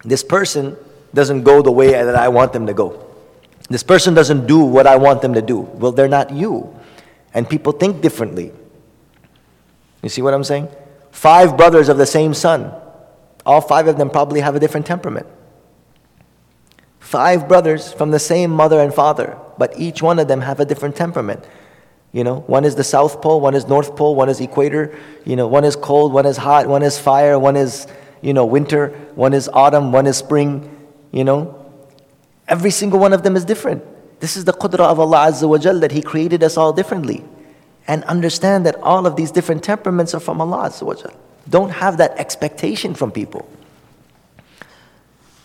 This 0.04 0.22
person 0.22 0.76
doesn't 1.12 1.42
go 1.42 1.62
the 1.62 1.72
way 1.72 1.90
that 1.90 2.14
I 2.14 2.28
want 2.28 2.52
them 2.52 2.66
to 2.66 2.74
go. 2.74 3.04
This 3.68 3.82
person 3.82 4.14
doesn't 4.14 4.46
do 4.46 4.60
what 4.60 4.86
I 4.86 4.96
want 4.96 5.20
them 5.20 5.34
to 5.34 5.42
do. 5.42 5.58
Well, 5.58 5.92
they're 5.92 6.08
not 6.08 6.30
you. 6.30 6.74
And 7.34 7.48
people 7.48 7.72
think 7.72 8.00
differently. 8.00 8.52
You 10.02 10.08
see 10.08 10.22
what 10.22 10.32
I'm 10.32 10.44
saying? 10.44 10.68
Five 11.10 11.56
brothers 11.56 11.88
of 11.88 11.98
the 11.98 12.06
same 12.06 12.32
son. 12.32 12.72
All 13.44 13.60
five 13.60 13.88
of 13.88 13.98
them 13.98 14.08
probably 14.10 14.40
have 14.40 14.54
a 14.54 14.60
different 14.60 14.86
temperament. 14.86 15.26
Five 17.07 17.47
brothers 17.47 17.91
from 17.93 18.11
the 18.11 18.19
same 18.19 18.49
mother 18.51 18.79
and 18.79 18.93
father, 18.93 19.37
but 19.57 19.73
each 19.77 20.01
one 20.01 20.19
of 20.19 20.27
them 20.27 20.41
have 20.41 20.59
a 20.59 20.65
different 20.65 20.95
temperament. 20.95 21.45
You 22.13 22.23
know, 22.23 22.41
one 22.41 22.63
is 22.63 22.75
the 22.75 22.83
South 22.83 23.21
Pole, 23.21 23.41
one 23.41 23.55
is 23.55 23.67
North 23.67 23.95
Pole, 23.95 24.15
one 24.15 24.29
is 24.29 24.39
equator. 24.39 24.97
You 25.25 25.35
know, 25.35 25.47
one 25.47 25.65
is 25.65 25.75
cold, 25.75 26.13
one 26.13 26.27
is 26.27 26.37
hot, 26.37 26.67
one 26.67 26.83
is 26.83 26.97
fire, 26.97 27.37
one 27.39 27.55
is, 27.55 27.87
you 28.21 28.33
know, 28.33 28.45
winter, 28.45 28.89
one 29.15 29.33
is 29.33 29.49
autumn, 29.49 29.91
one 29.91 30.05
is 30.05 30.17
spring. 30.17 30.69
You 31.11 31.23
know, 31.23 31.69
every 32.47 32.69
single 32.69 32.99
one 32.99 33.13
of 33.13 33.23
them 33.23 33.35
is 33.35 33.43
different. 33.45 33.83
This 34.19 34.37
is 34.37 34.45
the 34.45 34.53
qudra 34.53 34.85
of 34.85 34.99
Allah 34.99 35.27
Azza 35.31 35.49
wa 35.49 35.57
Jal 35.57 35.79
that 35.79 35.91
He 35.91 36.01
created 36.01 36.43
us 36.43 36.55
all 36.55 36.71
differently. 36.71 37.25
And 37.87 38.03
understand 38.05 38.65
that 38.67 38.75
all 38.75 39.05
of 39.05 39.15
these 39.15 39.31
different 39.31 39.63
temperaments 39.63 40.13
are 40.13 40.19
from 40.19 40.39
Allah 40.39 40.69
Azza 40.69 40.83
wa 40.83 40.93
Jal. 40.93 41.13
Don't 41.49 41.71
have 41.71 41.97
that 41.97 42.17
expectation 42.17 42.93
from 42.93 43.11
people. 43.11 43.49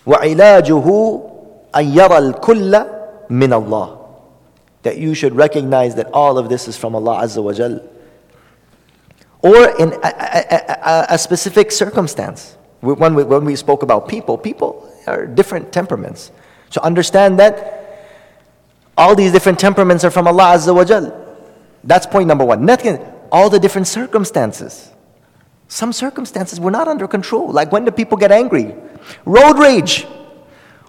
وعلاجه 0.07 1.32
أن 1.77 1.85
يرى 1.85 2.19
الكل 2.19 2.87
من 3.31 3.53
الله 3.53 3.99
that 4.83 4.99
you 4.99 5.15
should 5.15 5.35
recognize 5.35 5.95
that 5.97 6.09
all 6.13 6.39
of 6.39 6.49
this 6.49 6.69
is 6.69 6.77
from 6.77 6.95
Allah 6.95 7.23
Azza 7.23 7.43
wa 7.43 7.53
Jal. 7.53 7.81
Or 9.43 9.77
in 9.79 9.93
a, 9.93 9.97
a, 10.03 10.79
a, 10.91 11.07
a 11.11 11.19
specific 11.19 11.73
circumstance. 11.73 12.57
When 12.81 13.15
we, 13.15 13.25
when 13.25 13.45
we 13.45 13.57
spoke 13.57 13.83
about 13.83 14.09
people, 14.09 14.39
people 14.39 14.91
are 15.07 15.27
different 15.27 15.73
temperaments. 15.73 16.31
So 16.71 16.81
understand 16.83 17.39
that 17.41 18.07
all 18.97 19.15
these 19.15 19.33
different 19.33 19.59
temperaments 19.59 20.05
are 20.05 20.11
from 20.11 20.27
Allah 20.29 20.55
Azza 20.55 20.75
wa 20.75 20.85
Jal. 20.85 21.13
That's 21.85 22.07
point 22.07 22.29
number 22.29 22.45
one. 22.45 22.65
Nothing, 22.65 22.99
all 23.31 23.51
the 23.51 23.59
different 23.59 23.89
circumstances. 23.89 24.91
Some 25.69 25.93
circumstances 25.93 26.59
were 26.59 26.71
not 26.71 26.89
under 26.89 27.07
control. 27.07 27.51
Like 27.51 27.73
when 27.73 27.85
do 27.85 27.91
people 27.91 28.17
get 28.17 28.33
angry? 28.33 28.75
Road 29.25 29.59
rage. 29.59 30.07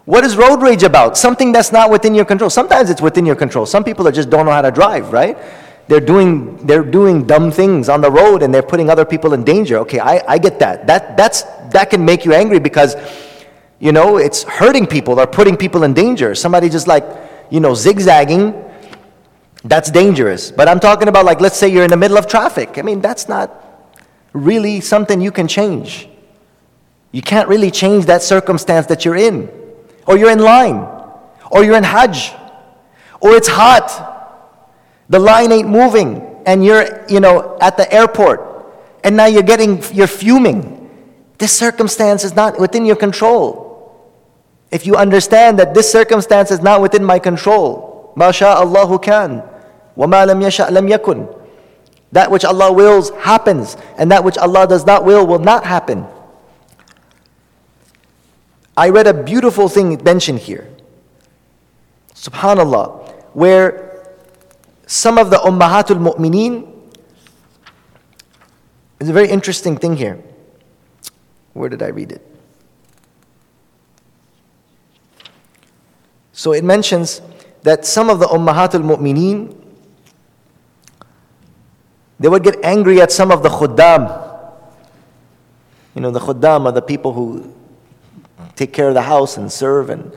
What 0.05 0.23
is 0.25 0.37
road 0.37 0.61
rage 0.61 0.83
about? 0.83 1.17
Something 1.17 1.53
that's 1.53 1.73
not 1.73 1.91
within 1.91 2.15
your 2.15 2.27
control. 2.27 2.51
Sometimes 2.51 2.91
it's 2.91 3.01
within 3.01 3.25
your 3.25 3.37
control. 3.37 3.65
Some 3.65 3.85
people 3.85 4.11
just 4.11 4.29
don't 4.29 4.45
know 4.45 4.53
how 4.53 4.61
to 4.61 4.71
drive, 4.71 5.13
right? 5.13 5.39
They're 5.89 6.01
doing, 6.01 6.57
they're 6.67 6.85
doing 6.85 7.27
dumb 7.27 7.51
things 7.51 7.89
on 7.89 8.01
the 8.01 8.11
road 8.11 8.43
and 8.43 8.53
they're 8.53 8.63
putting 8.63 8.91
other 8.91 9.05
people 9.05 9.33
in 9.33 9.45
danger. 9.45 9.79
Okay, 9.79 9.99
I, 9.99 10.23
I 10.29 10.39
get 10.39 10.59
that. 10.59 10.87
That, 10.87 11.17
that's, 11.17 11.43
that 11.73 11.89
can 11.91 12.05
make 12.05 12.25
you 12.25 12.35
angry 12.35 12.59
because, 12.59 12.97
you 13.81 13.93
know, 13.93 14.19
it's 14.19 14.43
hurting 14.43 14.87
people 14.87 15.19
or 15.19 15.27
putting 15.27 15.57
people 15.57 15.85
in 15.85 15.95
danger. 15.95 16.35
Somebody 16.35 16.69
just 16.69 16.87
like, 16.87 17.05
you 17.51 17.61
know, 17.61 17.75
zigzagging, 17.75 18.63
that's 19.65 19.91
dangerous. 19.91 20.51
But 20.51 20.69
I'm 20.69 20.81
talking 20.81 21.09
about 21.09 21.25
like, 21.25 21.41
let's 21.41 21.57
say 21.57 21.69
you're 21.69 21.85
in 21.85 21.91
the 21.91 21.97
middle 21.97 22.19
of 22.19 22.27
traffic. 22.27 22.77
I 22.77 22.83
mean, 22.83 23.01
that's 23.01 23.27
not 23.27 23.51
really 24.35 24.81
something 24.83 25.21
you 25.23 25.33
can 25.33 25.49
change. 25.49 26.09
You 27.13 27.23
can't 27.23 27.49
really 27.49 27.71
change 27.71 28.07
that 28.07 28.23
circumstance 28.23 28.87
that 28.87 29.07
you're 29.07 29.17
in 29.17 29.64
or 30.08 30.18
you're 30.18 30.32
in 30.32 30.40
line, 30.40 30.88
or 31.52 31.64
you're 31.64 31.78
in 31.78 31.84
Hajj, 31.84 32.34
or 33.22 33.36
it's 33.36 33.48
hot, 33.48 33.88
the 35.10 35.20
line 35.20 35.52
ain't 35.52 35.68
moving, 35.68 36.42
and 36.46 36.64
you're, 36.64 37.06
you 37.08 37.20
know, 37.20 37.58
at 37.62 37.78
the 37.78 37.92
airport, 37.94 38.42
and 39.04 39.16
now 39.18 39.26
you're 39.26 39.44
getting, 39.44 39.84
you're 39.94 40.08
fuming. 40.08 40.76
This 41.38 41.52
circumstance 41.58 42.24
is 42.24 42.36
not 42.36 42.60
within 42.60 42.86
your 42.86 42.96
control. 42.96 43.70
If 44.72 44.86
you 44.86 44.96
understand 44.96 45.58
that 45.60 45.74
this 45.74 45.92
circumstance 45.92 46.52
is 46.52 46.60
not 46.60 46.82
within 46.82 47.04
my 47.04 47.20
control, 47.20 48.14
ما 48.16 48.32
شاء 48.32 48.64
الله 48.64 48.98
كان 49.00 49.42
وما 49.98 50.26
لم 50.26 50.42
يشأ 50.42 50.70
لم 50.70 50.90
يكن. 50.90 51.36
That 52.12 52.32
which 52.32 52.44
Allah 52.44 52.72
wills 52.72 53.12
happens, 53.12 53.78
and 53.98 54.12
that 54.12 54.24
which 54.24 54.38
Allah 54.38 54.68
does 54.68 54.86
not 54.86 55.06
will 55.06 55.26
will 55.26 55.40
not 55.40 55.64
happen. 55.66 56.06
I 58.77 58.89
read 58.89 59.07
a 59.07 59.14
beautiful 59.14 59.68
thing 59.68 60.03
mentioned 60.03 60.41
here. 60.41 60.68
Subhanallah, 62.14 63.09
where 63.35 64.14
some 64.87 65.18
of 65.18 65.31
the 65.31 65.37
Ummahatul 65.37 66.01
Mu'mineen, 66.01 66.72
it's 68.99 69.11
a 69.11 69.12
very 69.12 69.29
interesting 69.29 69.77
thing 69.77 69.97
here. 69.97 70.22
Where 71.53 71.68
did 71.68 71.83
I 71.83 71.89
read 71.89 72.12
it? 72.12 72.27
So 76.33 76.53
it 76.53 76.64
mentions 76.64 77.22
that 77.62 77.87
some 77.87 78.11
of 78.11 78.18
the 78.18 78.27
Ummahatul 78.27 78.83
Mu'mineen, 78.83 79.57
they 82.18 82.29
would 82.29 82.43
get 82.43 82.57
angry 82.64 83.01
at 83.01 83.12
some 83.12 83.31
of 83.31 83.43
the 83.43 83.49
Khuddam. 83.49 84.22
You 85.95 86.01
know, 86.01 86.11
the 86.11 86.20
Khuddam 86.20 86.66
are 86.66 86.72
the 86.72 86.83
people 86.83 87.12
who 87.12 87.55
take 88.57 88.73
care 88.73 88.89
of 88.89 88.95
the 88.95 89.03
house 89.03 89.37
and 89.37 89.53
serve 89.53 89.91
and 89.91 90.13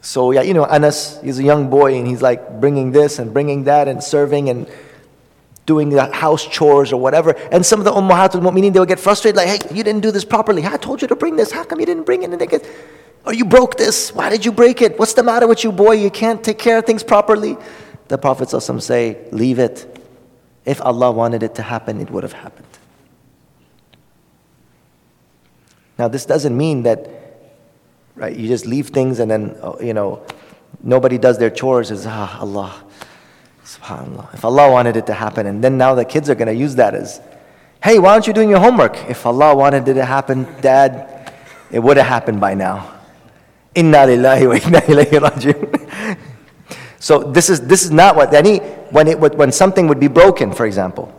so 0.00 0.30
yeah 0.30 0.42
you 0.42 0.54
know 0.54 0.64
anas 0.64 1.20
he's 1.22 1.38
a 1.38 1.42
young 1.42 1.68
boy 1.68 1.94
and 1.94 2.06
he's 2.06 2.22
like 2.22 2.60
bringing 2.60 2.92
this 2.92 3.18
and 3.18 3.32
bringing 3.32 3.64
that 3.64 3.88
and 3.88 4.02
serving 4.02 4.48
and 4.48 4.66
doing 5.68 5.90
the 5.90 6.10
house 6.14 6.46
chores 6.46 6.92
or 6.94 6.98
whatever. 6.98 7.32
And 7.52 7.64
some 7.64 7.78
of 7.78 7.84
the 7.84 7.92
ummahatul 7.92 8.40
mu'minin 8.40 8.72
they 8.72 8.80
would 8.80 8.88
get 8.88 8.98
frustrated 8.98 9.36
like 9.36 9.48
hey 9.52 9.60
you 9.76 9.84
didn't 9.84 10.00
do 10.00 10.10
this 10.10 10.24
properly. 10.24 10.64
I 10.64 10.78
told 10.78 11.02
you 11.02 11.08
to 11.08 11.14
bring 11.14 11.36
this. 11.36 11.52
How 11.52 11.62
come 11.62 11.78
you 11.78 11.86
didn't 11.86 12.04
bring 12.04 12.22
it? 12.22 12.30
And 12.30 12.40
they 12.40 12.46
get 12.46 12.66
oh 13.26 13.32
you 13.40 13.44
broke 13.44 13.76
this. 13.76 14.12
Why 14.14 14.30
did 14.30 14.46
you 14.46 14.50
break 14.50 14.80
it? 14.80 14.98
What's 14.98 15.12
the 15.12 15.22
matter 15.22 15.46
with 15.46 15.62
you 15.64 15.70
boy? 15.70 15.92
You 16.06 16.10
can't 16.10 16.42
take 16.42 16.58
care 16.58 16.78
of 16.78 16.86
things 16.86 17.04
properly. 17.04 17.58
The 18.08 18.16
prophet 18.16 18.48
say 18.82 19.28
leave 19.30 19.58
it. 19.58 19.76
If 20.64 20.80
allah 20.80 21.10
wanted 21.12 21.42
it 21.42 21.54
to 21.56 21.62
happen 21.62 22.00
it 22.00 22.10
would 22.10 22.24
have 22.28 22.36
happened 22.44 22.67
Now, 25.98 26.08
this 26.08 26.24
doesn't 26.24 26.56
mean 26.56 26.84
that, 26.84 27.08
right, 28.14 28.34
you 28.36 28.46
just 28.46 28.66
leave 28.66 28.88
things 28.88 29.18
and 29.18 29.30
then, 29.30 29.56
oh, 29.62 29.80
you 29.80 29.94
know, 29.94 30.24
nobody 30.82 31.18
does 31.18 31.38
their 31.38 31.50
chores. 31.50 31.90
Is 31.90 32.06
ah, 32.06 32.38
Allah, 32.40 32.84
subhanAllah. 33.64 34.34
If 34.34 34.44
Allah 34.44 34.70
wanted 34.70 34.96
it 34.96 35.06
to 35.06 35.14
happen, 35.14 35.46
and 35.46 35.62
then 35.62 35.76
now 35.76 35.94
the 35.94 36.04
kids 36.04 36.30
are 36.30 36.36
going 36.36 36.48
to 36.48 36.54
use 36.54 36.76
that 36.76 36.94
as, 36.94 37.20
hey, 37.82 37.98
why 37.98 38.12
aren't 38.12 38.28
you 38.28 38.32
doing 38.32 38.48
your 38.48 38.60
homework? 38.60 38.96
If 39.10 39.26
Allah 39.26 39.54
wanted 39.56 39.88
it 39.88 39.94
to 39.94 40.04
happen, 40.04 40.46
Dad, 40.60 41.32
it 41.70 41.80
would 41.80 41.96
have 41.96 42.06
happened 42.06 42.40
by 42.40 42.54
now. 42.54 42.94
Inna 43.74 43.98
lillahi 43.98 44.48
wa 44.48 44.54
inna 44.54 44.80
ilayhi 44.82 45.20
rajiun. 45.20 46.18
So 47.00 47.22
this 47.22 47.48
is, 47.48 47.60
this 47.60 47.84
is 47.84 47.92
not 47.92 48.16
what, 48.16 48.34
any, 48.34 48.58
when, 48.90 49.06
it, 49.06 49.20
when 49.20 49.52
something 49.52 49.86
would 49.86 50.00
be 50.00 50.08
broken, 50.08 50.52
for 50.52 50.66
example. 50.66 51.14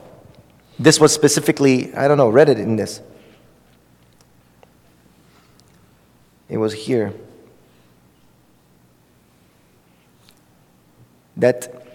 This 0.77 0.99
was 0.99 1.13
specifically, 1.13 1.93
I 1.95 2.07
don't 2.07 2.17
know, 2.17 2.27
read 2.27 2.49
it 2.49 2.59
in 2.59 2.75
this. 2.75 3.01
It 6.49 6.57
was 6.57 6.73
here. 6.73 7.13
That 11.37 11.85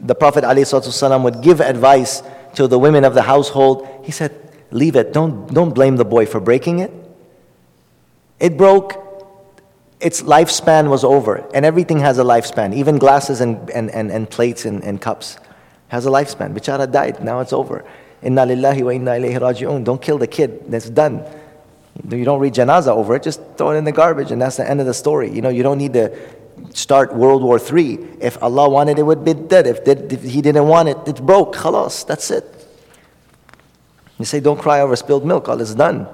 the 0.00 0.14
Prophet 0.14 0.44
ﷺ 0.44 1.22
would 1.22 1.42
give 1.42 1.60
advice 1.60 2.22
to 2.54 2.66
the 2.66 2.78
women 2.78 3.04
of 3.04 3.14
the 3.14 3.22
household. 3.22 3.86
He 4.02 4.12
said, 4.12 4.48
Leave 4.70 4.96
it. 4.96 5.12
Don't, 5.12 5.52
don't 5.52 5.74
blame 5.74 5.96
the 5.96 6.04
boy 6.04 6.26
for 6.26 6.40
breaking 6.40 6.80
it. 6.80 6.92
It 8.38 8.56
broke, 8.56 8.94
its 10.00 10.22
lifespan 10.22 10.90
was 10.90 11.04
over. 11.04 11.48
And 11.54 11.64
everything 11.64 12.00
has 12.00 12.18
a 12.18 12.22
lifespan. 12.22 12.74
Even 12.74 12.98
glasses 12.98 13.40
and, 13.40 13.70
and, 13.70 13.90
and, 13.90 14.10
and 14.10 14.28
plates 14.28 14.64
and, 14.64 14.84
and 14.84 15.00
cups 15.00 15.38
has 15.88 16.06
a 16.06 16.10
lifespan. 16.10 16.54
Bichara 16.54 16.90
died. 16.90 17.24
Now 17.24 17.40
it's 17.40 17.52
over. 17.52 17.84
Inna 18.22 18.44
lillahi 18.44 18.82
wa 18.82 18.90
inna 18.90 19.10
ilayhi 19.12 19.38
raji'un. 19.38 19.84
Don't 19.84 20.02
kill 20.02 20.18
the 20.18 20.26
kid. 20.26 20.70
That's 20.70 20.90
done. 20.90 21.24
You 22.09 22.25
don't 22.25 22.39
read 22.39 22.53
janazah 22.53 22.87
over 22.87 23.15
it, 23.15 23.23
just 23.23 23.39
throw 23.57 23.71
it 23.71 23.77
in 23.77 23.83
the 23.83 23.91
garbage, 23.91 24.31
and 24.31 24.41
that's 24.41 24.57
the 24.57 24.67
end 24.67 24.79
of 24.79 24.87
the 24.87 24.93
story. 24.93 25.29
You 25.29 25.41
know, 25.41 25.49
you 25.49 25.61
don't 25.61 25.77
need 25.77 25.93
to 25.93 26.11
start 26.73 27.13
World 27.13 27.43
War 27.43 27.59
III. 27.59 27.99
If 28.19 28.41
Allah 28.41 28.67
wanted 28.67 28.97
it, 28.97 29.03
would 29.03 29.23
be 29.23 29.33
dead. 29.33 29.67
If, 29.67 29.87
if 29.87 30.23
He 30.23 30.41
didn't 30.41 30.67
want 30.67 30.89
it, 30.89 30.97
it's 31.05 31.19
broke. 31.19 31.55
Khalas, 31.55 32.05
that's 32.07 32.31
it. 32.31 32.45
You 34.17 34.25
say, 34.25 34.39
don't 34.39 34.59
cry 34.59 34.81
over 34.81 34.95
spilled 34.95 35.25
milk, 35.25 35.49
all 35.49 35.61
is 35.61 35.75
done. 35.75 36.07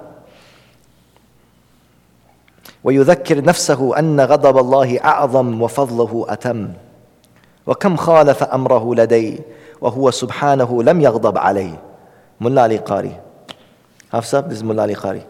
ويذكر 2.84 3.44
نفسه 3.44 4.00
أن 4.00 4.22
غضب 4.22 4.58
الله 4.58 5.00
أعظم 5.04 5.62
وفضله 5.62 6.26
أتم 6.30 6.74
وكم 7.68 7.96
خالف 7.96 8.44
أمره 8.44 8.96
لدي 8.96 9.42
وهو 9.82 10.12
سبحانه 10.12 10.84
لم 10.84 11.02
يغضب 11.02 11.38
عليه 11.38 11.82
ملا 12.40 12.62
علي 12.62 12.78
قاري 12.78 13.20
Hafsa, 14.12 14.42
this 14.42 14.58
is 14.58 14.64
Mullah 14.64 14.84
Ali 14.84 14.96
Qari. 14.96 15.24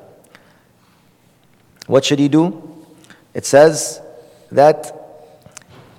What 1.87 2.05
should 2.05 2.19
he 2.19 2.27
do? 2.27 2.61
It 3.33 3.45
says 3.45 4.01
that 4.51 4.93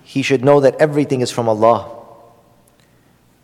he 0.05 0.23
should 0.23 0.45
know 0.45 0.61
that 0.61 0.77
everything 0.77 1.21
is 1.21 1.31
from 1.31 1.49
Allah. 1.49 1.97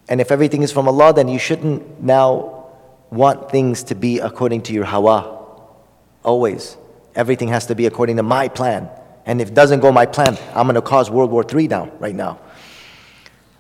And 0.09 0.21
if 0.21 0.31
everything 0.31 0.63
is 0.63 0.73
from 0.73 0.89
Allah, 0.89 1.13
then 1.13 1.29
you 1.29 1.39
shouldn't 1.39 2.03
now 2.03 2.67
want 3.11 3.51
things 3.51 3.83
to 3.85 3.95
be 3.95 4.19
according 4.19 4.63
to 4.63 4.73
your 4.73 4.85
hawa. 4.85 5.45
Always. 6.23 6.77
Everything 7.15 7.49
has 7.49 7.67
to 7.67 7.75
be 7.75 7.87
according 7.87 8.17
to 8.17 8.23
my 8.23 8.49
plan. 8.49 8.89
And 9.27 9.41
if 9.41 9.49
it 9.49 9.55
doesn't 9.55 9.81
go 9.81 9.91
my 9.91 10.07
plan, 10.07 10.37
I'm 10.55 10.67
going 10.67 10.75
to 10.75 10.83
cause 10.83 11.11
World 11.11 11.31
War 11.31 11.45
III 11.49 11.69
down 11.69 11.93
right 11.99 12.15
now. 12.15 12.39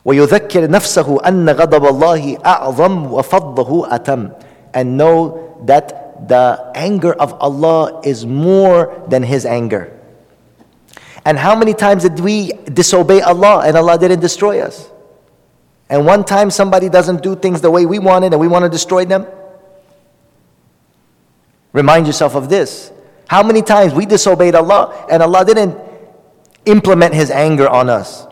ويذكر 0.07 0.70
نفسه 0.70 1.20
أن 1.28 1.51
غضب 1.51 1.84
الله 1.84 2.39
أعظم 2.47 3.12
وفضه 3.12 3.95
أتم 3.95 4.30
and 4.74 4.97
know 4.97 5.57
that 5.66 5.99
the 6.28 6.72
anger 6.76 7.13
of 7.13 7.34
Allah 7.41 8.01
is 8.03 8.26
more 8.26 9.03
than 9.07 9.24
His 9.24 9.45
anger. 9.45 9.97
And 11.26 11.38
how 11.38 11.55
many 11.55 11.74
times 11.74 12.03
did 12.03 12.19
we 12.19 12.51
disobey 12.65 13.22
Allah 13.22 13.61
and 13.65 13.78
Allah 13.78 13.97
didn't 13.97 14.22
destroy 14.22 14.61
us? 14.61 14.89
And 15.89 16.05
one 16.05 16.24
time 16.24 16.49
somebody 16.49 16.89
doesn't 16.89 17.22
do 17.22 17.36
things 17.36 17.61
the 17.61 17.69
way 17.69 17.86
we 17.86 17.99
wanted 17.99 18.34
and 18.34 18.39
we 18.39 18.47
want 18.47 18.63
to 18.63 18.69
destroy 18.69 19.05
them? 19.05 19.28
Remind 21.74 22.07
yourself 22.07 22.36
of 22.36 22.49
this. 22.49 22.91
How 23.28 23.43
many 23.43 23.61
times 23.61 23.93
we 23.93 24.05
disobeyed 24.05 24.55
Allah 24.55 25.07
and 25.09 25.22
Allah 25.22 25.45
didn't 25.45 25.78
implement 26.65 27.13
His 27.13 27.32
anger 27.32 27.67
on 27.69 27.89
us? 27.89 28.28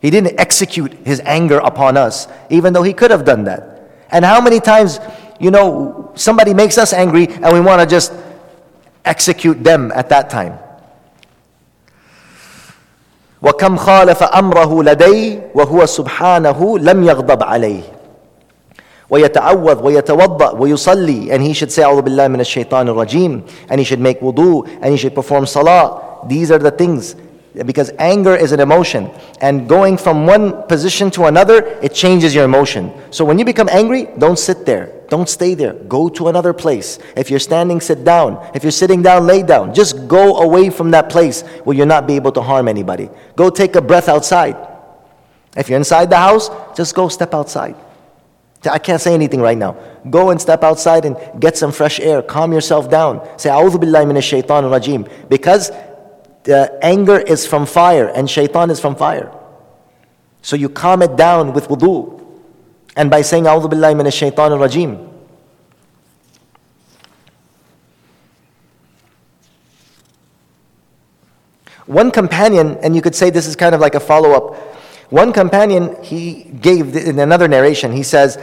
He 0.00 0.10
didn't 0.10 0.38
execute 0.40 0.92
His 1.06 1.20
anger 1.24 1.58
upon 1.58 1.96
us, 1.96 2.26
even 2.48 2.72
though 2.72 2.82
He 2.82 2.92
could 2.92 3.10
have 3.10 3.24
done 3.24 3.44
that. 3.44 3.70
And 4.10 4.24
how 4.24 4.40
many 4.40 4.60
times, 4.60 4.98
you 5.39 5.51
know, 5.51 6.11
somebody 6.15 6.53
makes 6.53 6.77
us 6.77 6.93
angry 6.93 7.27
and 7.27 7.53
we 7.53 7.59
want 7.59 7.81
to 7.81 7.87
just 7.87 8.13
execute 9.03 9.63
them 9.63 9.91
at 9.95 10.09
that 10.09 10.29
time? 10.29 10.57
وكم 13.41 13.77
خالف 13.77 14.23
امره 14.23 14.83
لدي 14.83 15.39
وهو 15.55 15.85
سبحانه 15.85 16.79
لم 16.79 17.03
يغضب 17.03 17.43
عليه 17.43 17.81
ويتعوذ 19.09 19.83
ويتوضا 19.83 20.49
ويصلي 20.51 21.29
and 21.31 21.41
he 21.43 21.53
should 21.53 21.71
say 21.71 21.83
أعوذ 21.83 22.01
بالله 22.01 22.27
من 22.27 22.39
الشيطان 22.41 22.87
الرجيم 22.87 23.41
and 23.69 23.79
he 23.79 23.83
should 23.85 23.99
make 23.99 24.19
wudu 24.21 24.65
and 24.81 24.85
he 24.85 24.97
should 24.97 25.13
perform 25.13 25.45
salah 25.45 26.01
these 26.27 26.49
are 26.49 26.57
the 26.57 26.71
things 26.71 27.15
because 27.54 27.90
anger 27.98 28.36
is 28.36 28.52
an 28.52 28.60
emotion 28.60 29.10
and 29.40 29.68
going 29.68 29.96
from 29.96 30.26
one 30.26 30.62
position 30.68 31.10
to 31.10 31.24
another 31.24 31.64
it 31.82 31.92
changes 31.92 32.34
your 32.34 32.44
emotion. 32.44 32.92
So 33.10 33.24
when 33.24 33.38
you 33.38 33.44
become 33.44 33.68
angry 33.68 34.08
don't 34.18 34.38
sit 34.38 34.66
there. 34.66 34.96
Don't 35.08 35.28
stay 35.28 35.54
there. 35.54 35.72
Go 35.72 36.08
to 36.10 36.28
another 36.28 36.52
place. 36.52 37.00
If 37.16 37.30
you're 37.30 37.40
standing 37.40 37.80
sit 37.80 38.04
down. 38.04 38.48
If 38.54 38.62
you're 38.62 38.70
sitting 38.70 39.02
down 39.02 39.26
lay 39.26 39.42
down. 39.42 39.74
Just 39.74 40.06
go 40.06 40.38
away 40.38 40.70
from 40.70 40.92
that 40.92 41.10
place 41.10 41.42
where 41.64 41.76
you'll 41.76 41.86
not 41.86 42.06
be 42.06 42.14
able 42.14 42.32
to 42.32 42.42
harm 42.42 42.68
anybody. 42.68 43.10
Go 43.34 43.50
take 43.50 43.74
a 43.74 43.80
breath 43.80 44.08
outside. 44.08 44.56
If 45.56 45.68
you're 45.68 45.78
inside 45.78 46.10
the 46.10 46.18
house 46.18 46.50
just 46.76 46.94
go 46.94 47.08
step 47.08 47.34
outside. 47.34 47.74
I 48.68 48.78
can't 48.78 49.00
say 49.00 49.14
anything 49.14 49.40
right 49.40 49.56
now. 49.56 49.76
Go 50.10 50.30
and 50.30 50.40
step 50.40 50.62
outside 50.62 51.06
and 51.06 51.16
get 51.40 51.56
some 51.56 51.72
fresh 51.72 51.98
air. 51.98 52.20
Calm 52.20 52.52
yourself 52.52 52.90
down. 52.90 53.26
Say, 53.38 53.48
A'udhu 53.48 53.76
billahi 53.76 54.04
minash 54.04 54.24
shaitan 54.24 54.64
rajim. 54.64 55.08
Because 55.30 55.70
the 56.44 56.78
anger 56.82 57.18
is 57.18 57.46
from 57.46 57.66
fire 57.66 58.08
and 58.08 58.28
shaitan 58.28 58.70
is 58.70 58.80
from 58.80 58.96
fire. 58.96 59.32
So 60.42 60.56
you 60.56 60.68
calm 60.68 61.02
it 61.02 61.16
down 61.16 61.52
with 61.52 61.68
wudu 61.68 62.20
and 62.96 63.10
by 63.10 63.22
saying 63.22 63.44
A'udhu 63.44 63.70
Billahi 63.70 63.94
Minash 63.94 64.14
Shaitan 64.14 64.52
Rajim. 64.52 65.06
One 71.86 72.10
companion, 72.10 72.78
and 72.82 72.94
you 72.94 73.02
could 73.02 73.14
say 73.16 73.30
this 73.30 73.46
is 73.46 73.56
kind 73.56 73.74
of 73.74 73.80
like 73.80 73.94
a 73.96 74.00
follow 74.00 74.32
up. 74.32 74.54
One 75.10 75.32
companion, 75.32 76.00
he 76.04 76.44
gave 76.44 76.94
in 76.94 77.18
another 77.18 77.48
narration, 77.48 77.90
he 77.90 78.04
says 78.04 78.38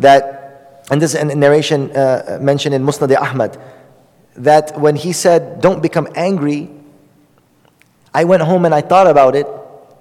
that, 0.00 0.84
and 0.90 1.00
this 1.00 1.14
is 1.14 1.20
a 1.20 1.24
narration 1.36 1.96
uh, 1.96 2.38
mentioned 2.40 2.74
in 2.74 2.82
Musnad 2.82 3.16
Ahmad, 3.16 3.60
that 4.34 4.78
when 4.80 4.96
he 4.96 5.12
said, 5.12 5.60
Don't 5.60 5.80
become 5.80 6.08
angry, 6.16 6.68
I 8.13 8.23
went 8.23 8.43
home 8.43 8.65
and 8.65 8.73
I 8.73 8.81
thought 8.81 9.07
about 9.07 9.35
it, 9.35 9.47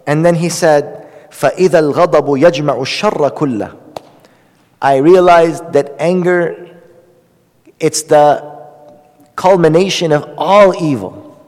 and 0.06 0.24
then 0.24 0.34
he 0.34 0.48
said, 0.48 1.08
فَإِذَا 1.30 1.92
الْغَضَبُ 1.92 2.38
يَجْمَعُ 2.38 2.78
الشَّرَّ 2.78 3.30
كُلَّهُ 3.30 3.80
I 4.80 4.96
realized 4.98 5.72
that 5.72 5.94
anger, 5.98 6.78
it's 7.80 8.02
the 8.02 8.54
culmination 9.34 10.12
of 10.12 10.32
all 10.36 10.80
evil. 10.80 11.40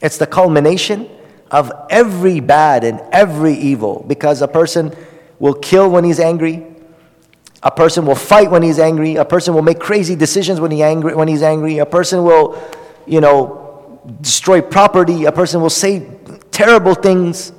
It's 0.00 0.18
the 0.18 0.26
culmination 0.26 1.08
of 1.50 1.70
every 1.90 2.40
bad 2.40 2.84
and 2.84 3.00
every 3.12 3.54
evil 3.54 4.04
because 4.08 4.42
a 4.42 4.48
person 4.48 4.94
will 5.38 5.54
kill 5.54 5.90
when 5.90 6.04
he's 6.04 6.20
angry. 6.20 6.66
A 7.62 7.70
person 7.70 8.06
will 8.06 8.14
fight 8.14 8.50
when 8.50 8.62
he's 8.62 8.78
angry. 8.78 9.16
A 9.16 9.24
person 9.24 9.54
will 9.54 9.62
make 9.62 9.78
crazy 9.78 10.14
decisions 10.16 10.60
when, 10.60 10.70
he 10.70 10.82
angry, 10.82 11.14
when 11.14 11.28
he's 11.28 11.42
angry. 11.42 11.78
A 11.78 11.86
person 11.86 12.22
will, 12.22 12.60
you 13.06 13.20
know, 13.20 13.61
destroy 14.21 14.61
property. 14.61 15.25
A 15.25 15.31
person 15.31 15.61
will 15.61 15.69
say 15.69 16.07
terrible 16.51 16.93
things. 16.93 17.51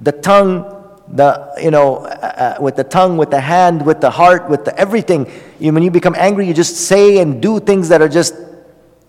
The 0.00 0.12
tongue, 0.12 0.64
the 1.08 1.52
you 1.62 1.70
know, 1.70 1.96
uh, 1.96 2.56
uh, 2.58 2.62
with 2.62 2.76
the 2.76 2.84
tongue, 2.84 3.16
with 3.16 3.30
the 3.30 3.40
hand, 3.40 3.84
with 3.84 4.00
the 4.00 4.10
heart, 4.10 4.48
with 4.48 4.64
the 4.64 4.78
everything. 4.78 5.30
You, 5.58 5.72
when 5.72 5.82
you 5.82 5.90
become 5.90 6.14
angry, 6.16 6.46
you 6.46 6.54
just 6.54 6.76
say 6.76 7.18
and 7.18 7.42
do 7.42 7.60
things 7.60 7.88
that 7.88 8.00
are 8.00 8.08
just, 8.08 8.34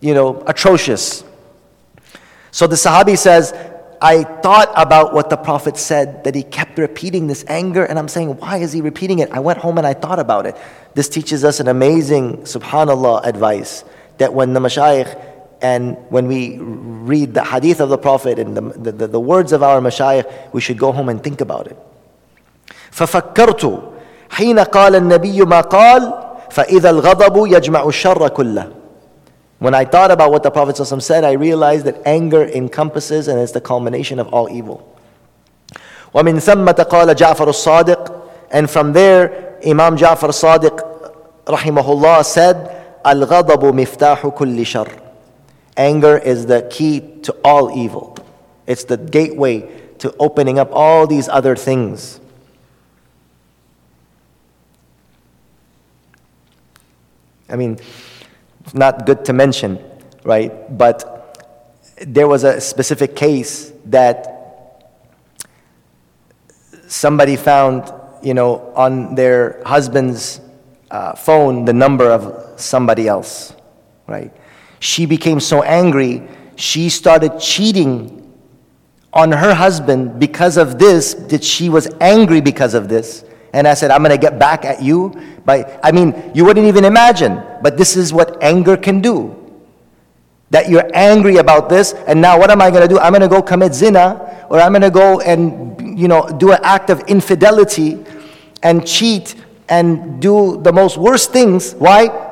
you 0.02 0.14
know, 0.14 0.44
atrocious. 0.48 1.24
So 2.52 2.68
the 2.68 2.76
Sahabi 2.76 3.18
says, 3.18 3.54
I 4.02 4.24
thought 4.24 4.72
about 4.76 5.14
what 5.14 5.30
the 5.30 5.38
Prophet 5.38 5.78
said, 5.78 6.24
that 6.24 6.34
he 6.34 6.42
kept 6.42 6.78
repeating 6.80 7.28
this 7.28 7.46
anger, 7.48 7.86
and 7.86 8.00
I'm 8.00 8.08
saying, 8.08 8.36
why 8.38 8.58
is 8.58 8.74
he 8.74 8.82
repeating 8.82 9.20
it? 9.20 9.32
I 9.32 9.40
went 9.40 9.60
home 9.60 9.78
and 9.78 9.86
I 9.86 9.94
thought 9.94 10.18
about 10.18 10.48
it. 10.48 10.58
This 10.96 11.08
teaches 11.08 11.46
us 11.46 11.60
an 11.60 11.68
amazing, 11.68 12.38
subhanAllah, 12.38 13.26
advice 13.26 13.86
that 14.18 14.34
when 14.34 14.54
the 14.54 14.60
mashayikh 14.60 15.31
and 15.63 15.97
when 16.11 16.27
we 16.27 16.59
read 16.59 17.35
the 17.35 17.45
hadith 17.45 17.81
of 17.81 17.89
the 17.89 17.99
Prophet 17.99 18.39
and 18.39 18.57
the, 18.57 18.93
the, 18.93 19.07
the 19.07 19.21
words 19.21 19.53
of 19.53 19.63
our 19.63 19.81
mashayikh, 19.81 20.53
we 20.53 20.61
should 20.61 20.79
go 20.79 20.93
home 20.93 21.09
and 21.09 21.23
think 21.23 21.41
about 21.41 21.67
it. 21.67 21.77
ففكرت 22.93 23.83
حين 24.31 24.59
قال 24.59 24.97
النبي 24.97 25.41
ما 25.45 25.61
قال 25.61 26.13
فإذا 26.51 26.91
الغضب 26.91 27.47
يجمع 27.47 27.83
الشر 27.89 28.29
كله 28.29 28.73
When 29.59 29.75
I 29.75 29.87
thought 29.87 30.11
about 30.11 30.31
what 30.33 30.43
the 30.43 30.51
Prophet 30.51 30.77
ﷺ 30.77 31.01
said, 31.01 31.25
I 31.25 31.33
realized 31.33 31.87
that 31.87 32.03
anger 32.05 32.45
encompasses 32.45 33.27
and 33.27 33.41
is 33.41 33.53
the 33.53 33.61
culmination 33.61 34.19
of 34.19 34.29
all 34.29 34.51
evil. 34.51 34.87
ومن 36.15 36.39
ثمة 36.41 36.73
قال 36.91 37.15
جعفر 37.15 37.49
الصادق 37.49 38.13
and 38.51 38.71
from 38.71 38.93
there 38.93 39.57
Imam 39.67 39.97
Ja'far 39.97 40.31
Sadiq 40.31 40.77
rahimahullah 41.47 42.25
said 42.25 42.71
الغضب 43.07 43.65
مفتاح 43.75 44.27
كل 44.27 44.67
شر 44.67 45.00
Anger 45.82 46.16
is 46.16 46.46
the 46.46 46.68
key 46.70 47.00
to 47.24 47.36
all 47.44 47.76
evil, 47.76 48.16
it's 48.68 48.84
the 48.84 48.98
gateway 48.98 49.68
to 49.98 50.16
opening 50.20 50.60
up 50.60 50.70
all 50.72 51.08
these 51.08 51.28
other 51.28 51.56
things. 51.56 52.20
I 57.50 57.56
mean, 57.56 57.80
it's 58.64 58.76
not 58.76 59.08
good 59.08 59.26
to 59.26 59.34
mention, 59.34 59.80
right? 60.24 60.52
But 60.78 61.08
there 62.06 62.28
was 62.28 62.44
a 62.44 62.62
specific 62.62 63.16
case 63.16 63.74
that 63.86 64.86
somebody 66.88 67.36
found, 67.38 67.92
you 68.22 68.36
know, 68.36 68.72
on 68.76 69.16
their 69.16 69.64
husband's 69.66 70.42
uh, 70.92 71.14
phone 71.16 71.66
the 71.66 71.74
number 71.74 72.12
of 72.12 72.60
somebody 72.62 73.08
else, 73.08 73.56
right? 74.06 74.32
She 74.82 75.06
became 75.06 75.40
so 75.40 75.62
angry, 75.62 76.28
she 76.56 76.90
started 76.90 77.40
cheating 77.40 78.18
on 79.14 79.32
her 79.32 79.54
husband 79.54 80.20
because 80.20 80.58
of 80.58 80.80
this, 80.80 81.14
that 81.14 81.44
she 81.44 81.70
was 81.70 81.88
angry 82.02 82.42
because 82.42 82.74
of 82.74 82.90
this. 82.90 83.24
And 83.54 83.68
I 83.68 83.76
said, 83.76 83.92
I'm 83.92 84.00
going 84.02 84.10
to 84.10 84.18
get 84.18 84.40
back 84.40 84.66
at 84.66 84.82
you. 84.82 85.14
By, 85.46 85.80
I 85.84 85.92
mean, 85.92 86.32
you 86.34 86.46
wouldn't 86.46 86.66
even 86.66 86.84
imagine, 86.84 87.44
but 87.62 87.78
this 87.78 87.96
is 87.96 88.12
what 88.12 88.42
anger 88.42 88.76
can 88.76 89.02
do. 89.02 89.38
That 90.50 90.68
you're 90.68 90.90
angry 90.96 91.38
about 91.38 91.70
this, 91.70 91.94
and 91.94 92.20
now 92.20 92.40
what 92.40 92.50
am 92.50 92.60
I 92.60 92.72
going 92.72 92.82
to 92.82 92.88
do? 92.88 92.98
I'm 92.98 93.12
going 93.12 93.22
to 93.22 93.28
go 93.28 93.42
commit 93.42 93.76
zina, 93.76 94.48
or 94.50 94.60
I'm 94.60 94.72
going 94.72 94.82
to 94.82 94.90
go 94.90 95.20
and, 95.22 96.00
you 96.00 96.08
know, 96.08 96.28
do 96.28 96.54
an 96.54 96.60
act 96.64 96.90
of 96.90 97.02
infidelity 97.02 98.04
and 98.64 98.86
cheat 98.86 99.36
and 99.70 100.20
do 100.20 100.60
the 100.64 100.74
most 100.74 100.98
worst 100.98 101.32
things. 101.32 101.74
Why? 101.76 102.31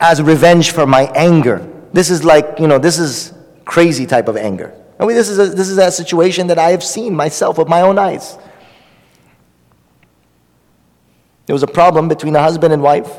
As 0.00 0.20
revenge 0.22 0.70
for 0.72 0.86
my 0.86 1.04
anger. 1.14 1.68
This 1.92 2.10
is 2.10 2.24
like, 2.24 2.58
you 2.58 2.66
know, 2.66 2.78
this 2.78 2.98
is 2.98 3.32
crazy 3.64 4.06
type 4.06 4.28
of 4.28 4.36
anger. 4.36 4.74
I 4.98 5.06
mean, 5.06 5.16
this 5.16 5.28
is 5.28 5.38
a, 5.38 5.46
this 5.46 5.68
is 5.68 5.78
a 5.78 5.90
situation 5.90 6.48
that 6.48 6.58
I 6.58 6.70
have 6.70 6.82
seen 6.82 7.14
myself 7.14 7.58
with 7.58 7.68
my 7.68 7.80
own 7.80 7.98
eyes. 7.98 8.36
There 11.46 11.54
was 11.54 11.62
a 11.62 11.68
problem 11.68 12.08
between 12.08 12.34
a 12.36 12.42
husband 12.42 12.72
and 12.72 12.82
wife. 12.82 13.10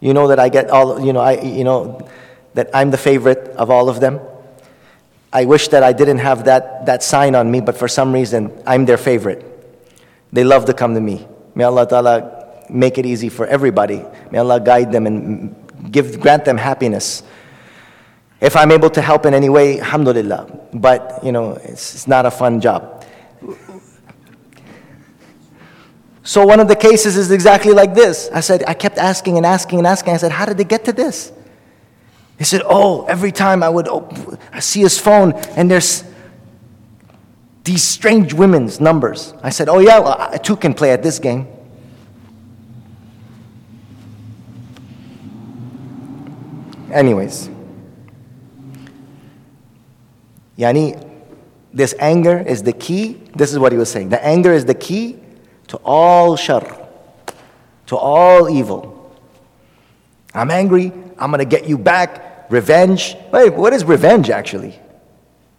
You 0.00 0.14
know 0.14 0.28
that 0.28 0.38
I 0.38 0.48
get 0.48 0.70
all, 0.70 1.04
you 1.04 1.12
know, 1.12 1.20
I, 1.20 1.40
you 1.40 1.64
know, 1.64 2.08
that 2.54 2.70
I'm 2.74 2.90
the 2.90 2.98
favorite 2.98 3.48
of 3.56 3.70
all 3.70 3.88
of 3.88 4.00
them. 4.00 4.20
I 5.32 5.46
wish 5.46 5.68
that 5.68 5.82
I 5.82 5.92
didn't 5.92 6.18
have 6.18 6.44
that, 6.44 6.86
that 6.86 7.02
sign 7.02 7.34
on 7.34 7.50
me, 7.50 7.60
but 7.60 7.76
for 7.76 7.88
some 7.88 8.12
reason, 8.12 8.52
I'm 8.66 8.84
their 8.84 8.98
favorite. 8.98 9.44
They 10.32 10.44
love 10.44 10.66
to 10.66 10.74
come 10.74 10.94
to 10.94 11.00
me. 11.00 11.26
May 11.54 11.64
Allah 11.64 11.86
Ta'ala 11.88 12.64
make 12.68 12.98
it 12.98 13.06
easy 13.06 13.28
for 13.28 13.46
everybody. 13.46 14.04
May 14.30 14.38
Allah 14.38 14.60
guide 14.60 14.92
them 14.92 15.06
and 15.06 15.61
give, 15.90 16.20
grant 16.20 16.44
them 16.44 16.56
happiness. 16.56 17.22
If 18.40 18.56
I'm 18.56 18.72
able 18.72 18.90
to 18.90 19.00
help 19.00 19.26
in 19.26 19.34
any 19.34 19.48
way, 19.48 19.78
alhamdulillah. 19.80 20.68
But, 20.74 21.20
you 21.22 21.32
know, 21.32 21.52
it's, 21.52 21.94
it's 21.94 22.08
not 22.08 22.26
a 22.26 22.30
fun 22.30 22.60
job. 22.60 23.04
So 26.24 26.46
one 26.46 26.60
of 26.60 26.68
the 26.68 26.76
cases 26.76 27.16
is 27.16 27.30
exactly 27.30 27.72
like 27.72 27.94
this. 27.94 28.30
I 28.32 28.40
said, 28.40 28.64
I 28.66 28.74
kept 28.74 28.98
asking 28.98 29.36
and 29.36 29.46
asking 29.46 29.78
and 29.78 29.86
asking. 29.86 30.14
I 30.14 30.16
said, 30.18 30.32
how 30.32 30.44
did 30.44 30.56
they 30.56 30.64
get 30.64 30.84
to 30.84 30.92
this? 30.92 31.32
He 32.38 32.44
said, 32.44 32.62
oh, 32.64 33.04
every 33.06 33.32
time 33.32 33.62
I 33.62 33.68
would 33.68 33.88
I 34.52 34.60
see 34.60 34.80
his 34.80 34.98
phone 34.98 35.32
and 35.56 35.70
there's 35.70 36.04
these 37.64 37.82
strange 37.82 38.34
women's 38.34 38.80
numbers. 38.80 39.34
I 39.42 39.50
said, 39.50 39.68
oh 39.68 39.78
yeah, 39.78 40.00
well, 40.00 40.16
I 40.18 40.38
too 40.38 40.56
can 40.56 40.74
play 40.74 40.90
at 40.90 41.02
this 41.02 41.18
game. 41.18 41.46
Anyways. 46.92 47.50
Yani, 50.58 51.08
this 51.72 51.94
anger 51.98 52.38
is 52.38 52.62
the 52.62 52.72
key. 52.72 53.20
This 53.34 53.52
is 53.52 53.58
what 53.58 53.72
he 53.72 53.78
was 53.78 53.90
saying. 53.90 54.10
The 54.10 54.24
anger 54.24 54.52
is 54.52 54.66
the 54.66 54.74
key 54.74 55.18
to 55.68 55.78
all 55.78 56.36
shar, 56.36 56.88
to 57.86 57.96
all 57.96 58.50
evil. 58.50 59.16
I'm 60.34 60.50
angry. 60.50 60.92
I'm 61.18 61.30
going 61.30 61.38
to 61.38 61.44
get 61.44 61.66
you 61.66 61.78
back. 61.78 62.50
Revenge. 62.50 63.16
Wait, 63.32 63.54
what 63.54 63.72
is 63.72 63.84
revenge 63.84 64.28
actually? 64.28 64.78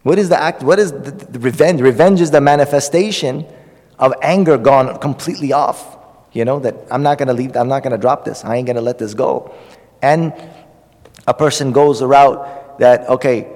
What 0.03 0.19
is 0.19 0.29
the 0.29 0.39
act? 0.39 0.61
What 0.61 0.77
is 0.77 0.91
the, 0.91 1.11
the 1.11 1.39
revenge? 1.39 1.81
Revenge 1.81 2.21
is 2.21 2.29
the 2.29 2.41
manifestation 2.41 3.45
of 3.97 4.13
anger 4.21 4.57
gone 4.57 4.99
completely 4.99 5.53
off. 5.53 5.97
You 6.33 6.45
know, 6.45 6.59
that 6.59 6.75
I'm 6.91 7.03
not 7.03 7.17
going 7.17 7.27
to 7.27 7.33
leave, 7.33 7.55
I'm 7.55 7.67
not 7.67 7.83
going 7.83 7.91
to 7.91 7.97
drop 7.97 8.25
this. 8.25 8.43
I 8.43 8.57
ain't 8.57 8.67
going 8.67 8.75
to 8.75 8.81
let 8.81 8.99
this 8.99 9.13
go. 9.13 9.53
And 10.01 10.33
a 11.26 11.34
person 11.34 11.72
goes 11.72 12.00
a 12.00 12.06
route 12.06 12.78
that, 12.78 13.08
okay, 13.08 13.46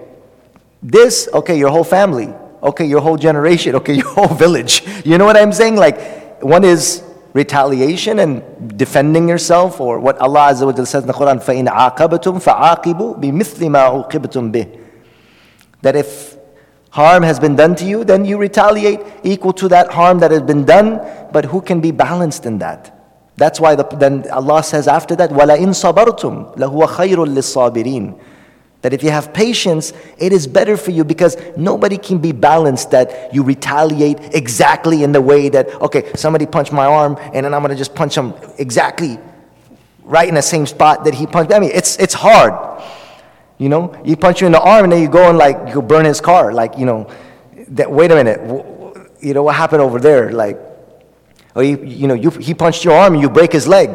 this, 0.82 1.28
okay, 1.32 1.58
your 1.58 1.70
whole 1.70 1.84
family, 1.84 2.32
okay, 2.62 2.84
your 2.84 3.00
whole 3.00 3.16
generation, 3.16 3.74
okay, 3.76 3.94
your 3.94 4.08
whole 4.08 4.28
village. 4.28 4.82
You 5.04 5.18
know 5.18 5.24
what 5.24 5.36
I'm 5.36 5.52
saying? 5.52 5.76
Like, 5.76 6.42
one 6.42 6.64
is 6.64 7.02
retaliation 7.32 8.18
and 8.18 8.76
defending 8.76 9.28
yourself, 9.28 9.80
or 9.80 9.98
what 9.98 10.18
Allah 10.18 10.52
Azza 10.52 10.66
wa 10.66 10.84
says 10.84 11.02
in 11.02 11.06
the 11.06 11.14
Quran, 11.14 11.42
فَإِنْ 11.42 11.68
عَاقَبْتُمْ 11.68 12.42
فَعَاقِبُوا 12.42 13.20
بِمِثْلِ 13.20 13.60
مَا 13.70 14.10
عُوقِبْتُمْ 14.10 14.52
بِهِ 14.52 14.80
That 15.80 15.96
if 15.96 16.36
harm 16.90 17.22
has 17.22 17.40
been 17.40 17.56
done 17.56 17.74
to 17.76 17.84
you, 17.86 18.04
then 18.04 18.24
you 18.24 18.36
retaliate 18.36 19.00
equal 19.22 19.54
to 19.54 19.68
that 19.68 19.92
harm 19.92 20.18
that 20.18 20.30
has 20.30 20.42
been 20.42 20.64
done, 20.64 21.00
but 21.32 21.46
who 21.46 21.62
can 21.62 21.80
be 21.80 21.90
balanced 21.90 22.44
in 22.44 22.58
that? 22.58 22.95
That's 23.36 23.58
why 23.58 23.74
the, 23.74 23.84
then 23.84 24.30
Allah 24.30 24.62
says 24.62 24.86
after 24.88 25.16
that, 25.16 25.30
وَلَئِن 25.30 25.68
صَبَرْتُمْ 25.68 26.56
لَهُوَ 26.56 26.86
خَيْرٌ 26.86 27.16
لِلصَّابِرِينَ 27.16 28.18
that 28.82 28.92
if 28.92 29.02
you 29.04 29.10
have 29.10 29.32
patience, 29.32 29.92
it 30.18 30.32
is 30.32 30.46
better 30.46 30.76
for 30.76 30.90
you 30.90 31.04
because 31.04 31.36
nobody 31.56 31.96
can 31.96 32.18
be 32.18 32.32
balanced 32.32 32.90
that 32.90 33.32
you 33.32 33.44
retaliate 33.44 34.18
exactly 34.34 35.04
in 35.04 35.12
the 35.12 35.22
way 35.22 35.48
that, 35.48 35.68
okay, 35.80 36.10
somebody 36.14 36.46
punched 36.46 36.72
my 36.72 36.84
arm 36.84 37.16
and 37.32 37.46
then 37.46 37.54
I'm 37.54 37.62
going 37.62 37.70
to 37.70 37.76
just 37.76 37.94
punch 37.94 38.16
him 38.16 38.34
exactly 38.58 39.18
right 40.02 40.28
in 40.28 40.34
the 40.34 40.42
same 40.42 40.66
spot 40.66 41.04
that 41.04 41.14
he 41.14 41.28
punched. 41.28 41.52
I 41.52 41.60
mean, 41.60 41.70
it's, 41.72 41.96
it's 41.98 42.14
hard. 42.14 42.82
You 43.56 43.68
know, 43.68 43.96
he 44.04 44.16
punch 44.16 44.40
you 44.40 44.48
in 44.48 44.52
the 44.52 44.60
arm 44.60 44.84
and 44.84 44.92
then 44.92 45.00
you 45.00 45.08
go 45.08 45.28
and 45.28 45.38
like, 45.38 45.72
you 45.72 45.80
burn 45.80 46.04
his 46.04 46.20
car. 46.20 46.52
Like, 46.52 46.76
you 46.76 46.84
know, 46.84 47.08
that, 47.68 47.88
wait 47.90 48.10
a 48.10 48.16
minute, 48.16 48.40
you 49.20 49.32
know, 49.32 49.44
what 49.44 49.54
happened 49.54 49.80
over 49.82 50.00
there? 50.00 50.32
Like, 50.32 50.58
or 51.56 51.62
you, 51.62 51.82
you 51.84 52.06
know, 52.06 52.14
you, 52.14 52.30
he 52.30 52.54
punched 52.54 52.84
your 52.84 52.94
arm 52.94 53.14
and 53.14 53.22
you 53.22 53.28
break 53.30 53.52
his 53.52 53.66
leg. 53.68 53.90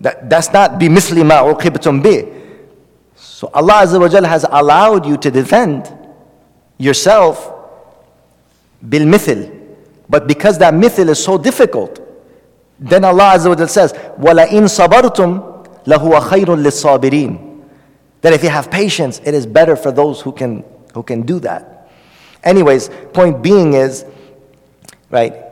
That, 0.00 0.28
that's 0.28 0.52
not 0.52 0.72
بِمِثْلِ 0.72 1.22
مَا 1.22 1.54
عُقِبْتُمْ 1.54 2.02
بِهِ 2.02 2.42
so 3.42 3.50
Allah 3.54 3.82
Azza 3.82 3.98
wa 3.98 4.28
has 4.28 4.46
allowed 4.48 5.04
you 5.04 5.16
to 5.16 5.28
defend 5.28 5.92
yourself 6.78 7.52
bil 8.88 9.02
mithil. 9.02 9.50
But 10.08 10.28
because 10.28 10.58
that 10.58 10.74
mithil 10.74 11.08
is 11.08 11.22
so 11.22 11.38
difficult, 11.38 11.98
then 12.78 13.04
Allah 13.04 13.32
Azza 13.34 13.56
wa 13.58 13.66
says, 13.66 13.94
وَلَئِن 13.94 14.62
صَبَرْتُمْ 14.68 15.84
لَهُوَ 15.86 16.20
خَيْرٌ 16.20 16.46
لِلصَّابِرِينَ 16.46 17.62
That 18.20 18.32
if 18.32 18.44
you 18.44 18.48
have 18.48 18.70
patience, 18.70 19.20
it 19.24 19.34
is 19.34 19.44
better 19.44 19.74
for 19.74 19.90
those 19.90 20.20
who 20.20 20.30
can, 20.30 20.62
who 20.94 21.02
can 21.02 21.22
do 21.22 21.40
that. 21.40 21.90
Anyways, 22.44 22.90
point 23.12 23.42
being 23.42 23.72
is, 23.74 24.04
right, 25.10 25.32
it, 25.32 25.45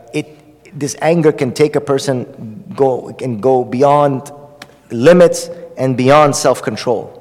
this 0.74 0.96
anger 1.02 1.32
can 1.32 1.52
take 1.52 1.76
a 1.76 1.80
person 1.80 2.64
go, 2.76 3.12
can 3.14 3.40
go 3.40 3.64
beyond 3.64 4.30
limits 4.90 5.50
and 5.76 5.96
beyond 5.96 6.36
self-control. 6.36 7.16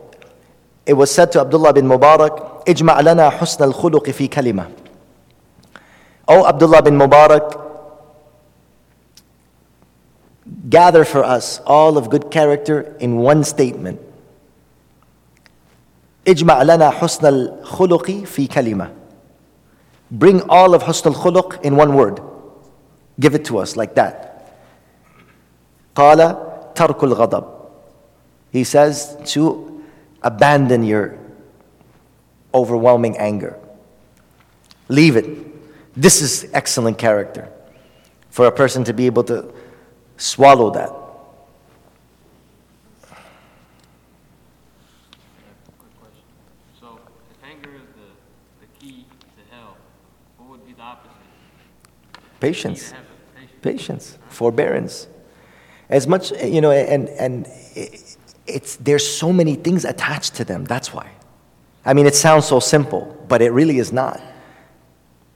It 0.85 0.93
was 0.93 1.11
said 1.11 1.31
to 1.33 1.41
Abdullah 1.41 1.73
bin 1.73 1.85
Mubarak, 1.85 2.65
اجمع 2.67 2.99
لنا 2.99 3.29
حسن 3.29 3.63
الخلق 3.63 4.09
في 4.09 4.27
كلمة. 4.27 4.67
O 6.27 6.45
Abdullah 6.45 6.81
bin 6.81 6.97
Mubarak, 6.97 7.59
gather 10.69 11.03
for 11.03 11.23
us 11.23 11.59
all 11.65 11.97
of 11.97 12.09
good 12.09 12.29
character 12.29 12.95
in 12.99 13.17
one 13.17 13.43
statement. 13.43 13.99
اجمع 16.27 16.63
لنا 16.63 16.89
حسن 16.89 17.27
الخلق 17.27 18.11
في 18.25 18.47
كلمة. 18.47 18.91
Bring 20.11 20.41
all 20.49 20.73
of 20.73 20.83
حسن 20.83 21.09
الخلق 21.09 21.63
in 21.63 21.75
one 21.75 21.93
word. 21.95 22.19
Give 23.19 23.35
it 23.35 23.45
to 23.45 23.57
us 23.57 23.75
like 23.75 23.95
that. 23.95 24.25
قال 25.95 26.73
ترك 26.75 27.03
الغضب. 27.03 27.45
He 28.51 28.63
says 28.63 29.17
to 29.33 29.83
abandon 30.23 30.83
your 30.83 31.17
overwhelming 32.53 33.17
anger. 33.17 33.57
Leave 34.87 35.15
it. 35.15 35.95
This 35.95 36.21
is 36.21 36.49
excellent 36.53 36.97
character 36.97 37.49
for 38.29 38.45
a 38.47 38.51
person 38.51 38.83
to 38.85 38.93
be 38.93 39.05
able 39.05 39.23
to 39.25 39.51
swallow 40.17 40.71
that. 40.71 40.89
So, 46.79 46.99
if 47.29 47.37
anger 47.43 47.75
is 47.75 47.81
the, 47.95 48.09
the 48.61 48.67
key 48.79 49.05
to 49.35 49.55
hell, 49.55 49.77
what 50.37 50.49
would 50.49 50.65
be 50.65 50.73
the 50.73 50.81
opposite? 50.81 51.11
Patience. 52.39 52.93
Patience. 53.64 54.18
Forbearance. 54.28 55.08
As 55.88 56.06
much, 56.06 56.32
you 56.32 56.60
know, 56.60 56.70
and, 56.70 57.08
and 57.08 57.48
it's, 58.46 58.76
there's 58.76 59.08
so 59.08 59.32
many 59.32 59.54
things 59.54 59.86
attached 59.86 60.34
to 60.34 60.44
them. 60.44 60.66
That's 60.66 60.92
why. 60.92 61.10
I 61.82 61.94
mean, 61.94 62.06
it 62.06 62.14
sounds 62.14 62.44
so 62.46 62.60
simple, 62.60 63.24
but 63.26 63.40
it 63.40 63.52
really 63.52 63.78
is 63.78 63.90
not. 63.90 64.20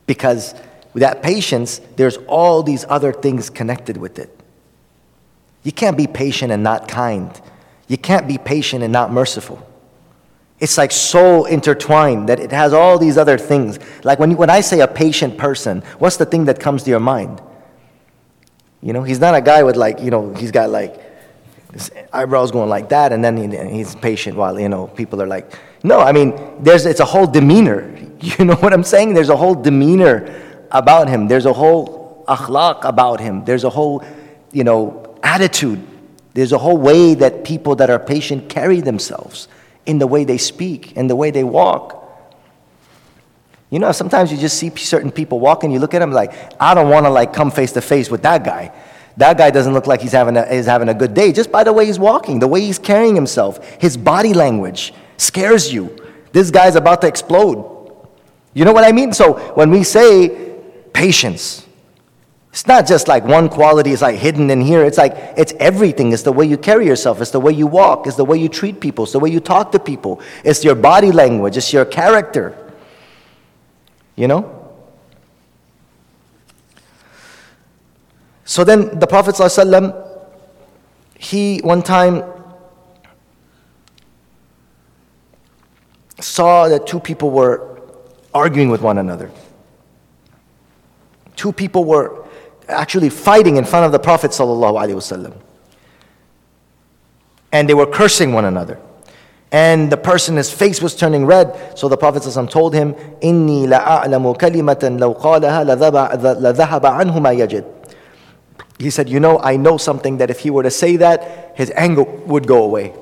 Because 0.06 0.54
with 0.92 1.00
that 1.00 1.22
patience, 1.22 1.80
there's 1.96 2.18
all 2.28 2.62
these 2.62 2.84
other 2.90 3.14
things 3.14 3.48
connected 3.48 3.96
with 3.96 4.18
it. 4.18 4.38
You 5.62 5.72
can't 5.72 5.96
be 5.96 6.06
patient 6.06 6.52
and 6.52 6.62
not 6.62 6.86
kind. 6.86 7.30
You 7.88 7.96
can't 7.96 8.28
be 8.28 8.36
patient 8.36 8.82
and 8.82 8.92
not 8.92 9.10
merciful. 9.10 9.66
It's 10.60 10.76
like 10.76 10.92
so 10.92 11.46
intertwined 11.46 12.28
that 12.28 12.40
it 12.40 12.52
has 12.52 12.74
all 12.74 12.98
these 12.98 13.16
other 13.16 13.38
things. 13.38 13.78
Like 14.04 14.18
when, 14.18 14.36
when 14.36 14.50
I 14.50 14.60
say 14.60 14.80
a 14.80 14.88
patient 14.88 15.38
person, 15.38 15.82
what's 15.98 16.18
the 16.18 16.26
thing 16.26 16.44
that 16.44 16.60
comes 16.60 16.82
to 16.82 16.90
your 16.90 17.00
mind? 17.00 17.40
You 18.82 18.92
know, 18.92 19.02
he's 19.02 19.18
not 19.18 19.34
a 19.34 19.40
guy 19.40 19.62
with 19.62 19.76
like, 19.76 20.00
you 20.00 20.10
know, 20.10 20.32
he's 20.34 20.52
got 20.52 20.70
like 20.70 21.00
his 21.72 21.90
eyebrows 22.12 22.50
going 22.50 22.68
like 22.68 22.88
that, 22.90 23.12
and 23.12 23.24
then 23.24 23.36
he, 23.36 23.76
he's 23.76 23.94
patient 23.96 24.36
while, 24.36 24.58
you 24.58 24.68
know, 24.68 24.86
people 24.86 25.20
are 25.20 25.26
like, 25.26 25.58
no, 25.82 26.00
I 26.00 26.12
mean, 26.12 26.62
there's, 26.62 26.86
it's 26.86 27.00
a 27.00 27.04
whole 27.04 27.26
demeanor. 27.26 27.94
You 28.20 28.46
know 28.46 28.56
what 28.56 28.72
I'm 28.72 28.82
saying? 28.82 29.14
There's 29.14 29.28
a 29.28 29.36
whole 29.36 29.54
demeanor 29.54 30.66
about 30.72 31.08
him. 31.08 31.28
There's 31.28 31.46
a 31.46 31.52
whole 31.52 32.24
akhlaq 32.26 32.82
about 32.82 33.20
him. 33.20 33.44
There's 33.44 33.62
a 33.62 33.70
whole, 33.70 34.04
you 34.50 34.64
know, 34.64 35.16
attitude. 35.22 35.86
There's 36.34 36.50
a 36.50 36.58
whole 36.58 36.76
way 36.76 37.14
that 37.14 37.44
people 37.44 37.76
that 37.76 37.90
are 37.90 37.98
patient 38.00 38.48
carry 38.48 38.80
themselves 38.80 39.46
in 39.86 40.00
the 40.00 40.06
way 40.08 40.24
they 40.24 40.36
speak, 40.36 40.96
in 40.96 41.06
the 41.06 41.14
way 41.14 41.30
they 41.30 41.44
walk. 41.44 41.97
You 43.70 43.78
know, 43.78 43.92
sometimes 43.92 44.32
you 44.32 44.38
just 44.38 44.58
see 44.58 44.70
certain 44.76 45.10
people 45.10 45.40
walking, 45.40 45.70
you 45.70 45.78
look 45.78 45.94
at 45.94 45.98
them 45.98 46.12
like, 46.12 46.32
I 46.60 46.74
don't 46.74 46.88
want 46.88 47.06
to 47.06 47.10
like 47.10 47.32
come 47.32 47.50
face 47.50 47.72
to 47.72 47.80
face 47.80 48.10
with 48.10 48.22
that 48.22 48.44
guy. 48.44 48.72
That 49.18 49.36
guy 49.36 49.50
doesn't 49.50 49.74
look 49.74 49.86
like 49.86 50.00
he's 50.00 50.12
having, 50.12 50.36
a, 50.36 50.46
he's 50.46 50.66
having 50.66 50.88
a 50.88 50.94
good 50.94 51.12
day 51.12 51.32
just 51.32 51.50
by 51.50 51.64
the 51.64 51.72
way 51.72 51.86
he's 51.86 51.98
walking, 51.98 52.38
the 52.38 52.48
way 52.48 52.60
he's 52.60 52.78
carrying 52.78 53.14
himself. 53.14 53.64
His 53.80 53.96
body 53.96 54.32
language 54.32 54.94
scares 55.16 55.72
you. 55.72 55.96
This 56.32 56.50
guy's 56.50 56.76
about 56.76 57.00
to 57.02 57.08
explode. 57.08 57.96
You 58.54 58.64
know 58.64 58.72
what 58.72 58.84
I 58.84 58.92
mean? 58.92 59.12
So 59.12 59.34
when 59.54 59.70
we 59.70 59.82
say 59.82 60.56
patience, 60.92 61.66
It's 62.52 62.66
not 62.66 62.86
just 62.86 63.06
like 63.08 63.24
one 63.24 63.48
quality 63.48 63.92
is 63.92 64.02
like 64.02 64.16
hidden 64.16 64.50
in 64.50 64.60
here. 64.60 64.84
It's 64.84 64.98
like 64.98 65.14
it's 65.36 65.52
everything. 65.60 66.12
It's 66.12 66.22
the 66.22 66.32
way 66.32 66.46
you 66.46 66.56
carry 66.56 66.86
yourself. 66.86 67.20
It's 67.20 67.30
the 67.30 67.40
way 67.40 67.52
you 67.52 67.66
walk. 67.66 68.06
It's 68.06 68.16
the 68.16 68.24
way 68.24 68.38
you 68.38 68.48
treat 68.48 68.80
people. 68.80 69.04
It's 69.04 69.12
the 69.12 69.20
way 69.20 69.30
you 69.30 69.40
talk 69.40 69.70
to 69.72 69.78
people. 69.78 70.20
It's 70.44 70.64
your 70.64 70.74
body 70.74 71.12
language. 71.12 71.56
It's 71.56 71.72
your 71.72 71.84
character. 71.84 72.56
You 74.18 74.26
know? 74.26 74.74
So 78.44 78.64
then 78.64 78.98
the 78.98 79.06
Prophet 79.06 79.36
ﷺ, 79.36 79.94
he 81.16 81.60
one 81.60 81.82
time 81.82 82.24
saw 86.18 86.66
that 86.68 86.84
two 86.84 86.98
people 86.98 87.30
were 87.30 87.80
arguing 88.34 88.70
with 88.70 88.82
one 88.82 88.98
another. 88.98 89.30
Two 91.36 91.52
people 91.52 91.84
were 91.84 92.24
actually 92.66 93.10
fighting 93.10 93.56
in 93.56 93.64
front 93.64 93.86
of 93.86 93.92
the 93.92 94.00
Prophet 94.00 94.32
ﷺ. 94.32 95.36
And 97.52 97.68
they 97.68 97.74
were 97.74 97.86
cursing 97.86 98.32
one 98.32 98.46
another 98.46 98.80
And 99.53 99.91
the 99.91 99.97
person, 99.97 100.35
his 100.35 100.51
face 100.51 100.81
was 100.81 100.95
turning 100.95 101.27
red. 101.27 101.77
So 101.77 101.87
the 101.87 101.95
Prophet 101.95 102.23
ﷺ 102.23 102.49
told 102.49 102.73
him, 102.73 102.95
إِنِّي 103.21 103.67
لَأَعْلَمُ 103.67 104.37
كَلِمَةً 104.37 104.97
لَوْ 104.97 105.21
قَالَهَا 105.21 105.63
لَذَهَبَ 105.77 106.81
عَنْهُ 106.81 107.13
مَا 107.19 107.37
يَجِدُ 107.47 107.63
He 108.79 108.89
said, 108.89 109.07
you 109.07 109.19
know, 109.19 109.37
I 109.39 109.55
know 109.57 109.77
something 109.77 110.17
that 110.17 110.31
if 110.31 110.39
he 110.39 110.49
were 110.49 110.63
to 110.63 110.71
say 110.71 110.95
that, 110.97 111.53
his 111.55 111.71
anger 111.75 112.01
would 112.01 112.47
go 112.47 112.63
away. 112.63 112.95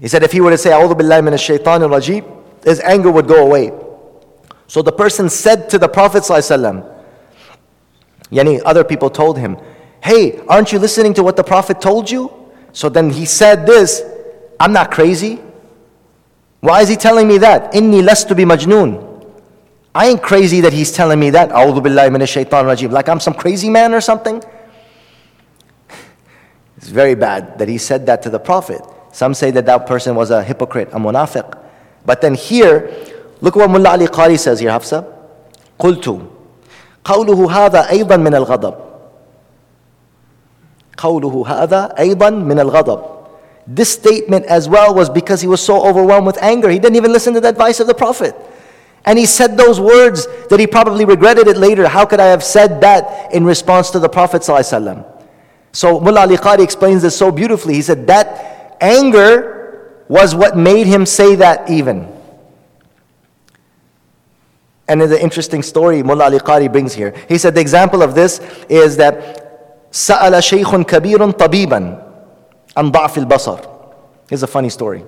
He 0.00 0.06
said, 0.06 0.22
if 0.22 0.30
he 0.30 0.40
were 0.40 0.50
to 0.50 0.58
say, 0.58 0.70
أعوذ 0.70 0.94
بالله 0.94 1.20
من 1.22 1.32
الشيطان 1.32 1.82
الرجيم, 1.82 2.24
his 2.64 2.78
anger 2.80 3.10
would 3.10 3.26
go 3.26 3.44
away. 3.44 3.72
So 4.68 4.82
the 4.82 4.92
person 4.92 5.28
said 5.28 5.68
to 5.70 5.78
the 5.78 5.88
Prophet 5.88 6.22
ﷺ, 6.22 6.94
Yani 8.30 8.60
other 8.64 8.84
people 8.84 9.10
told 9.10 9.38
him, 9.38 9.56
Hey, 10.02 10.38
aren't 10.48 10.72
you 10.72 10.78
listening 10.78 11.14
to 11.14 11.24
what 11.24 11.36
the 11.36 11.44
Prophet 11.44 11.80
told 11.80 12.08
you? 12.08 12.30
So 12.72 12.88
then 12.88 13.10
he 13.10 13.24
said 13.24 13.66
this, 13.66 14.02
I'm 14.60 14.72
not 14.72 14.90
crazy. 14.90 15.40
Why 16.60 16.82
is 16.82 16.88
he 16.88 16.96
telling 16.96 17.28
me 17.28 17.38
that? 17.38 17.72
Inni 17.72 18.02
lastu 18.02 18.36
bi 18.36 18.42
majnoon. 18.44 19.02
I 19.94 20.08
ain't 20.08 20.22
crazy 20.22 20.60
that 20.60 20.72
he's 20.72 20.92
telling 20.92 21.18
me 21.18 21.30
that. 21.30 21.50
A'udhu 21.50 21.80
billahi 21.80 22.10
minash 22.10 22.28
shaitan 22.28 22.64
rajim. 22.66 22.90
Like 22.90 23.08
I'm 23.08 23.20
some 23.20 23.34
crazy 23.34 23.70
man 23.70 23.94
or 23.94 24.00
something. 24.00 24.42
It's 26.76 26.88
very 26.88 27.14
bad 27.14 27.58
that 27.58 27.68
he 27.68 27.78
said 27.78 28.06
that 28.06 28.22
to 28.22 28.30
the 28.30 28.38
Prophet. 28.38 28.82
Some 29.12 29.32
say 29.32 29.50
that 29.52 29.64
that 29.66 29.86
person 29.86 30.14
was 30.14 30.30
a 30.30 30.42
hypocrite, 30.44 30.88
a 30.92 30.98
munafiq. 30.98 31.58
But 32.04 32.20
then 32.20 32.34
here, 32.34 32.92
look 33.40 33.56
what 33.56 33.70
Mullah 33.70 33.90
Ali 33.90 34.06
Qari 34.06 34.38
says 34.38 34.60
here, 34.60 34.70
Hafsa. 34.70 35.12
قلت 35.78 36.08
قوله 37.04 37.52
هذا 37.52 37.90
أيضا 37.90 38.16
من 38.16 38.34
الغضب 38.34 38.74
قوله 41.01 41.45
هذا 41.47 41.95
أيضا 41.99 42.29
من 42.29 42.59
الغضب 42.59 43.01
this 43.67 43.93
statement 43.93 44.45
as 44.45 44.67
well 44.67 44.93
was 44.93 45.09
because 45.09 45.41
he 45.41 45.47
was 45.47 45.61
so 45.63 45.85
overwhelmed 45.85 46.25
with 46.25 46.41
anger. 46.41 46.69
He 46.69 46.79
didn't 46.79 46.95
even 46.95 47.11
listen 47.11 47.33
to 47.35 47.39
the 47.39 47.49
advice 47.49 47.79
of 47.79 47.87
the 47.87 47.93
Prophet. 47.93 48.35
And 49.05 49.17
he 49.17 49.25
said 49.25 49.57
those 49.57 49.79
words 49.79 50.27
that 50.49 50.59
he 50.59 50.67
probably 50.67 51.05
regretted 51.05 51.47
it 51.47 51.57
later. 51.57 51.87
How 51.87 52.05
could 52.05 52.19
I 52.19 52.27
have 52.27 52.43
said 52.43 52.81
that 52.81 53.33
in 53.33 53.45
response 53.45 53.89
to 53.91 53.99
the 53.99 54.09
Prophet? 54.09 54.43
So 54.43 55.99
Mullah 55.99 56.21
Ali 56.21 56.37
Qari 56.37 56.63
explains 56.63 57.01
this 57.01 57.17
so 57.17 57.31
beautifully. 57.31 57.75
He 57.75 57.81
said 57.81 58.07
that 58.07 58.77
anger 58.81 60.03
was 60.07 60.35
what 60.35 60.57
made 60.57 60.87
him 60.87 61.05
say 61.05 61.35
that 61.35 61.69
even. 61.69 62.11
And 64.87 65.01
in 65.01 65.09
the 65.09 65.21
interesting 65.21 65.63
story 65.63 66.03
Mullah 66.03 66.25
Ali 66.25 66.39
Qari 66.39 66.69
brings 66.69 66.93
here. 66.93 67.15
He 67.29 67.37
said 67.37 67.55
the 67.55 67.61
example 67.61 68.03
of 68.03 68.13
this 68.13 68.39
is 68.69 68.97
that 68.97 69.40
سأل 69.91 70.43
شيخ 70.43 70.75
كبير 70.75 71.31
طبيبا 71.31 72.03
عن 72.77 72.91
ضعف 72.91 73.17
البصر. 73.17 73.57
Here's 74.31 74.43
a 74.43 74.47
funny 74.47 74.69
story. 74.69 75.01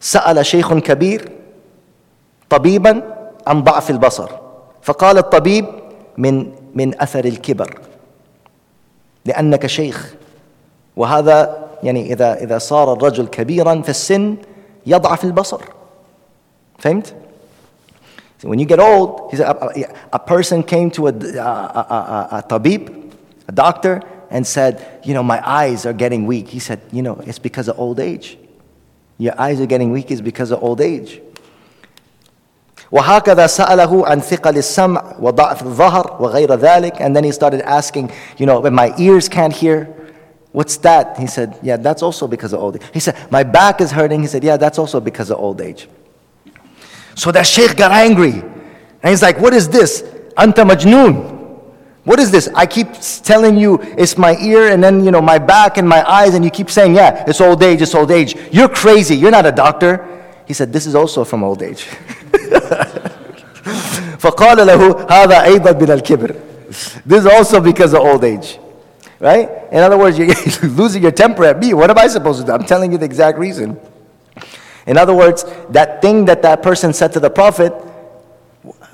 سأل 0.00 0.46
شيخ 0.46 0.74
كبير 0.74 1.32
طبيبا 2.50 3.02
عن 3.46 3.62
ضعف 3.62 3.90
البصر. 3.90 4.28
فقال 4.82 5.18
الطبيب 5.18 5.66
من 6.18 6.52
من 6.74 7.00
أثر 7.00 7.24
الكبر. 7.24 7.78
لأنك 9.24 9.66
شيخ. 9.66 10.14
وهذا 10.96 11.68
يعني 11.82 12.12
إذا 12.12 12.34
إذا 12.34 12.58
صار 12.58 12.92
الرجل 12.92 13.26
كبيرا 13.26 13.82
في 13.82 13.88
السن 13.88 14.36
يضعف 14.86 15.24
البصر. 15.24 15.60
فهمت؟ 16.78 17.14
So 18.38 18.48
when 18.48 18.58
you 18.58 18.64
get 18.64 18.80
old, 18.80 19.28
he 19.30 19.36
said, 19.36 19.46
a, 19.46 19.78
a, 19.78 19.84
a 20.14 20.18
person 20.18 20.62
came 20.62 20.90
to 20.92 21.08
a, 21.08 21.12
a, 21.12 21.12
a, 21.12 22.28
a 22.38 22.42
tabib, 22.48 22.88
a 23.49 23.51
doctor, 23.51 24.01
and 24.29 24.45
said, 24.45 25.01
You 25.03 25.13
know, 25.13 25.23
my 25.23 25.41
eyes 25.47 25.85
are 25.85 25.93
getting 25.93 26.25
weak. 26.25 26.47
He 26.47 26.59
said, 26.59 26.81
You 26.91 27.01
know, 27.01 27.21
it's 27.25 27.39
because 27.39 27.67
of 27.67 27.79
old 27.79 27.99
age. 27.99 28.37
Your 29.17 29.39
eyes 29.39 29.61
are 29.61 29.65
getting 29.65 29.91
weak 29.91 30.11
is 30.11 30.21
because 30.21 30.51
of 30.51 30.63
old 30.63 30.81
age. 30.81 31.21
وهكذا 32.91 33.47
سأله 33.47 34.07
عن 34.07 34.21
ثقل 34.21 34.57
السمع 34.57 35.15
وضعف 35.19 35.63
الظهر 35.63 36.17
وغير 36.21 36.55
ذلك 36.55 37.01
and 37.01 37.15
then 37.15 37.23
he 37.23 37.31
started 37.31 37.61
asking 37.61 38.11
you 38.37 38.45
know 38.45 38.59
when 38.59 38.73
my 38.75 38.93
ears 38.99 39.27
can't 39.27 39.51
hear 39.51 39.85
what's 40.51 40.77
that 40.77 41.17
he 41.17 41.25
said 41.25 41.57
yeah 41.63 41.77
that's 41.77 42.03
also 42.03 42.27
because 42.27 42.53
of 42.53 42.59
old 42.59 42.75
age 42.75 42.83
he 42.93 42.99
said 42.99 43.15
my 43.31 43.41
back 43.41 43.81
is 43.81 43.91
hurting 43.91 44.21
he 44.21 44.27
said 44.27 44.43
yeah 44.43 44.55
that's 44.55 44.77
also 44.77 44.99
because 44.99 45.31
of 45.31 45.39
old 45.39 45.59
age 45.61 45.89
so 47.15 47.31
that 47.31 47.47
sheikh 47.47 47.77
got 47.77 47.91
angry. 47.91 48.33
And 48.33 49.09
he's 49.09 49.21
like, 49.21 49.39
What 49.39 49.53
is 49.53 49.69
this? 49.69 50.01
Anta 50.37 50.69
majnoon. 50.69 51.33
What 52.05 52.19
is 52.19 52.29
this? 52.29 52.47
I 52.55 52.67
keep 52.67 52.87
telling 53.23 53.57
you 53.57 53.79
it's 53.97 54.17
my 54.17 54.37
ear 54.37 54.71
and 54.71 54.83
then, 54.83 55.03
you 55.03 55.09
know, 55.09 55.21
my 55.21 55.39
back 55.39 55.77
and 55.77 55.89
my 55.89 56.07
eyes, 56.07 56.35
and 56.35 56.45
you 56.45 56.51
keep 56.51 56.69
saying, 56.69 56.93
Yeah, 56.95 57.23
it's 57.27 57.41
old 57.41 57.63
age, 57.63 57.81
it's 57.81 57.95
old 57.95 58.11
age. 58.11 58.35
You're 58.51 58.69
crazy. 58.69 59.15
You're 59.15 59.31
not 59.31 59.45
a 59.45 59.51
doctor. 59.51 60.07
He 60.45 60.53
said, 60.53 60.71
This 60.71 60.85
is 60.85 60.93
also 60.93 61.23
from 61.23 61.43
old 61.43 61.63
age. 61.63 61.87
فقال 64.19 64.57
له 64.67 65.05
هذا 65.09 65.43
أيضا 65.43 65.71
من 65.71 65.91
الكبر. 65.99 66.35
This 67.05 67.19
is 67.19 67.25
also 67.25 67.59
because 67.59 67.93
of 67.93 68.01
old 68.01 68.23
age. 68.23 68.59
Right? 69.19 69.49
In 69.71 69.79
other 69.79 69.97
words, 69.97 70.17
you're 70.19 70.27
losing 70.69 71.01
your 71.01 71.11
temper 71.11 71.45
at 71.45 71.59
me. 71.59 71.73
What 71.73 71.89
am 71.89 71.97
I 71.97 72.07
supposed 72.07 72.41
to 72.41 72.45
do? 72.45 72.51
I'm 72.51 72.65
telling 72.65 72.91
you 72.91 72.97
the 72.97 73.05
exact 73.05 73.39
reason. 73.39 73.79
In 74.85 74.97
other 74.97 75.13
words, 75.15 75.45
that 75.69 76.01
thing 76.01 76.25
that 76.25 76.43
that 76.43 76.61
person 76.61 76.93
said 76.93 77.13
to 77.13 77.19
the 77.19 77.29
Prophet, 77.29 77.73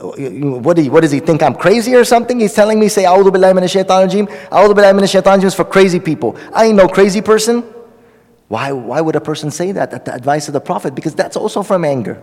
what, 0.05 0.75
do 0.75 0.81
you, 0.81 0.91
what 0.91 1.01
does 1.01 1.11
he 1.11 1.19
think? 1.19 1.43
I'm 1.43 1.55
crazy 1.55 1.95
or 1.95 2.03
something? 2.03 2.39
He's 2.39 2.53
telling 2.53 2.79
me, 2.79 2.87
say, 2.87 3.03
A'udhu 3.03 3.29
billahi 3.29 3.57
minash 3.57 3.71
shaitan 3.71 4.07
rajim. 4.07 4.27
A'udhu 4.49 4.73
billahi 4.73 4.99
minash 4.99 5.11
shaitan 5.11 5.39
rajim 5.39 5.45
is 5.45 5.53
for 5.53 5.63
crazy 5.63 5.99
people. 5.99 6.35
I 6.53 6.65
ain't 6.65 6.75
no 6.75 6.87
crazy 6.87 7.21
person. 7.21 7.61
Why, 8.47 8.71
why 8.71 8.99
would 8.99 9.15
a 9.15 9.21
person 9.21 9.51
say 9.51 9.71
that 9.71 9.93
at 9.93 10.05
the 10.05 10.13
advice 10.13 10.47
of 10.47 10.53
the 10.53 10.59
Prophet? 10.59 10.95
Because 10.95 11.15
that's 11.15 11.37
also 11.37 11.63
from 11.63 11.85
anger. 11.85 12.21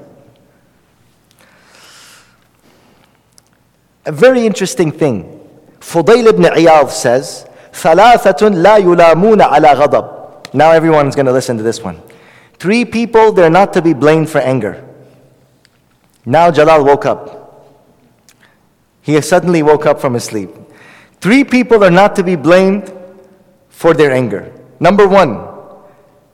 A 4.05 4.13
very 4.13 4.45
interesting 4.45 4.91
thing. 4.91 5.41
Fudayl 5.81 6.27
ibn 6.27 6.43
Iyadh 6.43 6.91
says, 6.91 7.47
ثلاثة 7.73 8.49
لا 8.63 8.77
يلامون 8.77 9.41
على 9.43 9.75
غضب. 9.75 10.55
Now 10.55 10.73
everyone's 10.73 11.15
going 11.15 11.27
to 11.27 11.33
listen 11.33 11.57
to 11.59 11.63
this 11.63 11.83
one. 11.83 12.03
Three 12.59 12.85
people, 12.85 13.33
they're 13.33 13.51
not 13.51 13.73
to 13.75 13.83
be 13.83 13.93
blamed 13.95 14.29
for 14.29 14.39
anger. 14.39 14.85
Now 16.27 16.51
Jalal 16.51 16.85
woke 16.85 17.07
up. 17.07 17.42
He 19.04 19.20
suddenly 19.22 19.62
woke 19.62 19.86
up 19.86 20.02
from 20.02 20.16
his 20.16 20.24
sleep. 20.24 20.50
Three 21.22 21.44
people 21.44 21.84
are 21.84 21.92
not 21.92 22.16
to 22.16 22.24
be 22.24 22.36
blamed 22.36 22.92
for 23.70 23.94
their 23.94 24.12
anger. 24.12 24.52
Number 24.80 25.08
one, 25.08 25.46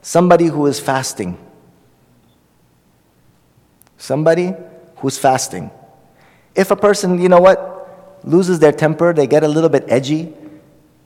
somebody 0.02 0.46
who 0.46 0.66
is 0.66 0.80
fasting. 0.80 1.36
Somebody 3.98 4.54
who's 4.96 5.18
fasting. 5.18 5.70
If 6.54 6.70
a 6.70 6.76
person, 6.76 7.20
you 7.20 7.28
know 7.28 7.40
what, 7.40 8.22
loses 8.24 8.60
their 8.60 8.72
temper, 8.72 9.12
they 9.12 9.26
get 9.26 9.42
a 9.42 9.48
little 9.48 9.68
bit 9.68 9.84
edgy, 9.88 10.32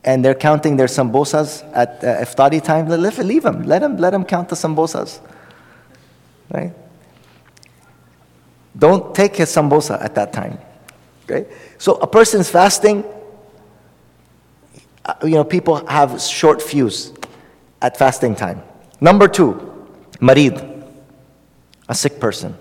and 0.04 0.22
they're 0.24 0.34
counting 0.34 0.76
their 0.76 0.86
sambosas 0.86 1.64
at 1.74 2.04
uh, 2.04 2.20
iftari 2.20 2.62
time, 2.62 2.88
leave, 2.88 3.18
leave 3.18 3.42
them. 3.42 3.62
Let 3.64 3.80
them, 3.80 3.96
let 3.96 4.10
them 4.10 4.24
count 4.24 4.50
the 4.50 4.56
sambosas. 4.56 5.20
Right? 6.50 6.72
Don't 8.76 9.14
take 9.14 9.36
his 9.36 9.48
sambosa 9.50 10.02
at 10.02 10.14
that 10.14 10.32
time. 10.32 10.58
Okay? 11.24 11.50
So 11.78 11.94
a 11.96 12.06
person's 12.06 12.50
fasting, 12.50 13.04
uh, 15.04 15.14
you 15.22 15.30
know, 15.30 15.44
people 15.44 15.86
have 15.86 16.20
short 16.20 16.62
fuse 16.62 17.12
at 17.82 17.96
fasting 17.96 18.34
time. 18.34 18.62
Number 19.00 19.28
two, 19.28 19.88
marid, 20.20 20.84
a 21.88 21.94
sick 21.94 22.20
person. 22.20 22.56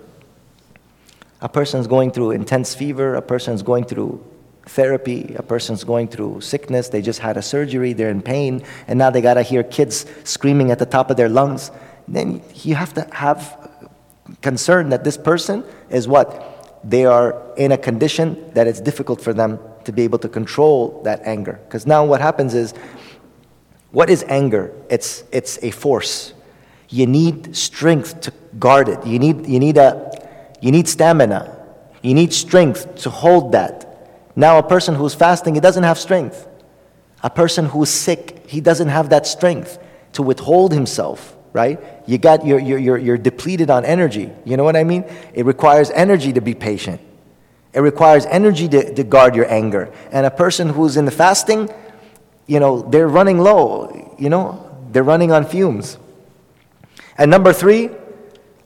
A 1.41 1.49
person's 1.49 1.87
going 1.87 2.11
through 2.11 2.31
intense 2.31 2.73
fever, 2.73 3.15
a 3.15 3.21
person's 3.21 3.63
going 3.63 3.83
through 3.83 4.23
therapy, 4.65 5.35
a 5.37 5.43
person's 5.43 5.83
going 5.83 6.07
through 6.07 6.39
sickness, 6.39 6.87
they 6.87 7.01
just 7.01 7.19
had 7.19 7.35
a 7.35 7.41
surgery, 7.41 7.91
they're 7.91 8.09
in 8.09 8.21
pain, 8.21 8.63
and 8.87 8.97
now 8.97 9.09
they 9.09 9.19
gotta 9.19 9.41
hear 9.41 9.61
kids 9.61 10.05
screaming 10.23 10.71
at 10.71 10.79
the 10.79 10.85
top 10.85 11.11
of 11.11 11.17
their 11.17 11.27
lungs, 11.27 11.69
then 12.07 12.41
you 12.55 12.75
have 12.75 12.93
to 12.93 13.05
have 13.13 13.69
concern 14.41 14.89
that 14.89 15.03
this 15.03 15.17
person 15.17 15.63
is 15.89 16.07
what? 16.07 16.52
They 16.83 17.05
are 17.05 17.41
in 17.55 17.71
a 17.71 17.77
condition 17.77 18.51
that 18.53 18.67
it's 18.67 18.81
difficult 18.81 19.21
for 19.21 19.33
them 19.33 19.59
to 19.85 19.91
be 19.91 20.03
able 20.03 20.19
to 20.19 20.29
control 20.29 21.01
that 21.03 21.21
anger. 21.23 21.59
Because 21.65 21.85
now 21.87 22.05
what 22.05 22.21
happens 22.21 22.53
is, 22.53 22.73
what 23.91 24.09
is 24.09 24.23
anger? 24.27 24.73
It's, 24.89 25.23
it's 25.31 25.59
a 25.61 25.71
force. 25.71 26.33
You 26.89 27.07
need 27.07 27.55
strength 27.55 28.21
to 28.21 28.33
guard 28.59 28.89
it. 28.89 29.05
You 29.05 29.19
need, 29.19 29.47
you, 29.47 29.59
need 29.59 29.77
a, 29.77 30.11
you 30.61 30.71
need 30.71 30.87
stamina. 30.87 31.59
You 32.01 32.13
need 32.13 32.33
strength 32.33 32.95
to 33.03 33.09
hold 33.09 33.53
that. 33.53 33.89
Now, 34.35 34.57
a 34.57 34.63
person 34.63 34.95
who's 34.95 35.13
fasting, 35.13 35.53
he 35.55 35.61
doesn't 35.61 35.83
have 35.83 35.97
strength. 35.97 36.47
A 37.21 37.29
person 37.29 37.65
who's 37.65 37.89
sick, 37.89 38.45
he 38.47 38.59
doesn't 38.59 38.89
have 38.89 39.09
that 39.09 39.25
strength 39.25 39.79
to 40.13 40.21
withhold 40.21 40.73
himself, 40.73 41.32
right? 41.53 41.79
You 42.07 42.17
got, 42.17 42.45
you're, 42.45 42.59
you're, 42.59 42.97
you're, 42.97 43.17
depleted 43.17 43.69
on 43.69 43.85
energy. 43.85 44.31
You 44.43 44.57
know 44.57 44.63
what 44.63 44.75
I 44.75 44.83
mean? 44.83 45.05
It 45.33 45.45
requires 45.45 45.91
energy 45.91 46.33
to 46.33 46.41
be 46.41 46.55
patient. 46.55 46.99
It 47.73 47.79
requires 47.79 48.25
energy 48.25 48.67
to, 48.69 48.93
to 48.93 49.03
guard 49.03 49.35
your 49.35 49.49
anger. 49.51 49.93
And 50.11 50.25
a 50.25 50.31
person 50.31 50.69
who's 50.69 50.97
in 50.97 51.05
the 51.05 51.11
fasting, 51.11 51.69
you 52.47 52.59
know, 52.59 52.81
they're 52.81 53.07
running 53.07 53.39
low, 53.39 54.15
you 54.19 54.29
know, 54.29 54.69
they're 54.91 55.03
running 55.03 55.31
on 55.31 55.45
fumes. 55.45 55.97
And 57.17 57.29
number 57.29 57.53
three, 57.53 57.89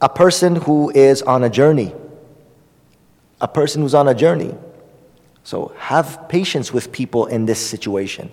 a 0.02 0.10
person 0.10 0.56
who 0.56 0.90
is 0.90 1.22
on 1.22 1.44
a 1.44 1.50
journey. 1.50 1.94
A 3.40 3.48
person 3.48 3.82
who's 3.82 3.94
on 3.94 4.08
a 4.08 4.16
journey. 4.16 4.56
So 5.44 5.74
have 5.78 6.28
patience 6.28 6.74
with 6.74 6.92
people 6.92 7.28
in 7.28 7.46
this 7.46 7.66
situation. 7.66 8.32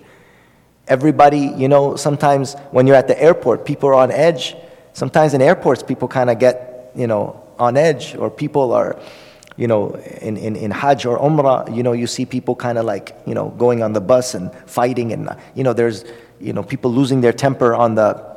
Everybody, 0.87 1.53
you 1.57 1.67
know, 1.67 1.95
sometimes 1.95 2.53
when 2.71 2.87
you're 2.87 2.95
at 2.95 3.07
the 3.07 3.21
airport, 3.21 3.65
people 3.65 3.89
are 3.89 3.95
on 3.95 4.11
edge. 4.11 4.55
Sometimes 4.93 5.33
in 5.33 5.41
airports, 5.41 5.83
people 5.83 6.07
kind 6.07 6.29
of 6.29 6.39
get, 6.39 6.91
you 6.95 7.07
know, 7.07 7.41
on 7.57 7.75
edge, 7.77 8.15
or 8.15 8.29
people 8.29 8.71
are, 8.73 8.99
you 9.57 9.67
know, 9.67 9.95
in, 10.21 10.37
in, 10.37 10.55
in 10.55 10.71
Hajj 10.71 11.05
or 11.05 11.17
Umrah, 11.17 11.73
you 11.75 11.83
know, 11.83 11.93
you 11.93 12.07
see 12.07 12.25
people 12.25 12.55
kind 12.55 12.77
of 12.77 12.85
like, 12.85 13.15
you 13.25 13.33
know, 13.33 13.49
going 13.57 13.81
on 13.81 13.93
the 13.93 14.01
bus 14.01 14.35
and 14.35 14.53
fighting, 14.65 15.11
and, 15.13 15.29
you 15.55 15.63
know, 15.63 15.73
there's, 15.73 16.05
you 16.39 16.53
know, 16.53 16.63
people 16.63 16.91
losing 16.91 17.21
their 17.21 17.33
temper 17.33 17.73
on 17.73 17.95
the, 17.95 18.35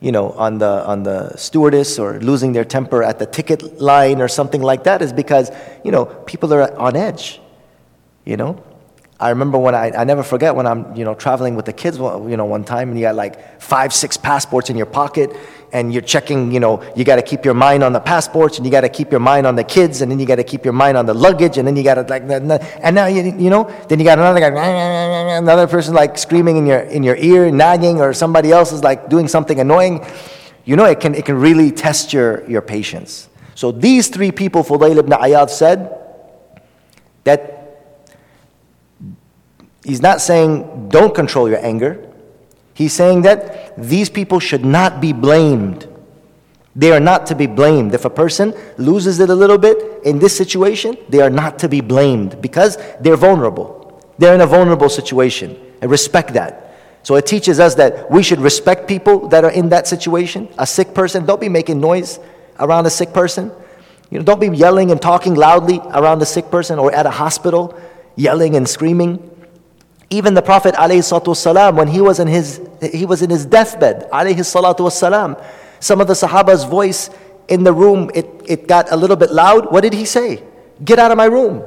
you 0.00 0.12
know, 0.12 0.32
on 0.32 0.58
the, 0.58 0.84
on 0.84 1.02
the 1.04 1.34
stewardess 1.36 1.98
or 1.98 2.20
losing 2.20 2.52
their 2.52 2.64
temper 2.64 3.02
at 3.02 3.18
the 3.18 3.26
ticket 3.26 3.80
line 3.80 4.20
or 4.20 4.28
something 4.28 4.60
like 4.60 4.84
that 4.84 5.00
is 5.00 5.12
because, 5.12 5.50
you 5.84 5.90
know, 5.90 6.04
people 6.04 6.52
are 6.52 6.76
on 6.78 6.94
edge. 6.94 7.40
You 8.26 8.38
know, 8.38 8.64
I 9.20 9.28
remember 9.28 9.58
when 9.58 9.76
I, 9.76 9.92
I 9.92 10.04
never 10.04 10.24
forget 10.24 10.56
when 10.56 10.66
I'm, 10.66 10.94
you 10.96 11.04
know, 11.04 11.14
traveling 11.14 11.54
with 11.54 11.66
the 11.66 11.72
kids, 11.72 11.98
you 11.98 12.36
know, 12.36 12.44
one 12.46 12.64
time 12.64 12.88
and 12.88 12.98
you 12.98 13.04
got 13.04 13.14
like 13.14 13.60
five, 13.62 13.92
six 13.92 14.16
passports 14.16 14.70
in 14.70 14.76
your 14.76 14.86
pocket 14.86 15.30
and 15.72 15.92
you're 15.92 16.02
checking, 16.02 16.50
you 16.50 16.58
know, 16.58 16.82
you 16.96 17.04
got 17.04 17.16
to 17.16 17.22
keep 17.22 17.44
your 17.44 17.54
mind 17.54 17.84
on 17.84 17.92
the 17.92 18.00
passports 18.00 18.56
and 18.56 18.66
you 18.66 18.72
got 18.72 18.80
to 18.80 18.88
keep 18.88 19.12
your 19.12 19.20
mind 19.20 19.46
on 19.46 19.54
the 19.54 19.62
kids 19.62 20.00
and 20.00 20.10
then 20.10 20.18
you 20.18 20.26
got 20.26 20.36
to 20.36 20.44
keep 20.44 20.64
your 20.64 20.72
mind 20.72 20.96
on 20.96 21.06
the 21.06 21.14
luggage 21.14 21.58
and 21.58 21.66
then 21.66 21.76
you 21.76 21.84
got 21.84 21.94
to 21.94 22.02
like, 22.02 22.22
and 22.28 22.94
now, 22.94 23.06
you, 23.06 23.22
you 23.22 23.50
know, 23.50 23.64
then 23.88 24.00
you 24.00 24.04
got 24.04 24.18
another 24.18 24.40
guy, 24.40 24.48
another 25.36 25.68
person 25.68 25.94
like 25.94 26.18
screaming 26.18 26.56
in 26.56 26.66
your, 26.66 26.80
in 26.80 27.04
your 27.04 27.16
ear, 27.16 27.52
nagging 27.52 28.00
or 28.00 28.12
somebody 28.12 28.50
else 28.50 28.72
is 28.72 28.82
like 28.82 29.08
doing 29.08 29.28
something 29.28 29.60
annoying. 29.60 30.04
You 30.64 30.74
know, 30.74 30.86
it 30.86 30.98
can, 30.98 31.14
it 31.14 31.24
can 31.24 31.36
really 31.36 31.70
test 31.70 32.12
your, 32.12 32.48
your 32.50 32.62
patience. 32.62 33.28
So 33.54 33.70
these 33.70 34.08
three 34.08 34.32
people, 34.32 34.64
Fudayl 34.64 34.98
ibn 34.98 35.12
Iyad 35.12 35.50
said 35.50 36.00
that 37.22 37.53
He's 39.84 40.00
not 40.00 40.20
saying 40.20 40.88
don't 40.88 41.14
control 41.14 41.48
your 41.48 41.64
anger. 41.64 42.10
He's 42.72 42.92
saying 42.92 43.22
that 43.22 43.76
these 43.76 44.10
people 44.10 44.40
should 44.40 44.64
not 44.64 45.00
be 45.00 45.12
blamed. 45.12 45.88
They 46.76 46.90
are 46.90 47.00
not 47.00 47.26
to 47.26 47.36
be 47.36 47.46
blamed. 47.46 47.94
If 47.94 48.04
a 48.04 48.10
person 48.10 48.52
loses 48.78 49.20
it 49.20 49.30
a 49.30 49.34
little 49.34 49.58
bit 49.58 50.02
in 50.04 50.18
this 50.18 50.36
situation, 50.36 50.96
they 51.08 51.20
are 51.20 51.30
not 51.30 51.58
to 51.60 51.68
be 51.68 51.80
blamed 51.80 52.42
because 52.42 52.78
they're 53.00 53.16
vulnerable. 53.16 54.02
They're 54.18 54.34
in 54.34 54.40
a 54.40 54.46
vulnerable 54.46 54.88
situation. 54.88 55.56
And 55.80 55.90
respect 55.90 56.32
that. 56.32 56.64
So 57.02 57.16
it 57.16 57.26
teaches 57.26 57.60
us 57.60 57.74
that 57.74 58.10
we 58.10 58.22
should 58.22 58.40
respect 58.40 58.88
people 58.88 59.28
that 59.28 59.44
are 59.44 59.50
in 59.50 59.68
that 59.68 59.86
situation. 59.86 60.48
A 60.58 60.66
sick 60.66 60.94
person, 60.94 61.26
don't 61.26 61.40
be 61.40 61.50
making 61.50 61.78
noise 61.78 62.18
around 62.58 62.86
a 62.86 62.90
sick 62.90 63.12
person. 63.12 63.52
You 64.10 64.18
know, 64.18 64.24
don't 64.24 64.40
be 64.40 64.48
yelling 64.48 64.90
and 64.90 65.00
talking 65.00 65.34
loudly 65.34 65.80
around 65.92 66.22
a 66.22 66.26
sick 66.26 66.50
person 66.50 66.78
or 66.78 66.92
at 66.92 67.04
a 67.06 67.10
hospital, 67.10 67.78
yelling 68.16 68.56
and 68.56 68.68
screaming. 68.68 69.30
Even 70.09 70.33
the 70.33 70.41
Prophet 70.41 70.75
والسلام, 70.75 71.75
when 71.75 71.87
he 71.87 72.01
was 72.01 72.19
in 72.19 72.27
his 72.27 72.61
he 72.81 73.05
was 73.05 73.21
in 73.21 73.29
his 73.29 73.45
deathbed, 73.45 74.09
والسلام, 74.11 75.43
some 75.79 76.01
of 76.01 76.07
the 76.07 76.15
Sahaba's 76.15 76.63
voice 76.63 77.09
in 77.47 77.63
the 77.63 77.73
room 77.73 78.09
it, 78.15 78.27
it 78.45 78.67
got 78.67 78.91
a 78.91 78.95
little 78.95 79.15
bit 79.15 79.31
loud. 79.31 79.71
What 79.71 79.81
did 79.81 79.93
he 79.93 80.05
say? 80.05 80.43
Get 80.83 80.99
out 80.99 81.11
of 81.11 81.17
my 81.17 81.25
room. 81.25 81.63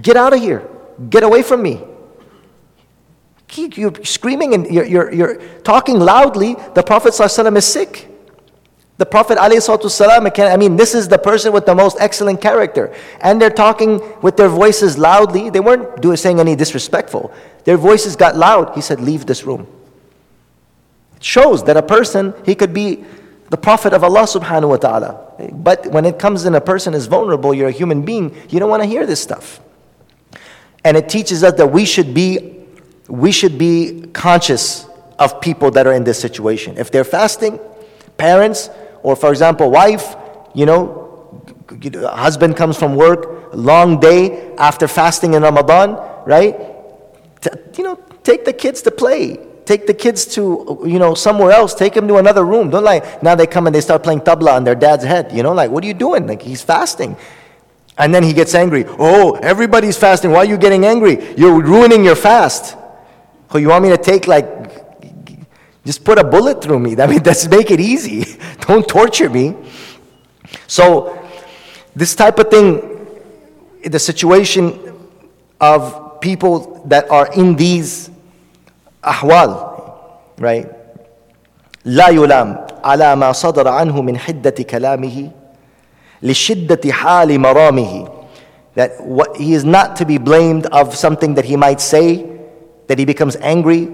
Get 0.00 0.16
out 0.16 0.32
of 0.32 0.40
here. 0.40 0.66
Get 1.08 1.22
away 1.22 1.42
from 1.42 1.62
me. 1.62 1.82
You're 3.56 4.04
screaming 4.04 4.54
and 4.54 4.66
you're, 4.72 4.84
you're, 4.84 5.12
you're 5.12 5.36
talking 5.62 5.98
loudly. 5.98 6.54
The 6.74 6.82
Prophet 6.82 7.12
ﷺ 7.12 7.56
is 7.56 7.66
sick. 7.66 8.08
The 8.97 9.05
Prophet 9.05 9.37
ﷺ, 9.37 10.51
I 10.51 10.55
mean, 10.55 10.77
this 10.77 10.95
is 10.95 11.09
the 11.09 11.17
person 11.17 11.51
with 11.51 11.65
the 11.65 11.75
most 11.75 11.97
excellent 11.99 12.39
character. 12.39 12.93
And 13.19 13.41
they're 13.41 13.49
talking 13.49 14.01
with 14.21 14.37
their 14.37 14.47
voices 14.47 14.97
loudly. 14.97 15.49
They 15.49 15.59
weren't 15.59 16.01
doing, 16.01 16.15
saying 16.15 16.39
any 16.39 16.55
disrespectful. 16.55 17.33
Their 17.65 17.75
voices 17.75 18.15
got 18.15 18.37
loud. 18.37 18.73
He 18.73 18.79
said, 18.79 19.01
Leave 19.01 19.25
this 19.25 19.43
room. 19.43 19.67
It 21.17 21.23
shows 21.23 21.63
that 21.65 21.75
a 21.75 21.81
person, 21.81 22.33
he 22.45 22.55
could 22.55 22.73
be 22.73 23.03
the 23.49 23.57
Prophet 23.57 23.91
of 23.91 24.03
Allah 24.03 24.23
subhanahu 24.23 24.69
wa 24.69 24.77
ta'ala. 24.77 25.51
But 25.51 25.87
when 25.87 26.05
it 26.05 26.17
comes 26.17 26.45
in 26.45 26.55
a 26.55 26.61
person 26.61 26.93
is 26.93 27.07
vulnerable, 27.07 27.53
you're 27.53 27.67
a 27.67 27.73
human 27.73 28.03
being, 28.03 28.33
you 28.49 28.59
don't 28.59 28.69
want 28.69 28.81
to 28.81 28.87
hear 28.87 29.05
this 29.05 29.21
stuff. 29.21 29.59
And 30.85 30.95
it 30.95 31.09
teaches 31.09 31.43
us 31.43 31.55
that 31.55 31.67
we 31.67 31.83
should 31.83 32.13
be, 32.13 32.65
we 33.09 33.33
should 33.33 33.57
be 33.57 34.05
conscious 34.13 34.87
of 35.19 35.41
people 35.41 35.71
that 35.71 35.85
are 35.85 35.93
in 35.93 36.05
this 36.05 36.19
situation. 36.19 36.77
If 36.77 36.91
they're 36.91 37.03
fasting, 37.03 37.59
parents, 38.17 38.69
or 39.05 39.15
for 39.15 39.29
example, 39.29 39.69
wife, 39.69 40.15
you 40.55 40.65
know, 40.65 41.05
husband 42.09 42.57
comes 42.57 42.75
from 42.75 42.95
work, 42.95 43.53
long 43.53 43.99
day 43.99 44.55
after 44.55 44.87
fasting 44.87 45.35
in 45.35 45.43
Ramadan, 45.43 45.91
right? 46.25 46.55
you 47.77 47.83
know, 47.83 47.99
take 48.23 48.45
the 48.45 48.53
kids 48.53 48.81
to 48.81 48.89
play. 48.89 49.37
Take 49.65 49.85
the 49.85 49.93
kids 49.93 50.25
to, 50.33 50.81
you 50.87 50.97
know, 50.97 51.13
somewhere 51.13 51.51
else. 51.51 51.75
Take 51.75 51.93
them 51.93 52.07
to 52.07 52.17
another 52.17 52.43
room. 52.43 52.71
Don't 52.71 52.83
like, 52.83 53.21
now 53.21 53.35
they 53.35 53.45
come 53.45 53.67
and 53.67 53.75
they 53.75 53.81
start 53.81 54.01
playing 54.01 54.21
tabla 54.21 54.53
on 54.55 54.63
their 54.63 54.73
dad's 54.73 55.03
head. 55.03 55.31
You 55.31 55.43
know, 55.43 55.53
like, 55.53 55.69
what 55.69 55.83
are 55.83 55.87
you 55.87 55.93
doing? 55.93 56.25
Like, 56.25 56.41
he's 56.41 56.63
fasting. 56.63 57.15
And 57.99 58.13
then 58.13 58.23
he 58.23 58.33
gets 58.33 58.55
angry. 58.55 58.85
Oh, 58.87 59.35
everybody's 59.35 59.97
fasting. 59.97 60.31
Why 60.31 60.39
are 60.39 60.45
you 60.45 60.57
getting 60.57 60.83
angry? 60.83 61.35
You're 61.37 61.61
ruining 61.61 62.03
your 62.03 62.15
fast. 62.15 62.75
Oh, 63.51 63.59
you 63.59 63.69
want 63.69 63.83
me 63.83 63.89
to 63.89 63.97
take 63.97 64.25
like 64.25 64.54
just 65.84 66.04
put 66.04 66.18
a 66.18 66.24
bullet 66.24 66.62
through 66.62 66.78
me. 66.78 67.00
I 67.00 67.06
mean, 67.06 67.22
let's 67.24 67.48
make 67.48 67.70
it 67.70 67.80
easy. 67.80 68.38
Don't 68.60 68.86
torture 68.86 69.30
me. 69.30 69.56
So, 70.66 71.16
this 71.94 72.14
type 72.14 72.38
of 72.38 72.50
thing, 72.50 73.06
the 73.84 73.98
situation 73.98 74.78
of 75.60 76.20
people 76.20 76.84
that 76.86 77.10
are 77.10 77.32
in 77.32 77.56
these 77.56 78.10
ahwal, 79.02 80.20
right? 80.38 80.68
لا 81.84 82.08
يلام 82.08 82.66
على 82.84 83.16
ما 83.16 83.32
صدر 83.32 83.68
عنه 83.68 84.02
من 84.02 84.18
حدة 84.18 84.50
كلامه 84.50 85.30
لشدة 86.22 86.92
حال 86.92 87.40
مرامه 87.40 88.08
that 88.74 89.00
what, 89.02 89.36
he 89.36 89.54
is 89.54 89.64
not 89.64 89.96
to 89.96 90.04
be 90.04 90.18
blamed 90.18 90.66
of 90.66 90.94
something 90.94 91.34
that 91.34 91.44
he 91.44 91.56
might 91.56 91.80
say 91.80 92.38
that 92.86 92.98
he 92.98 93.04
becomes 93.04 93.36
angry 93.36 93.88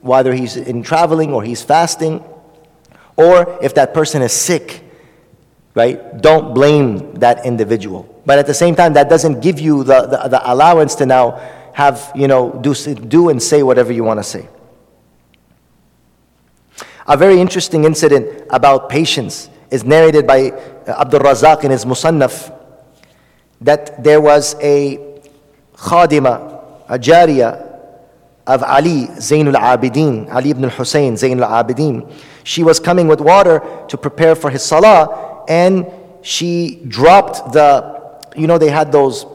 whether 0.00 0.32
he's 0.34 0.56
in 0.56 0.82
traveling 0.82 1.32
or 1.32 1.42
he's 1.42 1.62
fasting, 1.62 2.24
or 3.16 3.58
if 3.62 3.74
that 3.74 3.92
person 3.94 4.22
is 4.22 4.32
sick, 4.32 4.84
right? 5.74 6.20
Don't 6.20 6.54
blame 6.54 7.14
that 7.14 7.44
individual. 7.44 8.22
But 8.24 8.38
at 8.38 8.46
the 8.46 8.54
same 8.54 8.74
time, 8.74 8.92
that 8.94 9.08
doesn't 9.08 9.40
give 9.40 9.58
you 9.58 9.84
the, 9.84 10.02
the, 10.02 10.28
the 10.28 10.52
allowance 10.52 10.94
to 10.96 11.06
now 11.06 11.40
have, 11.74 12.12
you 12.14 12.28
know, 12.28 12.52
do, 12.60 12.74
do 12.74 13.28
and 13.28 13.42
say 13.42 13.62
whatever 13.62 13.92
you 13.92 14.04
want 14.04 14.18
to 14.18 14.24
say. 14.24 14.48
A 17.06 17.16
very 17.16 17.40
interesting 17.40 17.84
incident 17.84 18.46
about 18.50 18.88
patience 18.88 19.48
is 19.70 19.84
narrated 19.84 20.26
by 20.26 20.50
Abdul 20.86 21.20
Razak 21.20 21.64
in 21.64 21.70
his 21.70 21.84
Musannaf 21.84 22.54
that 23.60 24.02
there 24.02 24.20
was 24.20 24.54
a 24.60 24.98
khadima, 25.74 26.62
a 26.88 26.98
jariyah, 26.98 27.67
of 28.48 28.62
Ali, 28.62 29.06
Zainul 29.18 29.54
Abidin, 29.54 30.32
Ali 30.32 30.50
ibn 30.50 30.64
al-Hussein, 30.64 31.14
Zainul 31.14 31.46
Abidin. 31.46 32.10
She 32.44 32.64
was 32.64 32.80
coming 32.80 33.06
with 33.06 33.20
water 33.20 33.60
to 33.88 33.96
prepare 33.98 34.34
for 34.34 34.50
his 34.50 34.62
salah, 34.62 35.44
and 35.48 35.86
she 36.22 36.82
dropped 36.88 37.52
the, 37.52 38.20
you 38.36 38.46
know, 38.46 38.56
they 38.56 38.70
had 38.70 38.90
those, 38.90 39.26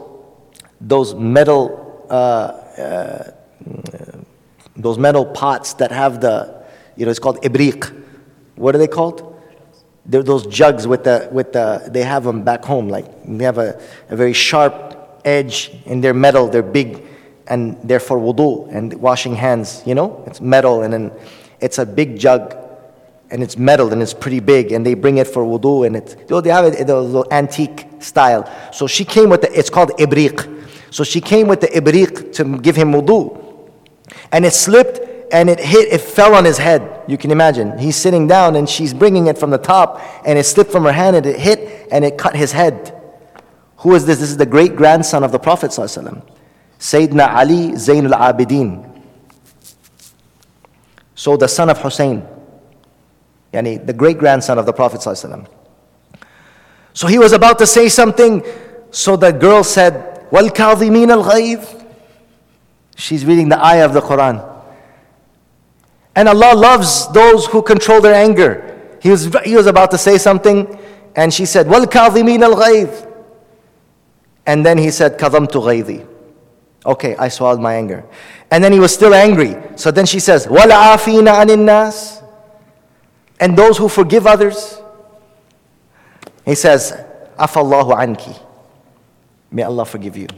those 0.80 1.14
metal, 1.14 2.06
uh, 2.10 2.12
uh, 2.12 3.30
those 4.76 4.98
metal 4.98 5.24
pots 5.24 5.74
that 5.74 5.92
have 5.92 6.20
the, 6.20 6.64
you 6.96 7.04
know, 7.04 7.10
it's 7.10 7.20
called 7.20 7.40
ibriq. 7.42 8.04
What 8.56 8.74
are 8.74 8.78
they 8.78 8.88
called? 8.88 9.30
They're 10.06 10.24
those 10.24 10.46
jugs 10.46 10.86
with 10.86 11.04
the, 11.04 11.28
with 11.30 11.52
the, 11.52 11.88
they 11.88 12.02
have 12.02 12.24
them 12.24 12.42
back 12.42 12.64
home, 12.64 12.88
like 12.88 13.06
they 13.24 13.44
have 13.44 13.58
a, 13.58 13.80
a 14.10 14.16
very 14.16 14.32
sharp 14.32 15.20
edge 15.24 15.70
and 15.86 16.02
they're 16.02 16.12
metal, 16.12 16.48
they're 16.48 16.62
big, 16.62 17.02
and 17.46 17.76
they're 17.84 17.98
wudu 17.98 18.72
and 18.74 18.94
washing 18.94 19.34
hands, 19.34 19.82
you 19.86 19.94
know? 19.94 20.22
It's 20.26 20.40
metal 20.40 20.82
and 20.82 20.92
then 20.92 21.12
it's 21.60 21.78
a 21.78 21.86
big 21.86 22.18
jug 22.18 22.56
and 23.30 23.42
it's 23.42 23.56
metal 23.56 23.92
and 23.92 24.02
it's 24.02 24.14
pretty 24.14 24.40
big 24.40 24.72
and 24.72 24.84
they 24.84 24.94
bring 24.94 25.18
it 25.18 25.26
for 25.26 25.44
wudu 25.44 25.86
and 25.86 25.96
it's, 25.96 26.14
they 26.14 26.50
have 26.50 26.64
it, 26.64 26.86
little 26.86 27.26
antique 27.30 27.86
style. 28.00 28.50
So 28.72 28.86
she 28.86 29.04
came 29.04 29.28
with 29.28 29.42
the, 29.42 29.58
it's 29.58 29.70
called 29.70 29.90
ibriq. 29.98 30.50
So 30.90 31.04
she 31.04 31.20
came 31.20 31.48
with 31.48 31.60
the 31.60 31.68
ibriq 31.68 32.32
to 32.34 32.58
give 32.58 32.76
him 32.76 32.92
wudu. 32.92 33.40
And 34.32 34.44
it 34.44 34.52
slipped 34.52 35.00
and 35.32 35.50
it 35.50 35.58
hit, 35.58 35.92
it 35.92 36.00
fell 36.00 36.34
on 36.34 36.44
his 36.44 36.58
head. 36.58 37.02
You 37.08 37.18
can 37.18 37.30
imagine. 37.30 37.78
He's 37.78 37.96
sitting 37.96 38.26
down 38.26 38.56
and 38.56 38.68
she's 38.68 38.94
bringing 38.94 39.26
it 39.26 39.36
from 39.36 39.50
the 39.50 39.58
top 39.58 40.00
and 40.24 40.38
it 40.38 40.44
slipped 40.44 40.70
from 40.70 40.84
her 40.84 40.92
hand 40.92 41.16
and 41.16 41.26
it 41.26 41.38
hit 41.38 41.88
and 41.90 42.04
it 42.04 42.16
cut 42.16 42.36
his 42.36 42.52
head. 42.52 42.94
Who 43.78 43.94
is 43.94 44.06
this? 44.06 44.20
This 44.20 44.30
is 44.30 44.36
the 44.36 44.46
great 44.46 44.76
grandson 44.76 45.24
of 45.24 45.32
the 45.32 45.38
Prophet. 45.38 45.72
Sayyidina 46.78 47.34
Ali 47.34 47.76
Zain 47.76 48.12
al 48.12 48.32
Abidin. 48.32 48.90
So 51.14 51.36
the 51.36 51.48
son 51.48 51.70
of 51.70 51.78
Hussein. 51.80 52.26
Yani 53.52 53.84
the 53.86 53.92
great 53.92 54.18
grandson 54.18 54.58
of 54.58 54.66
the 54.66 54.72
Prophet. 54.72 55.02
So 56.92 57.06
he 57.06 57.18
was 57.18 57.32
about 57.32 57.58
to 57.58 57.66
say 57.66 57.88
something. 57.88 58.44
So 58.90 59.16
the 59.16 59.32
girl 59.32 59.64
said, 59.64 60.26
Wal 60.30 60.48
kadhimin 60.50 61.10
al 61.10 61.24
ghayth. 61.24 61.84
She's 62.96 63.24
reading 63.24 63.48
the 63.48 63.64
ayah 63.64 63.86
of 63.86 63.92
the 63.92 64.00
Quran. 64.00 64.50
And 66.16 66.28
Allah 66.28 66.54
loves 66.54 67.08
those 67.12 67.46
who 67.46 67.62
control 67.62 68.00
their 68.00 68.14
anger. 68.14 68.98
He 69.02 69.10
was, 69.10 69.34
he 69.44 69.56
was 69.56 69.66
about 69.66 69.90
to 69.90 69.98
say 69.98 70.16
something, 70.16 70.78
and 71.16 71.34
she 71.34 71.44
said, 71.44 71.68
Wal 71.68 71.86
kadhimin 71.86 72.42
al 72.42 72.54
ghayth. 72.54 73.10
And 74.46 74.64
then 74.64 74.78
he 74.78 74.90
said, 74.90 75.18
Kadhamtu 75.18 75.62
ghaythi. 75.62 76.06
Okay, 76.86 77.16
I 77.16 77.28
swallowed 77.28 77.60
my 77.60 77.74
anger. 77.74 78.04
And 78.50 78.62
then 78.62 78.72
he 78.72 78.78
was 78.78 78.92
still 78.92 79.14
angry. 79.14 79.56
So 79.76 79.90
then 79.90 80.06
she 80.06 80.20
says, 80.20 80.46
Wal 80.48 80.68
afina 80.68 81.40
anin 81.40 81.64
nas. 81.64 82.22
And 83.40 83.56
those 83.56 83.78
who 83.78 83.88
forgive 83.88 84.26
others. 84.26 84.80
He 86.44 86.54
says, 86.54 86.92
Afallahu 87.38 87.92
anki. 87.94 88.38
May 89.50 89.62
Allah 89.62 89.84
forgive 89.84 90.16
you. 90.16 90.28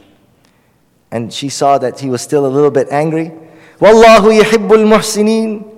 And 1.11 1.33
she 1.33 1.49
saw 1.49 1.77
that 1.77 1.99
he 1.99 2.09
was 2.09 2.21
still 2.21 2.45
a 2.45 2.49
little 2.49 2.71
bit 2.71 2.87
angry. 2.91 3.31
Wallahu 3.79 4.41
yuhibbul 4.41 4.85
muhsinin. 4.87 5.73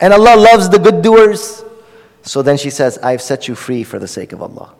And 0.00 0.12
Allah 0.12 0.36
loves 0.36 0.68
the 0.68 0.78
good 0.78 1.02
doers. 1.02 1.64
So 2.22 2.42
then 2.42 2.56
she 2.56 2.70
says, 2.70 2.98
I've 2.98 3.22
set 3.22 3.48
you 3.48 3.54
free 3.54 3.82
for 3.84 3.98
the 3.98 4.08
sake 4.08 4.32
of 4.32 4.42
Allah. 4.42 4.74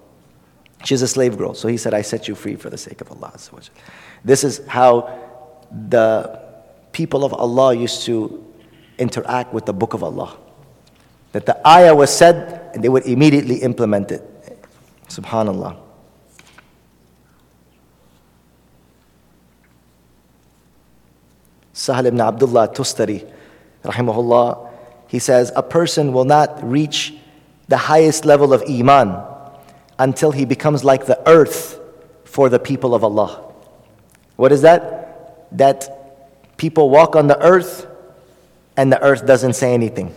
She's 0.85 1.03
a 1.03 1.09
slave 1.09 1.39
girl. 1.39 1.55
So 1.55 1.69
he 1.69 1.77
said, 1.77 1.95
I 1.95 2.03
set 2.03 2.29
you 2.29 2.35
free 2.35 2.57
for 2.57 2.71
the 2.71 2.79
sake 2.79 3.01
of 3.01 3.11
Allah. 3.11 3.33
This 4.25 4.45
is 4.45 4.61
how 4.67 5.19
the 5.89 6.41
people 6.93 7.25
of 7.25 7.33
Allah 7.33 7.75
used 7.75 8.03
to 8.07 8.45
interact 8.99 9.53
with 9.53 9.67
the 9.67 9.73
book 9.73 9.95
of 9.95 10.03
Allah. 10.03 10.37
That 11.33 11.47
the 11.47 11.67
ayah 11.67 11.95
was 11.95 12.15
said 12.15 12.71
and 12.75 12.85
they 12.85 12.89
would 12.89 13.07
immediately 13.07 13.57
implement 13.57 14.13
it. 14.13 14.23
Subhanallah. 15.09 15.77
Sahal 21.75 22.07
ibn 22.07 22.21
Abdullah 22.21 22.69
Tustari, 22.69 23.29
rahimahullah, 23.83 24.71
he 25.09 25.19
says, 25.19 25.51
a 25.57 25.63
person 25.63 26.13
will 26.13 26.25
not 26.25 26.63
reach 26.63 27.15
the 27.69 27.77
highest 27.77 28.25
level 28.25 28.53
of 28.53 28.63
iman 28.69 29.21
until 29.99 30.31
he 30.33 30.45
becomes 30.45 30.85
like 30.85 31.07
the 31.07 31.19
earth 31.29 31.81
for 32.25 32.49
the 32.49 32.59
people 32.59 32.95
of 32.95 33.03
Allah. 33.03 33.52
What 34.36 34.52
is 34.52 34.62
that? 34.62 35.48
That 35.58 36.58
people 36.58 36.90
walk 36.90 37.16
on 37.16 37.28
the 37.28 37.40
earth 37.42 37.88
and 38.76 38.92
the 38.92 39.02
earth 39.02 39.26
doesn't 39.26 39.54
say 39.54 39.74
anything. 39.74 40.14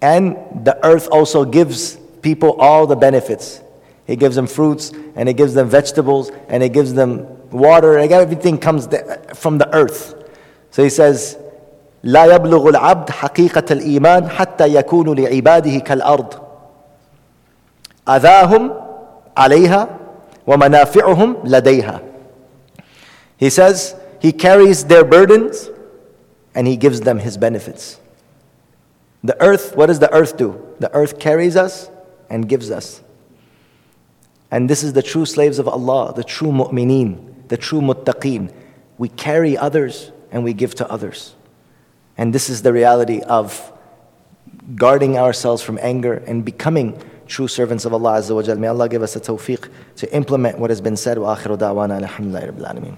And 0.00 0.36
the 0.64 0.78
earth 0.84 1.08
also 1.10 1.44
gives 1.44 1.96
people 2.22 2.52
all 2.60 2.86
the 2.86 2.96
benefits. 2.96 3.60
It 4.06 4.16
gives 4.16 4.36
them 4.36 4.46
fruits 4.46 4.92
and 5.16 5.28
it 5.28 5.34
gives 5.34 5.54
them 5.54 5.68
vegetables 5.68 6.30
and 6.48 6.62
it 6.62 6.72
gives 6.72 6.94
them 6.94 7.26
water 7.50 7.98
and 7.98 8.10
everything 8.10 8.58
comes 8.58 8.88
from 9.34 9.58
the 9.58 9.68
earth. 9.74 10.14
So 10.70 10.82
he 10.82 10.90
says, 10.90 11.36
لا 12.04 12.24
يبلغ 12.24 12.68
العبد 12.68 13.10
حقيقة 13.10 13.64
الإيمان 13.70 14.28
حتى 14.28 14.74
يكون 14.74 15.18
لعباده 15.18 15.78
كالأرض 15.78 16.34
أذاهم 18.08 18.72
عليها 19.36 19.88
ومنافعهم 20.46 21.36
لديها 21.44 22.00
he 23.43 23.49
says 23.49 23.93
he 24.21 24.31
carries 24.31 24.85
their 24.85 25.03
burdens 25.03 25.69
and 26.55 26.65
he 26.65 26.77
gives 26.77 27.01
them 27.01 27.19
his 27.19 27.35
benefits. 27.35 27.99
The 29.21 29.35
earth, 29.43 29.75
what 29.75 29.87
does 29.87 29.99
the 29.99 30.09
earth 30.13 30.37
do? 30.37 30.65
The 30.79 30.89
earth 30.95 31.19
carries 31.19 31.57
us 31.57 31.89
and 32.29 32.47
gives 32.47 32.71
us. 32.71 33.03
And 34.49 34.69
this 34.69 34.81
is 34.81 34.93
the 34.93 35.03
true 35.03 35.25
slaves 35.25 35.59
of 35.59 35.67
Allah, 35.67 36.13
the 36.15 36.23
true 36.23 36.53
mu'mineen, 36.53 37.49
the 37.49 37.57
true 37.57 37.81
muttaqeen. 37.81 38.49
We 38.97 39.09
carry 39.09 39.57
others 39.57 40.13
and 40.31 40.45
we 40.45 40.53
give 40.53 40.73
to 40.75 40.89
others. 40.89 41.35
And 42.17 42.33
this 42.33 42.49
is 42.49 42.61
the 42.61 42.71
reality 42.71 43.19
of 43.23 43.73
guarding 44.75 45.17
ourselves 45.17 45.61
from 45.61 45.77
anger 45.81 46.13
and 46.13 46.45
becoming 46.45 46.97
true 47.27 47.49
servants 47.49 47.83
of 47.83 47.93
Allah 47.93 48.19
Azza 48.19 48.33
wa. 48.33 48.55
May 48.55 48.67
Allah 48.67 48.87
give 48.87 49.01
us 49.01 49.17
a 49.17 49.19
tawfiq 49.19 49.69
to 49.97 50.15
implement 50.15 50.59
what 50.59 50.69
has 50.69 50.79
been 50.79 50.95
said. 50.95 51.17
Wa 51.17 51.35
rabbil. 51.35 52.97